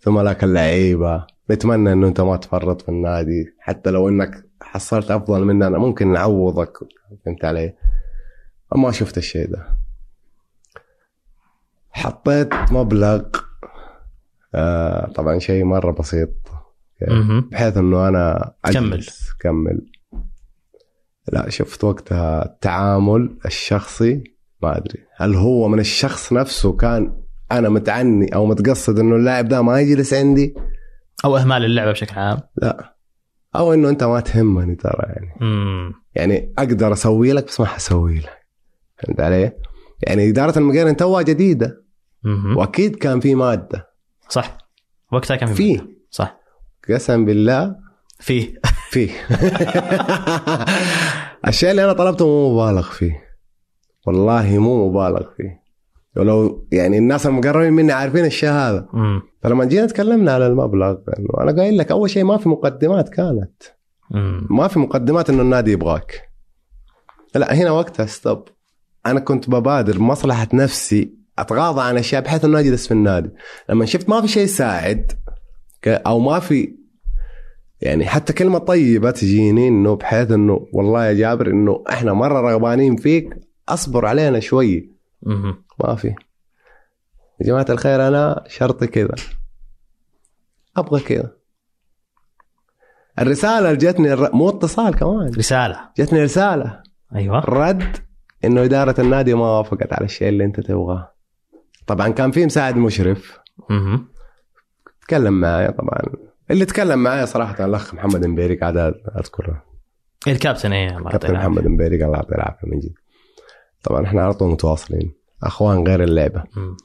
ثم 0.00 0.20
لك 0.20 0.44
اللعيبة. 0.44 1.26
نتمنى 1.50 1.92
إنه 1.92 2.08
أنت 2.08 2.20
ما 2.20 2.36
تفرط 2.36 2.82
في 2.82 2.88
النادي. 2.88 3.54
حتى 3.58 3.90
لو 3.90 4.08
إنك 4.08 4.46
حصلت 4.62 5.10
أفضل 5.10 5.44
مننا 5.44 5.78
ممكن 5.78 6.12
نعوضك 6.12 6.78
فهمت 7.24 7.44
علي؟ 7.44 7.74
ما 8.76 8.90
شفت 8.90 9.18
الشيء 9.18 9.50
ده. 9.50 9.85
حطيت 11.96 12.54
مبلغ 12.70 13.22
آه 14.54 15.06
طبعا 15.14 15.38
شيء 15.38 15.64
مرة 15.64 15.92
بسيط. 15.92 16.30
بحيث 17.52 17.76
إنه 17.76 18.08
أنا 18.08 18.54
كمل. 18.72 19.06
كمل 19.40 19.86
لا 21.32 21.50
شفت 21.50 21.84
وقتها 21.84 22.44
التعامل 22.44 23.38
الشخصي 23.46 24.24
ما 24.62 24.76
أدري 24.76 24.98
هل 25.16 25.34
هو 25.34 25.68
من 25.68 25.78
الشخص 25.78 26.32
نفسه 26.32 26.72
كان 26.76 27.22
أنا 27.52 27.68
متعني 27.68 28.34
أو 28.34 28.46
متقصد 28.46 28.98
إنه 28.98 29.16
اللاعب 29.16 29.48
ده 29.48 29.62
ما 29.62 29.80
يجلس 29.80 30.14
عندي 30.14 30.54
أو 31.24 31.36
إهمال 31.36 31.64
اللعبة 31.64 31.90
بشكل 31.90 32.18
عام 32.18 32.40
لا 32.62 32.96
أو 33.56 33.72
إنه 33.74 33.88
أنت 33.88 34.04
ما 34.04 34.20
تهمني 34.20 34.74
ترى 34.74 35.02
يعني 35.06 35.34
مم. 35.40 35.92
يعني 36.14 36.54
أقدر 36.58 36.92
أسوي 36.92 37.32
لك 37.32 37.46
بس 37.46 37.60
ما 37.60 37.66
حسوي 37.66 38.18
لك 38.18 38.46
فهمت 38.98 39.20
علي؟ 39.20 39.52
يعني 40.02 40.28
إدارة 40.30 40.58
المقارنه 40.58 40.92
توها 40.92 41.22
جديدة. 41.22 41.85
وأكيد 42.56 42.96
كان 42.96 43.20
في 43.20 43.34
مادة. 43.34 43.90
صح. 44.28 44.58
وقتها 45.12 45.36
كان 45.36 45.54
في 45.54 45.80
صح. 46.10 46.36
قسم 46.90 47.24
بالله. 47.24 47.76
في. 48.18 48.58
فيه 48.90 49.10
الشيء 51.48 51.70
اللي 51.70 51.84
أنا 51.84 51.92
طلبته 51.92 52.26
مو 52.26 52.54
مبالغ 52.54 52.90
فيه. 52.90 53.24
والله 54.06 54.58
مو 54.58 54.88
مبالغ 54.88 55.26
فيه. 55.36 55.62
ولو 56.16 56.66
يعني 56.72 56.98
الناس 56.98 57.26
المقربين 57.26 57.72
مني 57.72 57.92
عارفين 57.92 58.24
الشيء 58.24 58.50
هذا. 58.50 58.88
مم. 58.92 59.22
فلما 59.42 59.64
جينا 59.64 59.86
تكلمنا 59.86 60.32
على 60.32 60.46
المبلغ 60.46 60.90
انه 60.90 61.28
أنا 61.40 61.62
قايل 61.62 61.78
لك 61.78 61.90
أول 61.90 62.10
شيء 62.10 62.24
ما 62.24 62.36
في 62.36 62.48
مقدمات 62.48 63.08
كانت. 63.08 63.62
مم. 64.10 64.46
ما 64.50 64.68
في 64.68 64.78
مقدمات 64.78 65.30
إنه 65.30 65.42
النادي 65.42 65.72
يبغاك. 65.72 66.30
لا 67.34 67.54
هنا 67.54 67.70
وقتها 67.70 68.06
ستوب 68.06 68.48
أنا 69.06 69.20
كنت 69.20 69.50
ببادر 69.50 69.98
بمصلحه 69.98 70.48
نفسي 70.54 71.14
أتغاضى 71.38 71.80
عن 71.82 71.98
أشياء 71.98 72.22
بحيث 72.22 72.44
إنه 72.44 72.58
أجلس 72.58 72.86
في 72.86 72.94
النادي. 72.94 73.30
لما 73.68 73.84
شفت 73.84 74.08
ما 74.08 74.20
في 74.20 74.28
شيء 74.28 74.42
يساعد 74.44 75.12
أو 75.86 76.18
ما 76.18 76.38
في 76.40 76.76
يعني 77.80 78.06
حتى 78.06 78.32
كلمة 78.32 78.58
طيبة 78.58 79.10
تجيني 79.10 79.68
إنه 79.68 79.96
بحيث 79.96 80.30
إنه 80.30 80.66
والله 80.72 81.06
يا 81.06 81.12
جابر 81.12 81.46
إنه 81.46 81.84
إحنا 81.88 82.12
مرة 82.12 82.40
رغبانين 82.40 82.96
فيك 82.96 83.34
أصبر 83.68 84.06
علينا 84.06 84.40
شوي. 84.40 84.90
ما 85.84 85.94
في. 85.94 86.08
يا 87.40 87.46
جماعة 87.46 87.66
الخير 87.70 88.08
أنا 88.08 88.44
شرطي 88.48 88.86
كذا. 88.86 89.14
أبغى 90.76 91.00
كذا. 91.00 91.32
الرسالة 93.18 93.58
اللي 93.70 93.76
جتني 93.76 94.12
الر- 94.12 94.34
مو 94.34 94.48
اتصال 94.48 94.94
كمان. 94.94 95.34
رسالة. 95.34 95.80
جتني 95.98 96.22
رسالة. 96.22 96.82
أيوه. 97.14 97.38
رد 97.38 97.96
إنه 98.44 98.64
إدارة 98.64 99.00
النادي 99.00 99.34
ما 99.34 99.58
وافقت 99.58 99.92
على 99.92 100.04
الشيء 100.04 100.28
اللي 100.28 100.44
أنت 100.44 100.60
تبغاه. 100.60 101.12
طبعا 101.86 102.08
كان 102.08 102.30
في 102.30 102.46
مساعد 102.46 102.76
مشرف. 102.76 103.38
مهم. 103.70 104.08
تكلم 105.02 105.40
معي 105.40 105.72
طبعا. 105.72 106.02
اللي 106.50 106.64
تكلم 106.64 107.02
معي 107.02 107.26
صراحة 107.26 107.64
الأخ 107.64 107.94
محمد 107.94 108.26
مبيري 108.26 108.56
قاعد 108.56 108.76
أذكره. 109.18 109.62
الكابتن 110.28 110.72
إيه؟ 110.72 110.98
الله 110.98 111.10
كابتن 111.10 111.32
محمد 111.32 111.58
العافية. 111.58 111.68
مبيري 111.68 112.04
الله 112.04 112.16
يعطيه 112.16 112.34
العافية 112.34 112.68
من 112.68 112.78
جد. 112.78 112.94
طبعا 113.82 114.04
إحنا 114.04 114.22
على 114.22 114.34
طول 114.34 114.50
متواصلين. 114.50 115.12
أخوان 115.42 115.86
غير 115.86 116.02
اللعبة. 116.02 116.44
مم. 116.56 116.76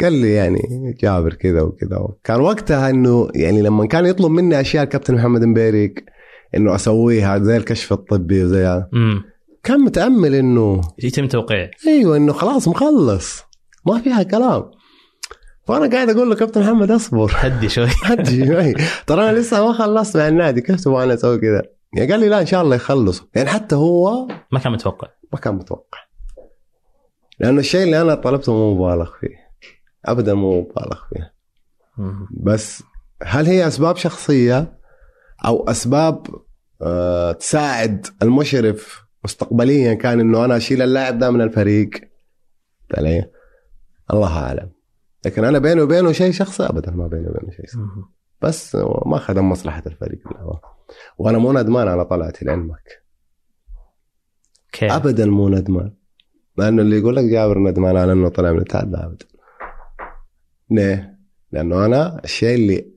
قال 0.00 0.12
لي 0.12 0.32
يعني 0.32 0.60
جابر 1.00 1.34
كذا 1.34 1.60
وكذا. 1.60 2.08
كان 2.24 2.40
وقتها 2.40 2.90
إنه 2.90 3.28
يعني 3.34 3.62
لما 3.62 3.86
كان 3.86 4.06
يطلب 4.06 4.30
مني 4.30 4.60
أشياء 4.60 4.84
الكابتن 4.84 5.14
محمد 5.14 5.44
مبيريك 5.44 6.04
إنه 6.56 6.74
أسويها 6.74 7.38
زي 7.38 7.56
الكشف 7.56 7.92
الطبي 7.92 8.44
وزي. 8.44 8.84
كان 9.62 9.80
متأمل 9.80 10.34
إنه 10.34 10.80
يتم 10.98 11.26
توقيع. 11.26 11.70
إيوه 11.86 12.16
إنه 12.16 12.32
خلاص 12.32 12.68
مخلص. 12.68 13.42
ما 13.86 14.00
فيها 14.00 14.22
كلام. 14.22 14.70
فأنا 15.66 15.90
قاعد 15.90 16.10
أقول 16.10 16.28
له 16.28 16.34
كابتن 16.36 16.60
محمد 16.60 16.90
اصبر. 16.90 17.32
هدي 17.34 17.68
شوي. 17.68 17.88
هدي 18.04 18.46
شوي. 18.46 18.74
ترى 19.06 19.30
أنا 19.30 19.38
لسه 19.38 19.66
ما 19.66 19.72
خلصت 19.72 20.16
مع 20.16 20.28
النادي. 20.28 20.60
كيف 20.60 20.84
تبغى 20.84 21.04
أنا 21.04 21.14
أسوي 21.14 21.38
كذا؟ 21.38 21.62
يعني 21.96 22.12
قال 22.12 22.20
لي 22.20 22.28
لا 22.28 22.40
إن 22.40 22.46
شاء 22.46 22.62
الله 22.62 22.76
يخلصوا. 22.76 23.26
يعني 23.34 23.48
حتى 23.48 23.76
هو 23.76 24.28
ما 24.52 24.58
كان 24.58 24.72
متوقع. 24.72 25.08
ما 25.32 25.38
كان 25.38 25.54
متوقع. 25.54 25.98
لأنه 27.40 27.60
الشيء 27.60 27.82
اللي 27.82 28.02
أنا 28.02 28.14
طلبته 28.14 28.52
مو 28.52 28.74
مبالغ 28.74 29.10
فيه. 29.20 29.36
ابدا 30.04 30.34
مو 30.34 30.60
مبالغ 30.60 31.00
فيه. 31.10 31.34
بس 32.30 32.82
هل 33.22 33.46
هي 33.46 33.66
أسباب 33.66 33.96
شخصية 33.96 34.78
أو 35.46 35.68
أسباب 35.68 36.26
آه 36.82 37.32
تساعد 37.32 38.06
المشرف 38.22 39.06
مستقبليا 39.24 39.94
كان 39.94 40.20
إنه 40.20 40.44
أنا 40.44 40.56
أشيل 40.56 40.82
اللاعب 40.82 41.18
ده 41.18 41.30
من 41.30 41.40
الفريق؟ 41.40 41.90
علي؟ 42.98 43.30
الله 44.12 44.38
أعلم 44.38 44.70
لكن 45.26 45.44
أنا 45.44 45.58
بيني 45.58 45.80
وبينه 45.80 46.12
شيء 46.12 46.32
شخصي 46.32 46.62
ابدا 46.62 46.90
ما 46.90 47.06
بيني 47.06 47.28
وبينه 47.28 47.50
شيء 47.52 47.66
شخصي. 47.66 47.78
بس 48.42 48.76
ما 49.06 49.18
خدم 49.18 49.50
مصلحة 49.50 49.82
الفريق 49.86 50.32
لا. 50.32 50.60
وأنا 51.18 51.38
مو 51.38 51.52
ندمان 51.52 51.88
على 51.88 52.04
طلعتي 52.04 52.44
لعلمك 52.44 53.02
okay 54.64 54.86
ابدا 54.96 55.26
مو 55.26 55.48
ندمان 55.48 55.92
لأنه 56.58 56.82
اللي 56.82 56.98
يقول 56.98 57.16
لك 57.16 57.24
جابر 57.24 57.58
ندمان 57.58 57.96
على 57.96 58.12
إنه 58.12 58.28
طلع 58.28 58.50
من 58.50 58.56
الاتحاد 58.58 58.90
لا 58.92 59.06
ابدا 59.06 59.26
ليه؟ 60.70 61.18
لأنه 61.52 61.84
أنا 61.84 62.20
الشيء 62.24 62.54
اللي 62.54 62.92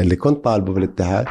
اللي 0.00 0.16
كنت 0.16 0.44
طالبه 0.44 0.72
في 0.72 0.78
الاتحاد 0.78 1.26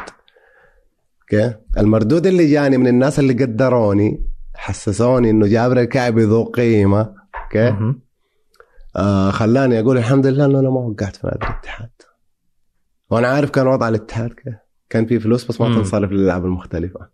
okay 1.22 1.54
المردود 1.78 2.26
اللي 2.26 2.50
جاني 2.50 2.76
من 2.78 2.86
الناس 2.86 3.18
اللي 3.18 3.32
قدروني 3.32 4.24
حسسوني 4.54 5.30
إنه 5.30 5.46
جابر 5.46 5.80
الكعبي 5.80 6.22
ذو 6.22 6.44
قيمة 6.44 7.14
okay. 7.44 7.94
آه 8.96 9.30
خلاني 9.30 9.80
أقول 9.80 9.98
الحمد 9.98 10.26
لله 10.26 10.44
إنه 10.44 10.60
أنا 10.60 10.70
ما 10.70 10.80
وقعت 10.80 11.16
في 11.16 11.26
نادي 11.26 11.46
الاتحاد. 11.46 11.90
وأنا 13.10 13.28
عارف 13.28 13.50
كان 13.50 13.66
وضع 13.66 13.88
الاتحاد 13.88 14.30
كيف 14.30 14.54
كان 14.90 15.06
في 15.06 15.20
فلوس 15.20 15.44
بس 15.44 15.60
ما. 15.60 15.74
تنصرف 15.74 16.12
للالعاب 16.12 16.44
المختلفه 16.44 17.08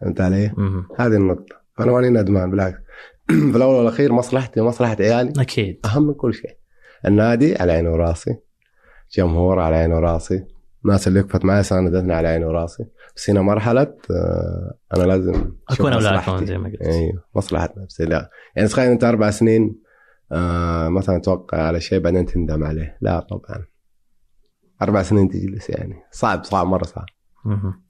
فهمت 0.00 0.20
علي؟ 0.20 0.52
هذه 0.98 1.16
النقطة. 1.16 1.56
فانا 1.76 1.92
ماني 1.92 2.08
ندمان 2.08 2.50
بالعكس. 2.50 2.78
في 3.50 3.56
الأول 3.56 3.74
والأخير 3.74 4.12
مصلحتي 4.12 4.60
ومصلحه 4.60 4.96
عيالي 5.00 5.32
أكيد. 5.38 5.80
أهم 5.84 6.06
من 6.06 6.14
كل 6.14 6.34
شيء. 6.34 6.56
النادي 7.06 7.56
على 7.56 7.72
عيني 7.72 7.88
وراسي 7.88 8.36
جمهور 9.16 9.58
على 9.60 9.76
عيني 9.76 9.94
وراسي 9.94 10.44
الناس 10.84 11.08
اللي 11.08 11.20
وقفت 11.20 11.44
معي 11.44 11.62
ساندتني 11.62 12.14
على 12.14 12.28
عيني 12.28 12.44
وراسي. 12.44 12.84
بس 13.16 13.30
هنا 13.30 13.42
مرحلة 13.42 13.94
آه، 14.10 14.74
أنا 14.96 15.02
لازم 15.02 15.52
أكون 15.70 15.96
مصلحتي. 15.96 16.46
زي 16.46 16.58
ما 16.58 16.68
قلت. 16.68 16.82
أيوه 16.82 17.24
مصلحه 17.34 17.74
نفسي 17.76 18.04
لا. 18.04 18.30
يعني 18.56 18.68
تخيل 18.68 18.90
أنت 18.90 19.04
أربع 19.04 19.30
سنين 19.30 19.80
آه 20.32 20.88
مثلا 20.88 21.18
توقع 21.20 21.58
على 21.62 21.80
شيء 21.80 21.98
بعدين 21.98 22.26
تندم 22.26 22.64
عليه. 22.64 22.98
لا 23.00 23.20
طبعا. 23.20 23.64
أربع 24.82 25.02
سنين 25.02 25.28
تجلس 25.28 25.70
يعني. 25.70 25.94
صعب 26.12 26.44
صعب 26.44 26.66
مرة 26.66 26.84
صعب. 26.84 27.06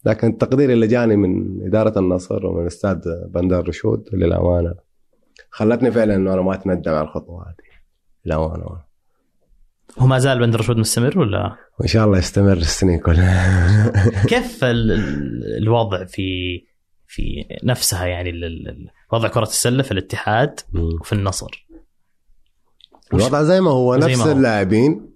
لكن 0.04 0.28
التقدير 0.28 0.72
اللي 0.72 0.86
جاني 0.86 1.16
من 1.16 1.60
إدارة 1.66 1.98
النصر 1.98 2.46
ومن 2.46 2.62
الاستاذ 2.62 2.98
بندر 3.28 3.68
رشود 3.68 4.04
للأمانة 4.12 4.74
خلتني 5.50 5.90
فعلا 5.90 6.16
إنه 6.16 6.34
أنا 6.34 6.42
ما 6.42 6.54
أتندم 6.54 6.92
على 6.92 7.00
الخطوة 7.04 7.42
هذه. 7.48 7.54
للأمانة. 8.26 8.64
هو 9.98 10.06
ما 10.06 10.18
زال 10.18 10.38
بندر 10.38 10.60
رشود 10.60 10.76
مستمر 10.76 11.18
ولا؟ 11.18 11.56
وإن 11.80 11.88
شاء 11.88 12.06
الله 12.06 12.18
يستمر 12.18 12.52
السنين 12.56 12.98
كلها. 12.98 13.92
كيف 14.28 14.64
ال- 14.64 14.92
ال- 14.92 15.56
الوضع 15.62 16.04
في 16.04 16.60
في 17.06 17.44
نفسها 17.64 18.06
يعني 18.06 18.30
ال- 18.30 18.44
ال- 18.44 18.90
وضع 19.12 19.28
كرة 19.28 19.42
السلة 19.42 19.82
في 19.82 19.92
الاتحاد 19.92 20.60
وفي 21.00 21.12
النصر؟ 21.12 21.66
الوضع 23.14 23.42
زي 23.42 23.60
ما 23.60 23.70
هو 23.70 23.94
نفس. 23.96 24.26
اللاعبين. 24.26 25.10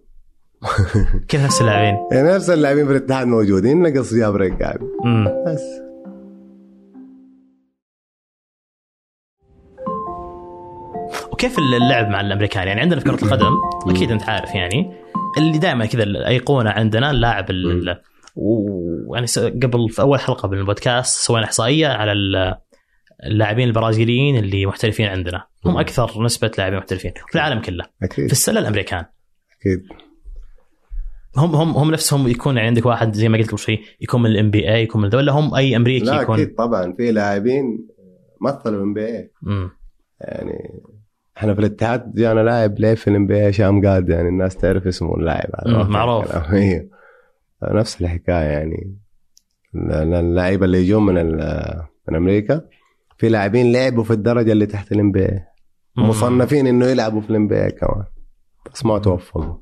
كيف 1.28 1.44
نفس 1.44 1.60
اللاعبين؟ 1.60 1.98
يعني 2.12 2.28
نفس 2.34 2.50
اللاعبين 2.50 2.86
في 2.86 2.90
الاتحاد 2.92 3.26
موجودين 3.26 3.82
نقص 3.82 4.14
جاب 4.14 4.36
رقاب 4.36 4.80
مم. 5.04 5.28
بس. 5.46 5.62
وكيف 11.32 11.58
اللعب 11.58 12.08
مع 12.08 12.20
الأمريكان؟ 12.20 12.68
يعني 12.68 12.80
عندنا 12.80 13.00
في 13.00 13.06
كرة 13.10 13.24
القدم 13.24 13.52
أكيد 13.88 14.10
أنت 14.10 14.22
عارف 14.22 14.54
يعني 14.54 14.92
اللي 15.38 15.58
دائما 15.58 15.86
كذا 15.86 16.02
الايقونه 16.02 16.70
عندنا 16.70 17.10
اللاعب 17.10 17.46
س- 19.26 19.38
قبل 19.38 19.88
في 19.90 20.02
أول 20.02 20.20
حلقة 20.20 20.48
من 20.48 20.58
البودكاست 20.58 21.26
سوينا 21.26 21.44
إحصائية 21.46 21.88
على 21.88 22.12
ال- 22.12 22.54
اللاعبين 23.26 23.68
البرازيليين 23.68 24.36
اللي 24.36 24.66
محترفين 24.66 25.06
عندنا. 25.06 25.44
هم 25.66 25.72
مم. 25.72 25.78
أكثر 25.78 26.22
نسبة 26.22 26.50
لاعبين 26.58 26.78
محترفين 26.78 27.12
في 27.28 27.34
العالم 27.34 27.60
كله. 27.60 27.84
في 27.84 28.04
أكيد 28.04 28.30
السلة 28.30 28.60
الأمريكان. 28.60 29.04
أكيد. 29.60 29.82
هم 31.36 31.54
هم 31.54 31.70
هم 31.76 31.90
نفسهم 31.90 32.28
يكون 32.28 32.56
يعني 32.56 32.68
عندك 32.68 32.86
واحد 32.86 33.12
زي 33.14 33.28
ما 33.28 33.38
قلت 33.38 33.48
قبل 33.48 33.58
شوي 33.58 33.80
يكون 34.00 34.22
من 34.22 34.30
ال 34.30 34.50
NBA 34.50 34.82
يكون 34.82 35.02
من 35.02 35.14
ولا 35.14 35.32
هم 35.32 35.54
أي 35.54 35.76
أمريكي 35.76 36.04
لا 36.06 36.20
يكون؟ 36.22 36.40
أكيد 36.40 36.54
طبعا. 36.54 36.92
في 36.92 37.12
لاعبين 37.12 37.88
مثلوا 38.40 38.82
NBA. 38.82 39.30
يعني 40.20 40.80
إحنا 41.36 41.54
في 41.54 41.60
الاتحاد 41.60 42.14
جانا 42.14 42.40
لاعب 42.40 42.78
لعب 42.78 42.96
في 42.96 43.08
ال 43.10 43.26
NBA؟ 43.26 43.34
شام 43.44 43.86
قاد 43.86 44.08
يعني 44.08 44.28
الناس 44.28 44.56
تعرف 44.56 44.86
اسمه 44.86 45.14
اللاعب. 45.16 45.50
في 45.64 45.90
معروف. 45.90 46.36
إيه. 46.54 46.88
نفس 47.62 48.00
الحكاية 48.00 48.44
يعني. 48.50 48.96
ال- 49.74 50.14
اللعيبة 50.14 50.66
اللي 50.66 50.78
يجون 50.78 51.06
من 51.06 51.14
من 52.08 52.16
أمريكا. 52.16 52.60
في 53.18 53.28
لاعبين 53.28 53.72
لعبوا 53.72 54.04
في 54.04 54.12
الدرجة 54.12 54.52
اللي 54.52 54.66
تحت 54.66 54.92
ال 54.92 55.12
NBA. 55.12 55.28
مصنفين 55.96 56.66
إنه 56.66 56.86
يلعبوا 56.86 57.20
في 57.20 57.30
ال 57.30 57.48
NBA 57.48 57.70
كمان. 57.70 58.04
بس 58.74 58.86
ما 58.86 58.98
توفقوا 58.98 59.56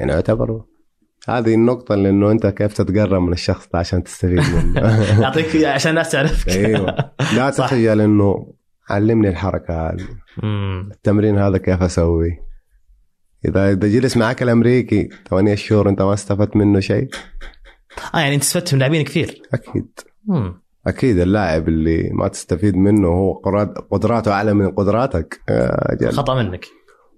يعني 0.00 0.12
يعتبروا. 0.12 0.62
هذه 1.28 1.54
النقطة 1.54 1.94
اللي 1.94 2.10
انه 2.10 2.30
أنت 2.30 2.46
كيف 2.46 2.72
تتقرب 2.72 3.22
من 3.22 3.32
الشخص 3.32 3.68
ده 3.72 3.78
عشان 3.78 4.04
تستفيد 4.04 4.38
منه. 4.38 4.80
يعطيك 5.22 5.64
عشان 5.64 5.90
الناس 5.90 6.10
تعرفك. 6.10 6.48
أيوه. 6.48 7.10
لا 7.36 7.50
صح. 7.50 7.66
تخجل 7.66 8.00
إنه 8.00 8.54
علمني 8.90 9.28
الحركة 9.28 9.90
هذه. 9.90 10.06
التمرين 10.92 11.38
هذا 11.38 11.58
كيف 11.58 11.82
أسوي 11.82 12.38
إذا 13.44 13.72
إذا 13.72 13.88
جلس 13.88 14.16
معك 14.16 14.42
الأمريكي 14.42 15.08
ثمانية 15.30 15.54
شهور 15.54 15.88
أنت 15.88 16.02
ما 16.02 16.14
استفدت 16.14 16.56
منه 16.56 16.80
شيء؟ 16.80 17.08
آه 18.14 18.18
يعني 18.18 18.34
أنت 18.34 18.42
استفدت 18.42 18.74
من 18.74 18.80
لاعبين 18.80 19.04
كثير. 19.04 19.42
أكيد. 19.54 20.00
مم. 20.26 20.63
أكيد 20.86 21.18
اللاعب 21.18 21.68
اللي 21.68 22.10
ما 22.12 22.28
تستفيد 22.28 22.76
منه 22.76 23.08
هو 23.08 23.32
قدرات- 23.32 23.78
قدراته 23.90 24.32
أعلى 24.32 24.54
من 24.54 24.70
قدراتك. 24.70 25.40
أجل. 25.48 26.12
خطأ 26.12 26.42
منك. 26.42 26.66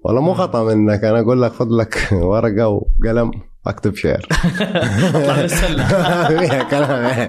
والله 0.04 0.20
مو 0.20 0.34
خطأ 0.34 0.74
منك. 0.74 1.04
أنا 1.04 1.20
أقول 1.20 1.42
لك 1.42 1.52
خذ 1.52 1.68
لك 1.70 2.08
ورقة 2.12 2.68
وقلم 2.68 3.30
أكتب 3.66 3.94
شعر. 3.94 4.26
اطلع 4.30 5.36
من 5.36 5.44
السله 5.44 5.88
فيها 6.28 6.62
كلام. 6.62 7.28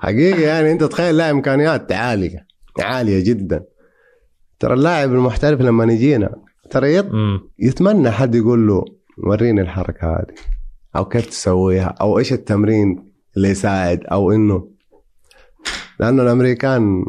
حقيقة 0.00 0.40
يعني 0.40 0.72
أنت 0.72 0.84
تخيل 0.84 1.16
لاعب 1.16 1.34
إمكانيات 1.34 1.92
عالية 1.92 2.46
عالية 2.80 3.24
جدا. 3.24 3.64
ترى 4.60 4.74
اللاعب 4.74 5.12
المحترف 5.12 5.60
لما 5.60 5.92
يجينا 5.92 6.30
ترى 6.70 7.02
يط-. 7.02 7.12
يتمنى 7.58 8.10
حد 8.10 8.34
يقول 8.34 8.66
له 8.68 8.84
وريني 9.26 9.60
الحركة 9.60 10.06
هذه 10.12 10.34
أو 10.96 11.04
كيف 11.04 11.26
تسويها 11.26 11.94
أو 12.00 12.18
إيش 12.18 12.32
التمرين 12.32 13.10
اللي 13.36 13.48
يساعد 13.48 14.04
أو 14.04 14.32
إنه 14.32 14.68
لأنه 16.00 16.22
الأمريكان 16.22 17.04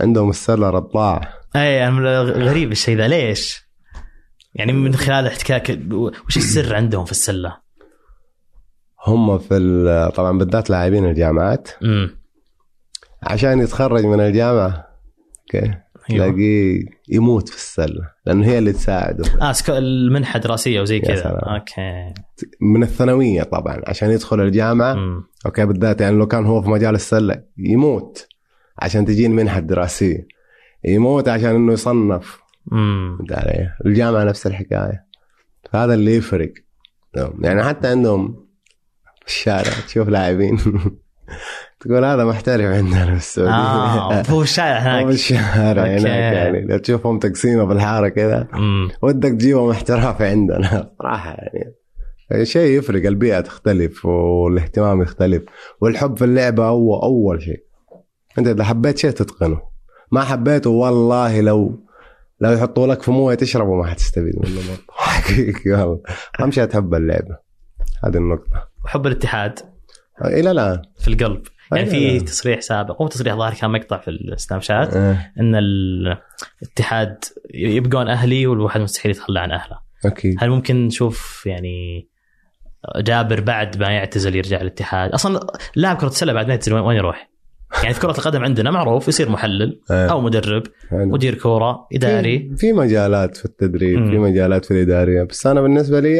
عندهم 0.00 0.30
السله 0.30 0.70
رضاعه 0.70 1.20
اي 1.56 1.88
غريب 2.22 2.72
الشيء 2.72 2.96
ذا 2.96 3.08
ليش؟ 3.08 3.62
يعني 4.54 4.72
من 4.72 4.94
خلال 4.94 5.26
احتكاك 5.26 5.78
وش 6.26 6.36
السر 6.36 6.74
عندهم 6.76 7.04
في 7.04 7.10
السلة؟ 7.10 7.56
هم 9.06 9.38
في 9.38 9.56
ال- 9.56 10.12
طبعا 10.12 10.38
بالذات 10.38 10.70
لاعبين 10.70 11.04
الجامعات 11.04 11.68
امم 11.82 12.22
عشان 13.22 13.58
يتخرج 13.60 14.04
من 14.06 14.20
الجامعة 14.20 14.86
okay 15.40 15.58
أيوة. 16.10 16.26
تلاقيه 16.26 16.84
يموت 17.08 17.48
في 17.48 17.56
السلة 17.56 18.08
لأنه 18.26 18.46
هي 18.46 18.58
اللي 18.58 18.72
تساعده 18.72 19.24
آه 19.42 19.54
المنحة 19.78 20.38
دراسية 20.38 20.80
وزي 20.80 21.00
كذا. 21.00 21.22
okay 21.28 22.14
من 22.60 22.82
الثانوية 22.82 23.42
طبعا 23.42 23.80
عشان 23.86 24.10
يدخل 24.10 24.40
الجامعة 24.40 24.94
مم. 24.94 25.24
okay 25.46 25.66
بالذات 25.66 26.00
يعني 26.00 26.16
لو 26.16 26.26
كان 26.26 26.46
هو 26.46 26.62
في 26.62 26.68
مجال 26.70 26.94
السلة 26.94 27.42
يموت 27.58 28.26
عشان 28.78 29.04
تجي 29.04 29.26
المنحه 29.26 29.58
الدراسيه 29.58 30.26
يموت 30.84 31.28
عشان 31.28 31.54
إنه 31.54 31.72
يصنف. 31.72 32.42
فهمت 32.70 33.32
علي؟ 33.32 33.70
الجامعة 33.86 34.24
نفس 34.24 34.46
الحكاية. 34.46 35.06
هذا 35.74 35.94
اللي 35.94 36.16
يفرق. 36.16 36.52
يعني 37.40 37.62
حتى 37.64 37.88
عندهم 37.88 38.46
في 39.20 39.26
الشارع 39.26 39.72
تشوف 39.86 40.08
لاعبين. 40.08 40.58
تقول 41.80 42.04
هذا 42.04 42.24
محترف 42.24 42.66
عندنا 42.66 43.06
في 43.06 43.12
السعودية. 43.12 43.52
آه 43.52 44.22
هو 44.30 44.42
الشارع 44.42 44.78
هو 44.78 44.98
هناك 44.98 45.14
الشارع 45.14 45.82
okay. 45.82 45.96
هناك 45.96 46.34
يعني. 46.34 46.66
لو 46.66 46.78
تشوفهم 46.78 47.18
تقسيمة 47.18 47.66
في 47.66 47.72
الحاره 47.72 48.08
كذا. 48.08 48.48
ودك 49.02 49.30
تجيبهم 49.30 49.70
احتراف 49.70 50.22
عندنا. 50.22 50.90
صراحة 50.98 51.30
يعني. 51.30 51.74
شيء 52.44 52.78
يفرق 52.78 53.06
البيئة 53.06 53.40
تختلف 53.40 54.06
والاهتمام 54.06 55.02
يختلف 55.02 55.42
والحب 55.80 56.18
في 56.18 56.24
اللعبة 56.24 56.66
هو 56.66 57.02
أول 57.02 57.42
شيء. 57.42 57.64
أنت 58.38 58.48
إذا 58.48 58.64
حبيت 58.64 58.98
شيء 58.98 59.10
تتقنه. 59.10 59.60
ما 60.12 60.24
حبيته 60.24 60.70
والله 60.70 61.40
لو 61.40 61.86
لو 62.40 62.52
يحطوا 62.52 62.86
لك 62.86 63.02
في 63.02 63.10
موية 63.10 63.34
تشربه 63.34 63.74
ما 63.74 63.86
حتستفيد 63.86 64.34
منه 64.36 64.54
برضه 64.56 64.82
حقيقي 64.90 65.70
والله. 65.70 66.00
أهم 66.40 66.50
شيء 66.50 66.64
تحب 66.64 66.94
اللعبة. 66.94 67.38
هذه 68.04 68.16
النقطة. 68.16 68.68
وحب 68.84 69.06
الاتحاد. 69.06 69.58
إلى 70.24 70.50
الان 70.50 70.82
في 70.98 71.08
القلب. 71.08 71.42
يعني 71.72 71.86
في. 71.86 72.20
تصريح 72.20 72.60
سابق 72.60 73.02
هو 73.02 73.08
تصريح 73.08 73.34
ظاهر 73.34 73.54
كان 73.54 73.70
مقطع 73.70 73.98
في 73.98 74.10
السناب 74.10 74.60
شات 74.62 74.96
آه، 74.96 75.32
إن 75.40 75.54
الاتحاد 76.62 77.24
يبقون 77.54 78.08
أهلي 78.08 78.46
والواحد 78.46 78.80
مستحيل 78.80 79.10
يتخلى 79.10 79.40
عن 79.40 79.50
أهله. 79.50 79.78
أكيد. 80.04 80.36
هل 80.38 80.50
ممكن 80.50 80.86
نشوف 80.86 81.46
يعني 81.46 82.08
جابر 82.96 83.40
بعد 83.40 83.76
ما 83.76 83.90
يعتزل 83.90 84.36
يرجع 84.36 84.60
الاتحاد 84.60 85.10
أصلا 85.10 85.46
لاعب 85.76 85.96
كرة 85.96 86.08
السلة 86.08 86.32
بعد 86.32 86.46
ما 86.46 86.52
يعتزل 86.52 86.74
وين 86.74 86.96
يروح؟ 86.96 87.31
يعني 87.82 87.94
في 87.94 88.00
كرة 88.00 88.10
القدم 88.10 88.42
عندنا 88.44 88.70
معروف 88.70 89.08
يصير 89.08 89.28
محلل 89.28 89.80
آه، 89.90 90.06
أو 90.06 90.20
مدرب. 90.20 90.62
مدير 90.92 91.34
كورة 91.34 91.86
إداري. 91.94 92.38
في, 92.50 92.56
في 92.56 92.72
مجالات 92.72 93.36
في 93.36 93.44
التدريب 93.44 93.98
مم. 93.98 94.10
في 94.10 94.18
مجالات 94.18 94.64
في 94.64 94.70
الإدارية. 94.70 95.22
بس 95.22 95.46
أنا 95.46 95.60
بالنسبة 95.60 96.00
لي 96.00 96.14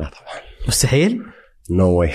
لا 0.00 0.06
طبعا. 0.06 0.40
مستحيل؟ 0.68 1.22
no 1.70 1.88
way 1.90 2.10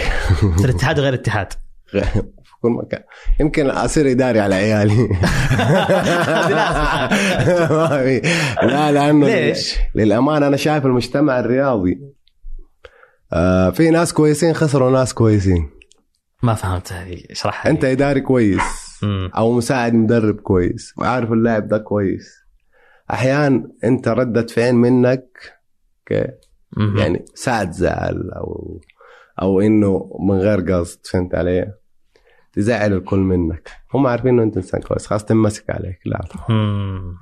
في 0.57 0.65
الاتحاد 0.65 0.99
غير 0.99 1.13
الاتحاد. 1.13 1.53
في 2.45 2.51
كل 2.61 2.69
مكان. 2.69 3.01
يمكن 3.39 3.69
أصير 3.69 4.11
إداري 4.11 4.39
على 4.39 4.55
عيالي. 4.55 5.09
لا 8.63 8.91
لأنه 8.91 9.27
ليش؟ 9.27 9.75
للأمانة 9.95 10.47
أنا 10.47 10.57
شايف 10.57 10.85
المجتمع 10.85 11.39
الرياضي 11.39 11.99
آه 13.33 13.69
في 13.69 13.89
ناس 13.89 14.13
كويسين 14.13 14.53
خسروا 14.53 14.91
ناس 14.91 15.13
كويسين. 15.13 15.69
ما 16.43 16.53
فهمت 16.53 16.93
هذه 16.93 17.23
اشرحها 17.31 17.69
أنت 17.71 17.85
إداري 17.85 18.21
كويس. 18.21 18.61
أو 19.37 19.51
مساعد 19.53 19.93
مدرب 19.93 20.35
كويس 20.35 20.93
وعارف 20.97 21.31
اللاعب 21.31 21.67
ده 21.67 21.77
كويس 21.77 22.35
أحيانا 23.11 23.71
أنت 23.83 24.07
ردة 24.07 24.45
فعل 24.47 24.73
منك 24.73 25.53
أوكي. 26.11 26.31
يعني 26.97 27.25
ساعد 27.35 27.71
زعل 27.71 28.31
أو 28.35 28.81
أو 29.41 29.61
إنه 29.61 30.17
من 30.19 30.35
غير 30.37 30.59
قصد 30.73 30.99
فهمت 31.07 31.35
علي؟ 31.35 31.73
تزعل 32.53 32.93
الكل 32.93 33.19
منك 33.19 33.69
هم 33.93 34.07
عارفين 34.07 34.29
إنه 34.29 34.43
أنت 34.43 34.57
إنسان 34.57 34.81
كويس 34.81 35.07
خلاص 35.07 35.25
تنمسك 35.25 35.69
عليك 35.69 35.99
لا. 36.05 36.21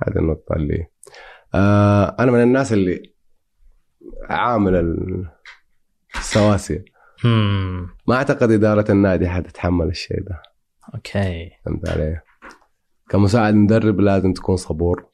هذه 0.08 0.16
النقطة 0.18 0.54
اللي 0.56 0.86
آه 1.54 2.16
أنا 2.18 2.32
من 2.32 2.42
الناس 2.42 2.72
اللي 2.72 3.14
عامل 4.30 4.74
ال- 4.74 5.28
السواسية 6.16 6.84
مم. 7.24 7.88
ما 8.06 8.14
أعتقد 8.14 8.50
إدارة 8.50 8.92
النادي 8.92 9.28
حتتحمل 9.28 9.86
الشيء 9.86 10.20
ده 10.20 10.42
أوكي 10.94 11.50
فهمت 11.64 11.88
علي؟ 11.88 12.20
كمساعد 13.08 13.54
مدرب 13.54 14.00
لازم 14.00 14.32
تكون 14.32 14.56
صبور 14.56 15.06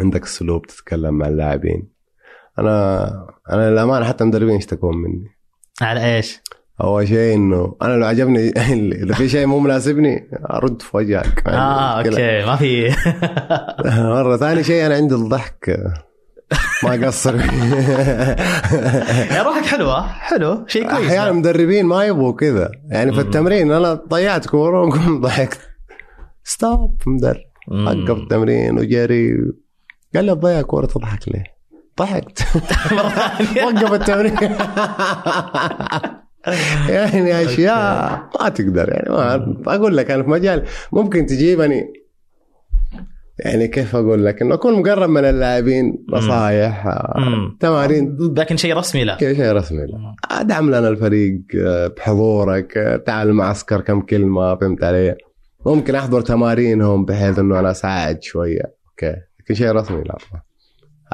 عندك 0.00 0.22
أسلوب 0.22 0.66
تتكلم 0.66 1.14
مع 1.14 1.28
اللاعبين 1.28 1.88
أنا 2.58 3.06
أنا 3.50 3.70
للأمانة 3.70 4.04
حتى 4.04 4.24
المدربين 4.24 4.56
يشتكون 4.56 4.96
مني 4.96 5.28
على 5.80 6.16
إيش؟ 6.16 6.40
أول 6.80 7.08
شيء 7.08 7.34
إنه 7.34 7.76
أنا 7.82 7.96
لو 7.96 8.06
عجبني 8.06 8.48
إذا 9.02 9.14
في 9.14 9.28
شيء 9.28 9.46
مو 9.46 9.58
مناسبني 9.58 10.30
أرد 10.50 10.82
في 10.82 10.96
وجهك 10.96 11.48
آه. 11.48 11.98
okay 11.98 12.46
ما 12.46 12.56
في 12.56 12.94
مرة 14.14 14.36
ثاني 14.36 14.64
شيء 14.64 14.86
أنا 14.86 14.94
عندي 14.94 15.14
الضحك 15.14 15.78
ما 16.84 17.06
قصر. 17.06 17.34
يا 19.36 19.42
روحك 19.42 19.64
حلوة 19.64 20.06
حلو. 20.06 20.64
شيء 20.66 20.90
كويس. 20.90 21.06
أحيانا 21.06 21.32
مدربين 21.32 21.86
ما 21.86 22.04
يبغوا 22.04 22.32
كذا. 22.32 22.70
يعني 22.90 23.12
في. 23.12 23.20
التمرين 23.20 23.72
أنا 23.72 23.94
ضيعت 23.94 24.46
كورة 24.46 24.80
وقمت 24.80 25.22
ضحكت. 25.22 25.60
stop 26.44 26.96
مدرب. 27.06 27.40
وقف 27.68 28.22
التمرين 28.22 28.78
وجري. 28.78 29.34
قال 30.14 30.24
لي 30.24 30.34
تضيع 30.34 30.62
كورة 30.62 30.86
تضحك 30.86 31.28
ليه؟ 31.28 31.44
ضحكت. 31.98 32.42
مرة 32.92 33.08
ثانية. 33.08 33.66
وقف 33.66 33.92
التمرين. 33.92 34.34
يعني 36.88 37.44
أشياء 37.44 38.28
ما 38.40 38.48
تقدر. 38.48 38.88
يعني 38.88 39.10
ما 39.10 39.74
أقول 39.74 39.96
لك 39.96 40.10
أنا 40.10 40.22
في 40.22 40.30
مجال 40.30 40.64
ممكن 40.92 41.26
تجيبني 41.26 42.01
يعني 43.38 43.68
كيف 43.68 43.96
أقول 43.96 44.24
لك؟ 44.24 44.42
إنه 44.42 44.54
أكون 44.54 44.80
مقرب 44.80 45.10
من 45.10 45.24
اللاعبين 45.24 46.06
نصايح 46.08 46.86
آه،. 46.86 47.56
تمارين. 47.60 48.16
لكن 48.36 48.56
شيء 48.56 48.76
رسمي 48.76 49.04
لا. 49.04 49.18
شيء 49.18 49.52
رسمي 49.52 49.86
لا. 49.86 50.14
ادعم 50.30 50.68
لنا 50.68 50.88
الفريق 50.88 51.40
آه، 51.60 51.86
بحضورك 51.86 52.78
آه، 52.78 52.96
تعال 52.96 53.28
المعسكر 53.28 53.80
كم 53.80 54.00
كلمة 54.00 54.56
فهمت 54.56 54.84
علي؟ 54.84 55.16
ممكن 55.66 55.94
أحضر 55.94 56.20
تمارينهم 56.20 57.04
بحيث 57.04 57.38
إنه 57.38 57.60
أنا 57.60 57.70
أساعد 57.70 58.22
شوية. 58.22 58.74
أوكي. 58.88 59.16
لكن 59.40 59.54
شيء 59.54 59.72
رسمي 59.72 60.02
لا. 60.02 60.16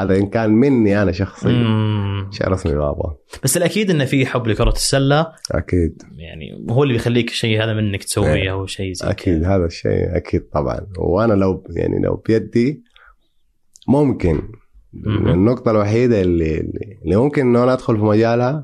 هذا 0.02 0.16
إن 0.16 0.26
كان 0.26 0.50
مني 0.50 1.02
أنا 1.02 1.12
شخصيا. 1.12 1.50
مم. 1.50 2.30
شيء 2.32 2.48
رسمي 2.48 2.74
ما 2.74 2.90
أبغى 2.90 3.16
بس 3.44 3.56
الأكيد 3.56 3.90
إنه 3.90 4.04
في 4.04 4.26
حب 4.26 4.46
لكرة 4.46 4.70
السلة. 4.70 5.32
أكيد. 5.50 6.02
يعني 6.16 6.66
هو 6.70 6.82
اللي 6.82 6.94
بيخليك 6.94 7.28
الشيء 7.30 7.64
هذا 7.64 7.74
منك 7.74 8.04
تسويه 8.04 8.34
إيه. 8.34 8.52
أو 8.52 8.66
شيء 8.66 8.92
زي 8.92 9.10
أكيد. 9.10 9.44
هذا 9.44 9.64
الشيء 9.64 10.16
أكيد 10.16 10.48
طبعا. 10.48 10.86
وأنا 10.98 11.32
لو 11.32 11.64
يعني 11.70 11.98
لو 12.04 12.16
بيدي 12.16 12.82
ممكن. 13.88 14.42
مهم. 14.92 15.28
النقطة 15.28 15.70
الوحيدة 15.70 16.20
اللي 16.20 16.60
اللي 17.04 17.16
ممكن 17.16 17.42
إنه 17.42 17.64
أنا 17.64 17.72
أدخل 17.72 17.96
في 17.96 18.02
مجالها 18.02 18.62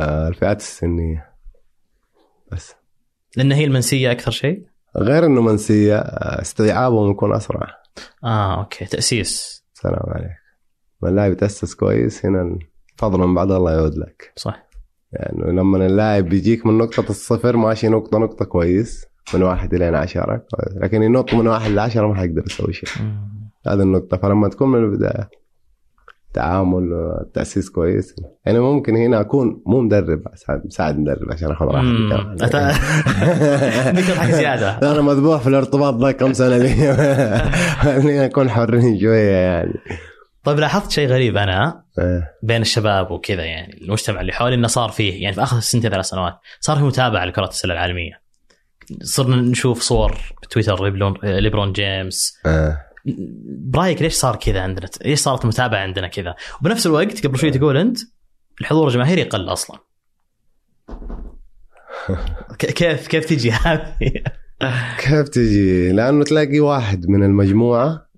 آه، 0.00 0.28
الفئات 0.28 0.60
السنية. 0.60 1.28
بس. 2.52 2.74
لأن 3.36 3.52
هي 3.52 3.64
المنسية 3.64 4.12
أكثر 4.12 4.30
شيء؟ 4.30 4.62
غير 4.96 5.26
إنه 5.26 5.42
منسية 5.42 5.96
آه، 5.96 6.40
استيعابهم 6.40 7.10
يكون 7.10 7.34
أسرع. 7.34 7.66
آه 8.24 8.60
أوكي. 8.60 8.84
تأسيس. 8.84 9.57
سلام 9.82 10.02
عليك. 10.06 10.30
لما 11.02 11.10
اللاعب 11.10 11.32
يتأسس 11.32 11.74
كويس 11.74 12.26
هنا 12.26 12.58
الفضل 12.94 13.18
من 13.18 13.34
بعد 13.34 13.50
الله 13.50 13.72
يعود 13.72 13.98
لك. 13.98 14.32
صح. 14.36 14.68
يعني 15.12 15.52
لما 15.52 15.86
اللاعب 15.86 16.24
بيجيك 16.24 16.66
من 16.66 16.78
نقطة 16.78 17.10
الصفر 17.10 17.56
ماشي 17.56 17.88
نقطة 17.88 18.18
نقطة 18.18 18.44
كويس 18.44 19.06
من 19.34 19.42
واحد 19.42 19.74
إلى 19.74 19.96
عشرة. 19.96 20.46
لكن 20.76 21.02
ينط 21.02 21.34
من 21.34 21.46
واحد 21.46 21.70
لعشرة 21.70 22.06
ما 22.06 22.14
حيقدر 22.14 22.42
يسوي 22.46 22.72
شيء. 22.72 23.02
هذه 23.66 23.82
النقطة. 23.82 24.16
فلما 24.16 24.48
تكون 24.48 24.68
من 24.68 24.84
البداية 24.84 25.30
تعامل 26.34 26.88
تأسيس 27.34 27.70
كويس 27.70 28.14
يعني 28.46 28.58
ممكن 28.58 28.96
هنا 28.96 29.20
أكون 29.20 29.62
مو 29.66 29.80
مدرب 29.80 30.22
مساعد- 30.66 30.98
مدرب 30.98 31.32
عشان 31.32 31.50
آخذ 31.50 31.66
راحتي. 31.66 32.08
كمان. 32.10 32.36
ذكر 33.96 34.14
حاجة 34.14 34.32
زيادة 34.32 34.78
أنا 34.92 35.02
مذبوح 35.02 35.40
في 35.40 35.48
الارتباط 35.48 35.94
ذا 36.04 36.12
كم 36.12 36.32
سنة 36.32 36.56
لي 36.58 36.68
خليني 37.82 38.24
أكون 38.24 38.50
حرين 38.50 39.00
شوية 39.00 39.30
يعني 39.30 39.72
طيب 40.44 40.58
لاحظت 40.58 40.90
شيء 40.90 41.08
غريب 41.08 41.36
أنا 41.36 41.82
إيه. 41.98 42.30
بين 42.42 42.62
الشباب 42.62 43.10
وكذا 43.10 43.44
يعني 43.44 43.78
المجتمع 43.82 44.20
اللي 44.20 44.32
حولي 44.32 44.54
إنه 44.54 44.68
صار 44.68 44.88
فيه 44.90 45.22
يعني 45.22 45.34
في 45.34 45.42
آخر 45.42 45.60
سنتين 45.60 45.90
ثلاث 45.90 46.04
سنوات 46.06 46.34
صار 46.60 46.76
في 46.76 46.82
متابعة 46.82 47.24
لكرة 47.24 47.46
السلة 47.48 47.74
العالمية 47.74 48.12
صرنا 49.02 49.36
نشوف 49.36 49.80
صور 49.80 50.14
بتويتر 50.42 50.84
ليبرون, 50.84 51.14
ليبرون 51.22 51.72
جيمس 51.72 52.38
آه. 52.46 52.78
برايك 53.46 54.02
ليش 54.02 54.14
صار 54.14 54.36
كذا 54.36 54.60
عندنا؟ 54.60 54.88
ليش 55.04 55.18
صارت 55.18 55.42
المتابعة 55.42 55.78
عندنا 55.78 56.08
كذا؟ 56.08 56.34
وبنفس 56.60 56.86
الوقت 56.86 57.26
قبل 57.26 57.38
شوي 57.38 57.50
تقول 57.50 57.76
أنت 57.76 57.98
الحضور 58.60 58.88
الجماهيري 58.88 59.22
قل 59.22 59.52
أصلا. 59.52 59.78
كيف 62.58 63.08
كيف 63.08 63.24
تجي 63.24 63.50
هذه؟ 63.50 64.12
كيف 64.98 65.28
تجي؟ 65.28 65.92
لأنه 65.92 66.24
تلاقي 66.24 66.60
واحد 66.60 67.06
من 67.08 67.22
المجموعة 67.22 68.08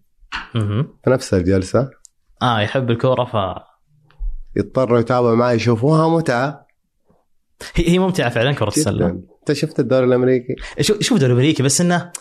مهم. 0.55 0.89
في 1.05 1.11
نفس 1.11 1.35
الجلسة. 1.35 1.91
آه 2.43 2.61
يحب 2.61 2.91
الكورة 2.91 3.25
ف 3.25 3.61
يضطر 4.57 4.99
يتابع 4.99 5.35
معي 5.35 5.57
يشوفوها 5.57 6.09
متعة. 6.09 6.67
هي 7.75 7.89
هي 7.89 7.99
ممتعة 7.99 8.31
فعلا 8.31 8.53
كرة 8.53 8.69
السلة. 8.69 9.07
أنت 9.07 9.53
شفت 9.53 9.81
الدوري 9.81 10.07
الأمريكي؟ 10.07 10.57
شوف 10.81 11.13
الدوري 11.13 11.33
الأمريكي 11.33 11.63
بس 11.63 11.81
إنه 11.81 12.13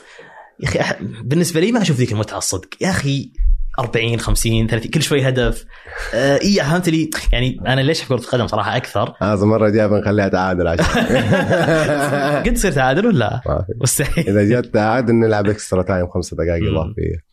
يا 0.59 0.81
أخي 0.81 0.95
بالنسبة 1.23 1.59
لي 1.59 1.71
ما 1.71 1.81
أشوف 1.81 1.97
ذيك 1.97 2.11
المتعة 2.11 2.37
الصدق. 2.37 2.69
يا 2.81 2.89
أخي 2.89 3.31
40 3.79 4.19
50 4.19 4.67
30 4.67 4.91
كل 4.91 5.01
شوي 5.01 5.27
هدف. 5.29 5.65
آه 6.13 6.39
إي 6.41 6.55
فهمت 6.55 6.89
لي. 6.89 7.09
يعني 7.33 7.59
أنا 7.67 7.81
ليش 7.81 8.01
احب 8.01 8.07
كرة 8.09 8.15
القدم 8.15 8.47
صراحة 8.47 8.77
أكثر؟ 8.77 9.13
هذا 9.21 9.45
مرة 9.45 9.69
جاي 9.69 9.87
بنخليها 9.87 10.27
تعادل 10.27 10.67
عشان 10.67 10.85
قد 12.45 12.53
تصير 12.53 12.71
تعادل 12.71 13.05
ولا. 13.05 13.41
مستحيل. 13.83 14.29
إذا 14.29 14.61
جت 14.61 14.73
تعادل 14.73 15.13
نلعب 15.15 15.49
extra 15.49 15.83
time 15.83 16.07
خمسة 16.07 16.37
دقائق. 16.37 16.63
إضافية. 16.71 17.29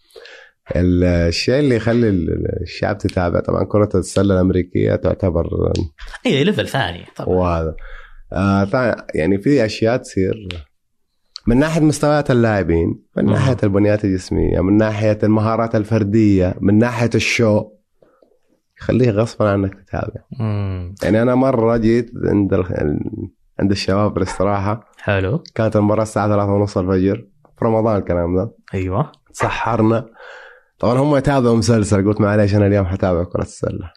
الشيء 0.76 1.58
اللي 1.58 1.76
يخلي 1.76 2.08
الشعب 2.62 2.98
تتابع 2.98 3.40
طبعا 3.40 3.64
كرة 3.64 3.88
السلة 3.94 4.34
الأمريكية 4.34 4.94
تعتبر 4.96 5.72
إي 6.26 6.44
level 6.44 6.68
ثاني 6.68 7.04
طبعا. 7.16 7.28
وهذا 7.28 7.74
آه 8.32 9.06
يعني 9.14 9.38
في 9.38 9.64
أشياء 9.64 9.96
تصير. 9.96 10.48
من 11.46 11.58
ناحية 11.58 11.80
مستويات 11.80 12.30
اللاعبين 12.30 13.02
من 13.16 13.24
مم. 13.24 13.32
ناحية 13.32 13.56
البنيات 13.62 14.04
الجسمية 14.04 14.60
من 14.60 14.76
ناحية 14.76 15.18
المهارات 15.22 15.74
الفردية 15.74 16.54
من 16.60 16.78
ناحية 16.78 17.10
الشو. 17.14 17.64
يخليه 18.80 19.10
غصبا 19.10 19.50
عنك 19.50 19.74
تتابع. 19.74 20.20
يعني 21.02 21.22
أنا 21.22 21.34
مرة 21.34 21.76
جيت 21.76 22.10
عند 22.24 22.54
ال... 22.54 22.64
عند 23.60 23.70
الشباب 23.70 24.14
بالاستراحة. 24.14 24.80
حلو. 24.98 25.42
كانت 25.54 25.76
المباراة 25.76 26.02
الساعة 26.02 26.28
ثلاثة 26.28 26.52
ونص 26.52 26.78
الفجر. 26.78 27.26
في 27.58 27.64
رمضان 27.64 27.96
الكلام 27.96 28.36
ده. 28.36 28.54
أيوه. 28.74 29.12
سحرنا 29.32 30.06
طبعا 30.78 30.98
هم 30.98 31.16
يتابعوا 31.16 31.56
مسلسل. 31.56 32.08
قلت 32.08 32.20
معليش 32.20 32.54
أنا 32.54 32.66
اليوم 32.66 32.86
حتابع 32.86 33.24
كرة 33.24 33.42
السلة. 33.42 33.92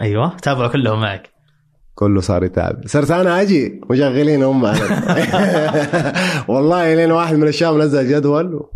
أيوه. 0.00 0.36
تابعوا 0.36 0.68
كلهم 0.68 1.00
معك. 1.00 1.33
كله 1.94 2.20
صار 2.20 2.44
يتابع 2.44 2.80
صرت 2.86 3.10
أنا 3.10 3.40
أجي 3.40 3.80
مشغلين 3.90 4.42
هم. 4.42 4.64
والله 6.48 6.94
لين 6.94 7.12
واحد 7.12 7.34
من 7.34 7.48
الشباب 7.48 7.76
نزل 7.76 8.08
جدول 8.08 8.54
آه، 8.54 8.70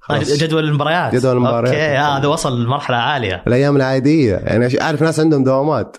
خلاص. 0.00 0.32
جدول 0.32 0.64
المباريات. 0.64 1.14
جدول 1.14 1.36
المباريات. 1.36 1.74
أوكي 1.74 1.98
آه، 1.98 2.18
هذا 2.18 2.26
وصل 2.26 2.64
لمرحلة 2.64 2.96
عالية. 2.96 3.42
الأيام 3.46 3.76
العادية. 3.76 4.34
يعني 4.34 4.82
أعرف 4.82 5.02
ناس 5.02 5.20
عندهم 5.20 5.44
دوامات. 5.44 5.96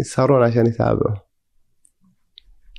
يسهرون 0.00 0.42
عشان 0.42 0.66
يتابعوا 0.66 1.16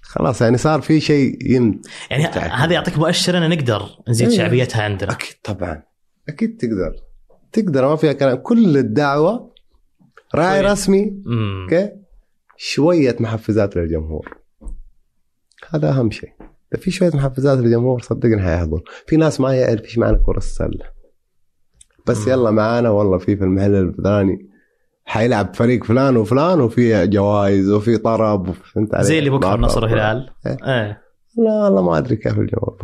خلاص 0.01 0.41
يعني 0.41 0.57
صار 0.57 0.81
في 0.81 0.99
شيء 0.99 1.37
يم 1.55 1.81
يعني. 2.11 2.25
هذا 2.35 2.73
يعطيك 2.73 2.97
مؤشر 2.97 3.37
ان 3.37 3.49
نقدر 3.49 3.89
نزيد 4.09 4.27
أيوة. 4.27 4.37
شعبيتها 4.37 4.83
عندنا. 4.83 5.11
أكيد 5.11 5.35
طبعا. 5.43 5.83
أكيد 6.29 6.57
تقدر. 6.57 6.95
تقدر 7.51 7.89
ما 7.89 7.95
فيها 7.95 8.13
كلام. 8.13 8.37
كل 8.37 8.77
الدعوة 8.77 9.51
راعي 10.35 10.61
طيب. 10.61 10.71
رسمي. 10.71 11.23
أوكي؟ 11.63 12.06
شوية 12.57 13.15
محفزات 13.19 13.75
للجمهور 13.75 14.37
هذا 15.69 15.89
أهم 15.89 16.11
شيء 16.11 16.29
إذا 16.73 16.81
في 16.81 16.91
شوية 16.91 17.11
محفزات 17.13 17.57
للجمهور 17.57 18.01
صدقني 18.01 18.41
حيحضر 18.41 18.81
في 19.07 19.17
ناس 19.17 19.39
ما 19.39 19.55
يعرف 19.55 19.81
إيش 19.81 19.97
معنى 19.97 20.17
كرة 20.25 20.37
السلة 20.37 20.97
بس. 22.07 22.27
يلا 22.27 22.51
معانا 22.51 22.89
والله 22.89 23.17
في 23.17 23.35
في 23.35 23.43
المحل 23.43 23.75
الفلاني 23.75 24.49
حيلعب 25.05 25.55
فريق 25.55 25.83
فلان 25.83 26.17
وفلان 26.17 26.61
وفي 26.61 27.07
جوائز 27.07 27.69
وفي 27.69 27.97
طرب 27.97 28.51
فهمت 28.51 28.95
علي؟ 28.95 29.03
زي 29.03 29.19
اللي 29.19 29.29
بكرة. 29.29 29.55
النصر 29.55 29.83
والهلال 29.83 30.29
إيه. 30.45 30.57
إيه 30.63 31.01
لا 31.37 31.63
والله 31.63 31.81
ما 31.81 31.97
أدري 31.97 32.15
كيف 32.15 32.39
الجمهور 32.39 32.77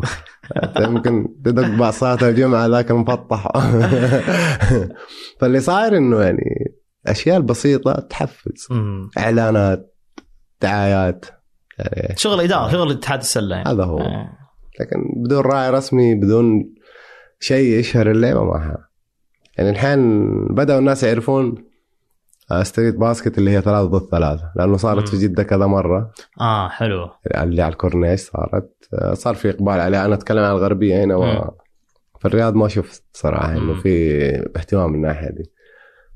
يمكن 0.79 1.27
تدق 1.45 1.67
بعد 1.79 1.93
صلاة 1.93 2.29
الجمعة 2.29 2.67
ذاك 2.67 2.91
المفطح 2.91 3.47
فاللي 5.39 5.59
صاير 5.59 5.97
إنه 5.97 6.21
يعني 6.21 6.75
أشياء 7.07 7.37
البسيطة 7.37 7.93
تحفز 7.93 8.67
امم 8.71 9.09
إعلانات 9.17 9.95
دعايات 10.61 11.25
يعني 11.79 12.15
شغل 12.17 12.41
إدارة 12.41 12.71
شغل 12.71 12.91
اتحاد 12.91 13.19
السلة 13.19 13.55
يعني 13.55 13.69
هذا 13.69 13.83
هو 13.83 13.99
إيه. 13.99 14.29
لكن 14.79 14.97
بدون 15.23 15.39
راعي 15.41 15.69
رسمي 15.69 16.15
بدون 16.15 16.73
شيء 17.39 17.79
يشهر 17.79 18.11
اللعبة 18.11 18.43
ما 18.43 18.57
ها. 18.57 18.87
يعني 19.57 19.69
الحين 19.69 20.27
بدأوا 20.47 20.79
الناس 20.79 21.03
يعرفون 21.03 21.55
آه، 22.51 22.63
street 22.63 22.95
basket 22.95 23.37
اللي 23.37 23.51
هي 23.51 23.61
ثلاثة 23.61 23.83
ضد 23.83 24.09
ثلاثة 24.09 24.51
لأنه 24.55 24.77
صارت 24.77 25.09
في 25.09 25.15
مم. 25.15 25.21
جدة 25.21 25.43
كذا 25.43 25.65
مرة 25.65 26.11
آه 26.41 26.69
حلو 26.69 27.09
اللي 27.35 27.61
على 27.61 27.71
الكورنيش 27.71 28.19
صارت 28.21 28.89
آه، 28.93 29.13
صار 29.13 29.35
في 29.35 29.49
إقبال 29.49 29.79
عليها 29.79 30.05
أنا 30.05 30.15
أتكلم 30.15 30.43
عن 30.43 30.51
الغربية 30.51 31.03
هنا 31.03 31.17
مم. 31.17 31.21
و... 31.21 31.53
في 32.19 32.25
الرياض 32.25 32.55
ما 32.55 32.67
شفت 32.67 33.03
صراحة 33.13 33.51
إنه 33.51 33.73
مم. 33.73 33.79
في 33.81 34.19
اهتمام 34.55 34.89
من 34.89 34.95
الناحية 34.95 35.29
دي 35.29 35.43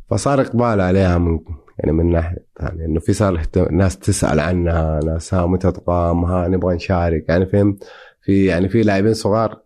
فصار 0.09 0.41
إقبال 0.41 0.81
عليها 0.81 1.17
من 1.17 1.39
يعني 1.79 1.91
من 1.91 2.11
ناحية 2.11 2.45
ثانية 2.59 2.85
إنه 2.85 2.99
في 2.99 3.13
صار 3.13 3.41
ناس 3.71 3.99
تسأل 3.99 4.39
عنها 4.39 4.99
ناس 5.05 5.33
ها 5.33 5.45
متى 5.45 5.71
تقام 5.71 6.25
ها 6.25 6.47
نبغى 6.47 6.75
نشارك 6.75 7.29
يعني 7.29 7.45
فهمت؟ 7.45 7.83
في 8.21 8.45
يعني 8.45 8.69
في 8.69 8.81
لاعبين 8.81 9.13
صغار 9.13 9.61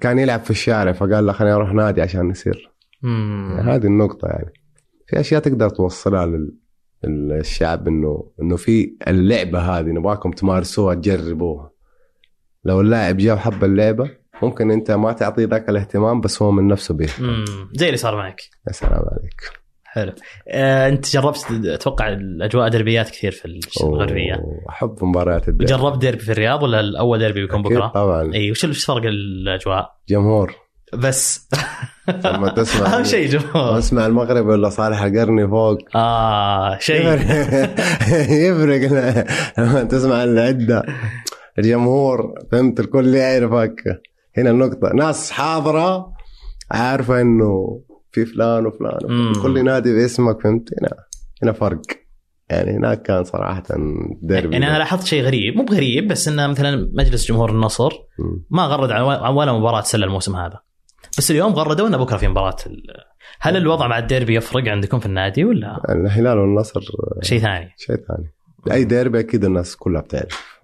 كان 0.00 0.18
يلعب 0.18 0.40
في 0.40 0.50
الشارع 0.50 0.92
فقال 0.92 1.26
لا 1.26 1.32
خليني 1.32 1.54
أروح 1.54 1.72
نادي 1.72 2.02
عشان 2.02 2.28
نصير 2.28 2.70
يعني 3.02 3.70
هذه 3.70 3.86
النقطة 3.86 4.28
يعني. 4.28 4.52
في 5.06 5.20
أشياء 5.20 5.40
تقدر 5.40 5.68
توصلها 5.68 6.26
لل 6.26 6.54
الشعب 7.04 7.88
إنه 7.88 8.30
إنه 8.42 8.56
في 8.56 8.96
اللعبة 9.08 9.58
هذه 9.58 9.86
نبغاكم 9.86 10.30
تمارسوها 10.30 10.94
تجربوها. 10.94 11.70
لو 12.64 12.80
اللاعب 12.80 13.16
جاء 13.16 13.34
وحب 13.34 13.64
اللعبة 13.64 14.10
ممكن 14.42 14.70
أنت 14.70 14.90
ما 14.90 15.12
تعطيه 15.12 15.46
ذاك 15.46 15.68
الاهتمام 15.68 16.20
بس 16.20 16.42
هو 16.42 16.50
من 16.50 16.68
نفسه 16.68 16.96
امم 17.20 17.44
زي 17.74 17.86
اللي 17.86 17.96
صار 17.96 18.16
معك. 18.16 18.40
يا 18.68 18.72
سلام 18.72 18.92
عليك. 18.92 19.60
حلو. 19.84 20.12
آه، 20.48 20.88
أنت 20.88 21.12
جربت 21.12 21.46
أتوقع 21.64 22.08
الأجواء 22.08 22.68
دربيات 22.68 23.10
كثير 23.10 23.32
في 23.32 23.62
الغربية. 23.82 24.34
أحب 24.68 25.04
مباريات 25.04 25.48
الدوري 25.48 25.66
جربت 25.72 25.98
ديربي 25.98 26.20
في 26.20 26.32
الرياض 26.32 26.62
ولا 26.62 26.80
الأول 26.80 27.18
ديربي 27.18 27.40
بيكون 27.40 27.62
بكرة؟ 27.62 27.86
طبعا. 27.94 28.34
إي 28.34 28.50
وش 28.50 28.84
فرق 28.86 29.02
الأجواء؟ 29.04 29.90
جمهور. 30.08 30.54
بس. 30.94 31.48
لما 32.24 32.48
تسمع 32.48 32.86
أهم 32.96 33.04
شيء 33.04 33.28
جمهور. 33.28 33.78
اسمع 33.78 34.06
المغرب 34.06 34.46
ولا 34.46 34.68
صالح 34.68 35.02
القرني 35.02 35.48
فوق. 35.48 35.78
آه 35.96 36.78
شيء. 36.78 37.06
يفرق. 37.06 37.70
يفرق. 38.46 38.92
لما 39.58 39.82
تسمع 39.84 40.24
العدة. 40.24 40.82
الجمهور 41.58 42.34
فهمت 42.52 42.80
الكل 42.80 43.14
يعرفك. 43.14 44.00
هنا 44.40 44.50
النقطة. 44.50 44.92
ناس 44.94 45.30
حاضرة 45.30 46.12
عارفة 46.70 47.20
إنه 47.20 47.80
في 48.12 48.24
فلان 48.24 48.66
وفلان. 48.66 49.32
كل 49.42 49.64
نادي 49.64 49.94
باسمك 49.94 50.42
فهمت؟ 50.42 50.68
هنا 50.80 50.90
هنا 51.42 51.52
فرق. 51.52 51.82
يعني 52.50 52.70
هناك 52.70 53.02
كان 53.02 53.24
صراحة 53.24 53.62
ديربي 54.22 54.52
يعني 54.52 54.68
أنا 54.68 54.78
لاحظت 54.78 55.06
شيء 55.06 55.22
غريب. 55.22 55.56
مو 55.56 55.64
بغريب 55.64 56.08
بس 56.08 56.28
إنه 56.28 56.46
مثلا 56.46 56.90
مجلس 56.94 57.28
جمهور 57.28 57.50
النصر. 57.50 57.90
ما 58.50 58.62
غرد 58.62 58.90
عن 58.90 59.02
ولا 59.34 59.52
مباراة 59.52 59.80
سلة 59.80 60.06
الموسم 60.06 60.36
هذا. 60.36 60.60
بس 61.18 61.30
اليوم 61.30 61.52
غردوا 61.52 61.88
إنه 61.88 61.96
بكرة 61.96 62.16
في 62.16 62.28
مباراة 62.28 62.56
هل 63.40 63.56
الوضع 63.56 63.86
مع 63.86 63.98
الديربي 63.98 64.34
يفرق 64.34 64.68
عندكم 64.68 64.98
في 64.98 65.06
النادي 65.06 65.44
ولا؟ 65.44 65.80
الهلال 65.88 66.38
والنصر. 66.38 66.80
شيء 67.22 67.38
ثاني؟ 67.38 67.74
شيء 67.76 67.96
ثاني. 67.96 68.34
أي 68.72 68.84
ديربي 68.84 69.20
أكيد 69.20 69.44
الناس 69.44 69.76
كلها 69.76 70.00
بتعرف. 70.00 70.60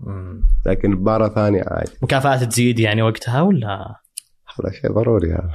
لكن 0.66 0.90
مباراه 0.90 1.28
ثانية 1.28 1.62
عادي. 1.66 1.92
مكافآت 2.03 2.44
تزيد 2.44 2.78
يعني 2.78 3.03
وقتها 3.03 3.42
ولا؟ 3.42 3.97
هذا 4.61 4.72
شيء 4.72 4.92
ضروري 4.92 5.32
هذا. 5.32 5.51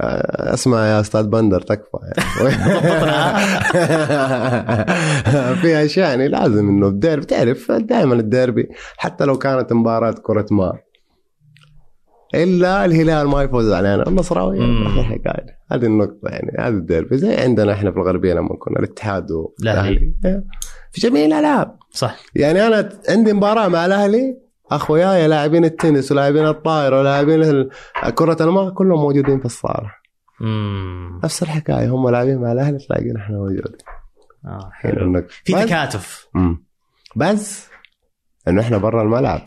آه، 0.00 0.54
اسمع 0.54 0.86
يا 0.86 1.00
أستاذ 1.00 1.26
بندر 1.26 1.60
تكفى 1.60 1.98
يعني. 2.02 2.50
في 5.60 5.84
أشياء 5.84 6.08
يعني 6.08 6.28
لازم 6.28 6.68
إنه 6.68 6.86
الديربي 6.86 7.26
تعرف 7.26 7.72
دائما 7.72 8.14
الديربي 8.14 8.68
حتى 8.96 9.24
لو 9.24 9.38
كانت 9.38 9.72
مباراة 9.72 10.14
كرة 10.22 10.46
ماء 10.50 10.84
إلا 12.34 12.84
الهلال 12.84 13.28
ما 13.28 13.42
يفوز 13.42 13.72
علينا 13.72 14.08
النصراوي. 14.08 14.58
هذه 15.72 15.86
النقطة 15.86 16.28
يعني 16.28 16.52
هذا 16.58 16.68
الديربي. 16.76 17.16
زي 17.16 17.36
عندنا 17.36 17.72
إحنا 17.72 17.90
في 17.90 17.96
الغربية 17.96 18.34
لما 18.34 18.56
كنا 18.58 18.78
الاتحاد. 18.78 19.30
والاهلي 19.30 20.14
في 20.94 21.00
جميع 21.00 21.24
الألعاب. 21.24 21.78
صح. 21.90 22.16
يعني 22.34 22.66
أنا 22.66 22.98
عندي 23.08 23.32
مباراة 23.32 23.68
مع 23.68 23.86
الأهلي 23.86 24.38
أخوياي 24.70 25.28
لاعبين 25.28 25.64
التنس 25.64 26.12
ولاعبين 26.12 26.46
الطائره 26.46 26.98
ولاعبين 27.00 27.68
كرة 28.14 28.36
الماء 28.40 28.70
كلهم 28.70 29.00
موجودين 29.00 29.38
في 29.38 29.44
الصالة. 29.44 29.92
مم. 30.40 31.20
نفس 31.24 31.42
الحكاية 31.42 31.88
هم 31.90 32.08
لاعبين 32.10 32.38
مع 32.38 32.52
الأهلي 32.52 32.78
تلاقينا 32.78 33.20
إحنا 33.20 33.36
موجودين. 33.36 33.76
هنا 34.44 34.70
حلو. 34.72 35.26
في 35.44 35.52
تكاتف. 35.52 36.28
بس 37.16 37.68
إنه 38.48 38.60
إحنا 38.62 38.78
برا 38.78 39.02
الملعب. 39.02 39.42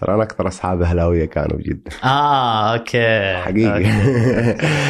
ترى 0.00 0.14
أنا 0.14 0.22
أكثر 0.22 0.48
أصحاب 0.48 0.82
أهلاوية 0.82 1.24
كانوا 1.24 1.56
بجد 1.56 1.88
آه 2.04 2.74
okay. 2.74 3.36
حقيقي. 3.36 3.86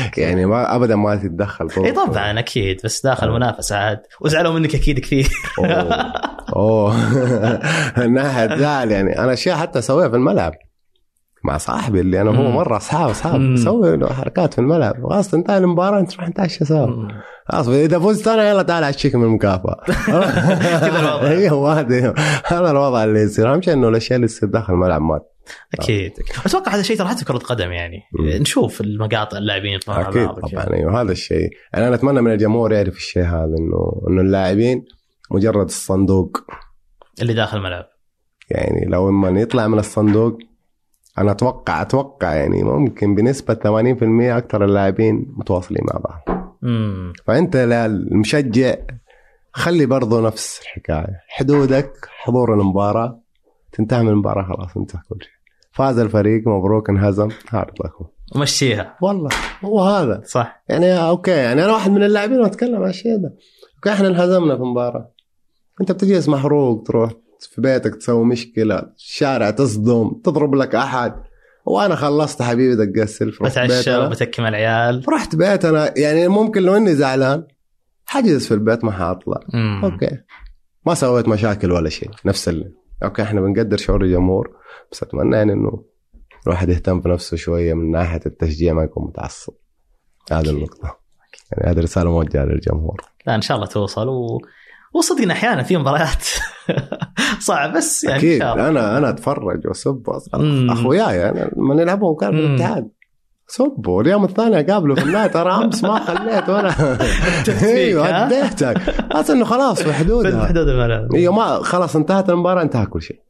okay. 0.05 0.21
يعني 0.23 0.47
ما 0.47 0.77
ابدا 0.77 0.97
ما 0.97 1.17
تتدخل 1.17 1.69
إي 1.85 1.93
طبعا 1.93 2.39
أكيد 2.39 2.81
بس 2.85 3.03
داخل 3.05 3.29
آه. 3.29 3.33
منافسة 3.35 3.77
عاد. 3.77 4.01
وزعلوا 4.21 4.53
منك 4.53 4.75
أكيد 4.75 4.99
كثير. 4.99 5.29
أوه. 5.59 6.13
أوه. 6.57 6.97
من 7.99 8.15
ناحيه 8.15 8.57
زعل 8.57 8.91
يعني 8.91 9.19
أنا 9.19 9.33
أشياء 9.33 9.57
حتى 9.57 9.79
أسويها 9.79 10.09
في 10.09 10.17
الملعب. 10.17 10.53
مع 11.49 11.59
صاحبي 11.59 12.01
اللي 12.01 12.21
أنا 12.21 12.31
هو 12.31 12.43
مم. 12.43 12.55
مرة 12.55 12.77
اصحاب 12.77 13.11
اصحاب 13.11 13.41
مم. 13.41 13.55
أسوي 13.55 13.97
له 13.97 14.13
حركات 14.13 14.55
في 14.55 14.61
الملعب 14.61 15.09
خلاص 15.09 15.31
تنتهي 15.31 15.59
المباراة 15.59 16.01
نروح 16.01 16.29
نتعشى 16.29 16.65
سوا. 16.65 17.09
خلاص 17.47 17.69
إذا 17.69 17.99
فزت 17.99 18.29
أنا 18.29 18.51
يلا 18.51 18.63
تعال 18.63 18.85
عشيك 18.85 19.15
من 19.15 19.25
المكافأة 19.25 19.81
كذا 20.81 21.01
الوضع. 21.01 21.29
أيوه 21.39 21.81
هذا 21.81 22.15
هذا 22.47 22.71
الوضع 22.71 23.05
اللي 23.05 23.21
يصير 23.21 23.53
أهم 23.53 23.63
شيء 23.63 23.75
إنه 23.75 23.89
الأشياء 23.89 24.17
اللي 24.17 24.27
تصير 24.27 24.49
داخل 24.49 24.73
الملعب 24.73 25.03
ما 25.03 25.21
أكيد 25.75 26.13
أتوقع 26.47 26.73
هذا 26.73 26.81
الشيء 26.81 26.97
ترى 26.97 27.09
حتى 27.09 27.25
كرة 27.25 27.39
قدم 27.39 27.73
يعني 27.73 28.03
مم. 28.19 28.29
نشوف 28.29 28.81
المقاطع 28.81 29.39
اللاعبين 29.39 29.73
يطلعون 29.73 30.05
أكيد. 30.05 30.29
طبعا 30.29 30.75
أيوه 30.75 31.01
هذا 31.01 31.13
الشيء 31.13 31.51
يعني 31.73 31.87
أنا 31.89 31.95
أتمنى 31.95 32.21
من 32.21 32.33
الجمهور 32.33 32.73
يعرف 32.73 32.97
الشيء 32.97 33.23
هذا 33.23 33.55
انه 33.59 34.03
إنه 34.09 34.21
اللاعبين 34.21 34.85
مجرد 35.31 35.67
الصندوق 35.67 36.39
اللي 37.23 37.35
داخل 37.35 37.59
الملعب 37.59 37.85
يعني 38.51 38.87
لو 38.87 39.09
إما 39.09 39.41
يطلع 39.41 39.69
من 39.69 39.79
الصندوق 39.79 40.39
أنا 41.19 41.31
أتوقع 41.31 41.83
أتوقع 41.83 42.35
يعني 42.35 42.63
ممكن 42.63 43.15
بنسبة 43.15 43.55
80% 43.55 44.37
أكثر 44.37 44.65
اللاعبين 44.65 45.35
متواصلين 45.37 45.83
مع 45.93 46.01
بعض. 46.01 46.39
امم 46.65 47.13
فأنت 47.27 47.57
المشجع 47.57 48.75
خلي 49.53 49.87
برضه 49.87 50.21
نفس 50.27 50.61
الحكاية. 50.63 51.21
حدودك 51.29 51.93
حضور 52.19 52.55
المباراة. 52.55 53.21
تنتهي 53.73 54.03
من 54.03 54.09
المباراة 54.09 54.43
خلاص 54.43 54.77
انتهى 54.77 55.01
كل 55.09 55.19
شيء. 55.23 55.33
فاز 55.73 55.99
الفريق 55.99 56.49
مبروك 56.49 56.91
انهزم. 56.91 57.29
hard 57.49 57.75
luck. 57.85 58.05
ومشيها. 58.37 58.97
والله 59.03 59.31
هو 59.65 59.81
هذا. 59.81 60.23
صح. 60.25 60.63
يعني 60.69 61.09
okay 61.09 61.31
يعني 61.31 61.65
أنا 61.65 61.73
واحد 61.73 61.91
من 61.91 62.03
اللاعبين 62.03 62.41
وأتكلم 62.41 62.83
عن 62.83 62.89
الشيء 62.89 63.17
ده. 63.17 63.35
okay 63.77 63.93
إحنا 63.93 64.09
انهزمنا 64.09 64.57
في 64.57 64.63
مباراه 64.63 65.11
أنت 65.81 65.93
بتجلس 65.93 66.29
محروق 66.29 66.83
تروح 66.83 67.11
في 67.41 67.61
بيتك 67.61 67.95
تسوي 67.95 68.25
مشكلة 68.25 68.83
الشارع 68.97 69.51
تصدم 69.51 70.21
تضرب 70.25 70.55
لك 70.55 70.75
أحد. 70.75 71.15
وأنا 71.65 71.95
خلصت 71.95 72.43
حبيبي 72.43 72.87
دق 72.87 73.03
السلف 73.03 73.43
بتعشى 73.43 74.11
مع 74.39 74.49
العيال. 74.49 75.05
رحت 75.09 75.37
بيتنا 75.37 75.99
يعني 75.99 76.29
ممكن 76.29 76.63
لو 76.63 76.77
إني 76.77 76.95
زعلان 76.95 77.47
حجلس 78.07 78.49
في 78.49 78.55
البيت 78.55 78.85
ما 78.85 78.93
حأطلع. 78.93 79.41
okay. 79.85 80.19
ما 80.87 80.95
سويت 80.95 81.29
مشاكل 81.29 81.73
ولا 81.73 81.89
شيء 81.89 82.11
نفس 82.25 82.49
اللي 82.49 82.73
okay 83.05 83.23
إحنا 83.23 83.41
بنقدر 83.41 83.77
شعور 83.77 84.03
الجمهور 84.05 84.57
بس 84.93 85.03
أتمنى 85.03 85.37
يعني 85.37 85.53
إنه 85.53 85.85
الواحد 86.47 86.69
يهتم 86.69 87.01
في 87.01 87.09
نفسه 87.09 87.37
شوية 87.37 87.75
من 87.75 87.91
ناحية 87.91 88.21
التشجيع 88.27 88.73
ما 88.73 88.83
يكون 88.83 89.07
متعصب. 89.07 89.53
هذه 90.33 90.51
النقطة. 90.51 90.99
يعني 91.53 91.73
هذه 91.73 91.81
رسالة 91.81 92.11
موجهة 92.11 92.45
للجمهور. 92.45 93.01
لا 93.27 93.35
إن 93.35 93.41
شاء 93.41 93.57
الله 93.57 93.69
توصل 93.69 94.09
و... 94.09 94.41
وصدقنا 94.95 95.33
أحيانا 95.33 95.63
في 95.63 95.77
مباريات 95.77 96.25
صعب 97.49 97.73
بس 97.77 98.05
يعني 98.05 98.19
أكيد. 98.19 98.43
أنا 98.43 98.99
أنا 98.99 99.09
أتفرج 99.09 99.67
واسب. 99.67 100.03
أخوياي 100.71 101.29
أنا 101.29 101.51
لما 101.57 101.75
نلعبهم 101.75 102.17
كان 102.17 102.31
في. 102.31 102.39
الاتحاد. 102.39 102.89
سبوا 103.51 103.97
واليوم 103.99 104.25
الثاني 104.25 104.61
أقابله 104.61 104.95
في 104.95 105.03
النادي 105.03 105.33
ترى 105.33 105.53
أمس 105.65 105.85
ما 105.85 105.99
خليت 105.99 106.49
ولا 106.49 106.75
إيوه؟ 107.63 108.07
هديتك. 108.09 108.77
بس 109.17 109.31
إنه 109.31 109.45
خلاص 109.45 109.79
في 109.79 109.85
في 109.85 109.93
حدودها 109.93 110.47
حدود 110.47 110.69
الملعب. 110.69 111.15
إيوه 111.15 111.35
ما 111.35 111.63
خلاص 111.63 111.97
انتهت 111.97 112.31
المباراة 112.31 112.63
انتهى 112.63 112.87
كل 112.87 113.03
شيء. 113.03 113.21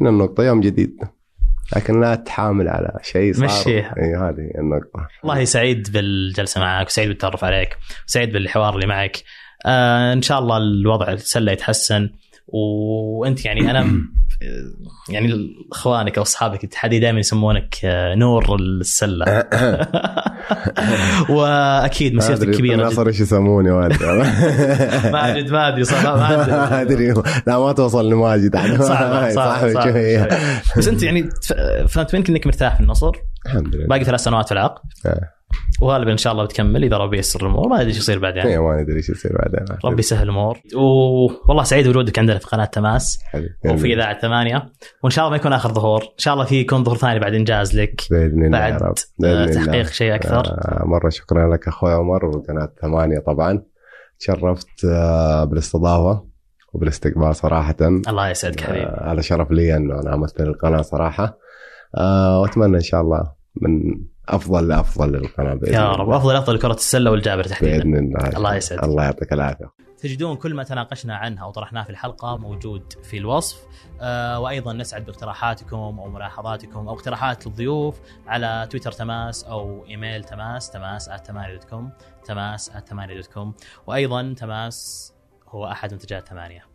هنا 0.00 0.10
النقطة 0.10 0.42
يوم 0.44 0.60
جديد. 0.60 0.96
لكن 1.76 2.00
لا 2.00 2.14
تحامل 2.14 2.68
على 2.68 2.98
شيء 3.02 3.32
صار. 3.32 3.44
مشيها. 3.44 3.94
إي 3.98 4.14
هذه 4.14 4.40
هي 4.40 4.60
النقطة. 4.60 5.08
والله 5.24 5.44
سعيد 5.44 5.92
بالجلسة 5.92 6.60
معك 6.60 6.86
وسعيد 6.86 7.08
بالتعرف 7.08 7.44
عليك 7.44 7.76
وسعيد 8.08 8.32
بالحوار 8.32 8.74
اللي 8.74 8.86
معك. 8.86 9.16
آه 9.66 10.12
إن 10.12 10.22
شاء 10.22 10.38
الله 10.38 10.56
الوضع 10.56 11.08
السله 11.12 11.52
يتحسن. 11.52 12.10
وأنت 12.52 13.44
يعني 13.44 13.70
أنا 13.70 13.86
يعني 15.08 15.56
إخوانك 15.72 16.16
أو 16.16 16.22
أصحابك 16.22 16.64
الاتحادي 16.64 16.98
دائما 16.98 17.18
يسمونك 17.20 17.76
آه، 17.84 18.14
نور 18.14 18.56
السلة. 18.60 19.24
وأكيد 21.30 22.14
مسيرتك 22.14 22.50
كبيرة 22.50 22.90
جدا. 22.90 23.06
إيش 23.06 23.20
يسموني 23.20 23.70
والد 23.70 24.02
ماجد 25.12 25.50
ما 25.50 25.68
أدري 25.68 25.84
صح 25.90 26.04
ما 26.04 26.80
أدري. 26.80 27.14
لا 27.46 27.58
ما 27.58 27.72
توصل 27.72 28.10
لماجد 28.10 28.56
صعب 28.56 28.82
صعب 28.82 29.30
صعب 29.30 29.72
صعب 29.72 29.90
شوية 29.92 30.28
بس 30.76 30.88
أنت 30.88 31.02
يعني 31.02 31.30
فهمت 31.88 32.14
منك 32.14 32.30
إنك 32.30 32.46
مرتاح 32.46 32.74
في 32.74 32.80
النصر؟ 32.80 33.12
الحمد 33.46 33.74
لله. 33.74 33.86
باقي 33.86 34.04
ثلاث 34.04 34.20
سنوات 34.20 34.46
في 34.46 34.52
العقد. 34.52 34.82
آه. 35.06 35.39
وغالبا 35.80 36.12
إن 36.12 36.16
شاء 36.16 36.32
الله 36.32 36.44
بتكمل 36.44 36.84
إذا 36.84 36.96
ربي 36.96 37.16
ييسر 37.16 37.40
الأمور 37.40 37.68
ما 37.68 37.76
أدري 37.76 37.88
إيش 37.88 37.98
يصير 37.98 38.18
بعدين. 38.18 38.42
إيه، 38.42 38.58
ما 38.58 38.82
ندري 38.82 38.96
إيش 38.96 39.08
يصير 39.10 39.32
بعدين. 39.38 39.76
ربي 39.84 39.98
يسهل 39.98 40.22
الأمور. 40.22 40.58
والله 41.48 41.62
سعيد 41.62 41.86
بوجودك 41.86 42.18
عندنا 42.18 42.38
في 42.38 42.46
قناة 42.46 42.64
تماس. 42.64 43.18
حبيبي. 43.24 43.54
وفي 43.68 43.94
إذاعة 43.94 44.20
ثمانية. 44.20 44.72
وإن 45.02 45.10
شاء 45.10 45.24
الله 45.24 45.30
ما 45.30 45.36
يكون 45.36 45.52
آخر 45.52 45.72
ظهور. 45.72 46.02
إن 46.02 46.18
شاء 46.18 46.34
الله 46.34 46.44
في 46.44 46.60
يكون 46.60 46.84
ظهور 46.84 46.96
ثاني 46.96 47.18
بعد 47.18 47.34
إنجاز 47.34 47.76
لك. 47.76 48.02
بإذن 48.10 48.44
الله 48.44 48.58
بعد 48.58 48.82
رب. 48.82 48.94
آه، 49.24 49.44
الله. 49.44 49.46
تحقيق 49.46 49.86
شيء 49.86 50.14
أكثر. 50.14 50.46
آه، 50.46 50.82
مرة 50.86 51.08
شكرا 51.08 51.54
لك 51.54 51.68
أخوي 51.68 51.92
عمر 51.92 52.24
وقناة 52.24 52.72
ثمانية 52.82 53.18
طبعا. 53.18 53.62
تشرفت 54.18 54.84
آه، 54.84 55.44
بالاستضافة 55.44 56.24
وبالاستقبال 56.72 57.36
صراحة. 57.36 57.76
الله 57.80 58.30
يسعدك 58.30 58.60
حبيبي. 58.60 58.84
آه، 58.84 59.12
هذا 59.12 59.20
شرف 59.20 59.50
لي 59.50 59.76
أنه 59.76 60.00
أنا 60.00 60.14
أمثل 60.14 60.44
القناة 60.44 60.82
صراحة. 60.82 61.38
آه، 61.96 62.40
وأتمنى 62.40 62.76
إن 62.76 62.82
شاء 62.82 63.00
الله 63.00 63.32
من 63.62 63.70
أفضل 64.34 64.68
لأفضل 64.68 65.12
للقناة 65.12 65.54
بإذن 65.54 65.74
يا. 65.74 65.92
رب 65.92 66.10
أفضل 66.10 66.36
افضل 66.36 66.58
كره 66.58 66.74
السلة 66.74 67.10
والجابر 67.10 67.44
تحديدا. 67.44 67.76
بإذن 67.76 67.96
الله. 67.96 68.28
الله 68.28 68.54
يسعدك. 68.54 68.84
الله 68.84 69.04
يعطيك 69.04 69.32
العافية. 69.32 69.72
تجدون 69.98 70.36
كل 70.36 70.54
ما 70.54 70.62
تناقشنا 70.62 71.16
عنه 71.16 71.42
أو 71.42 71.50
طرحناه 71.50 71.82
في 71.82 71.90
الحلقة 71.90 72.36
موجود 72.36 72.92
في 73.02 73.18
الوصف. 73.18 73.58
آه 74.00 74.40
وأيضا 74.40 74.72
نسعد 74.72 75.04
باقتراحاتكم 75.04 75.76
أو 75.76 76.08
ملاحظاتكم 76.08 76.88
أو 76.88 76.94
اقتراحات 76.94 77.46
الضيوف 77.46 78.00
على 78.26 78.68
تويتر 78.70 78.92
تماس 78.92 79.44
أو 79.44 79.86
إيميل 79.86 80.24
تماس 80.24 80.70
تماس 80.70 81.10
@8.com 81.10 81.82
تماس 82.24 82.70
@8.com 82.70 83.48
وأيضا 83.86 84.34
تماس 84.38 85.12
هو 85.48 85.66
أحد 85.66 85.92
منتجات 85.92 86.28
ثمانية. 86.28 86.69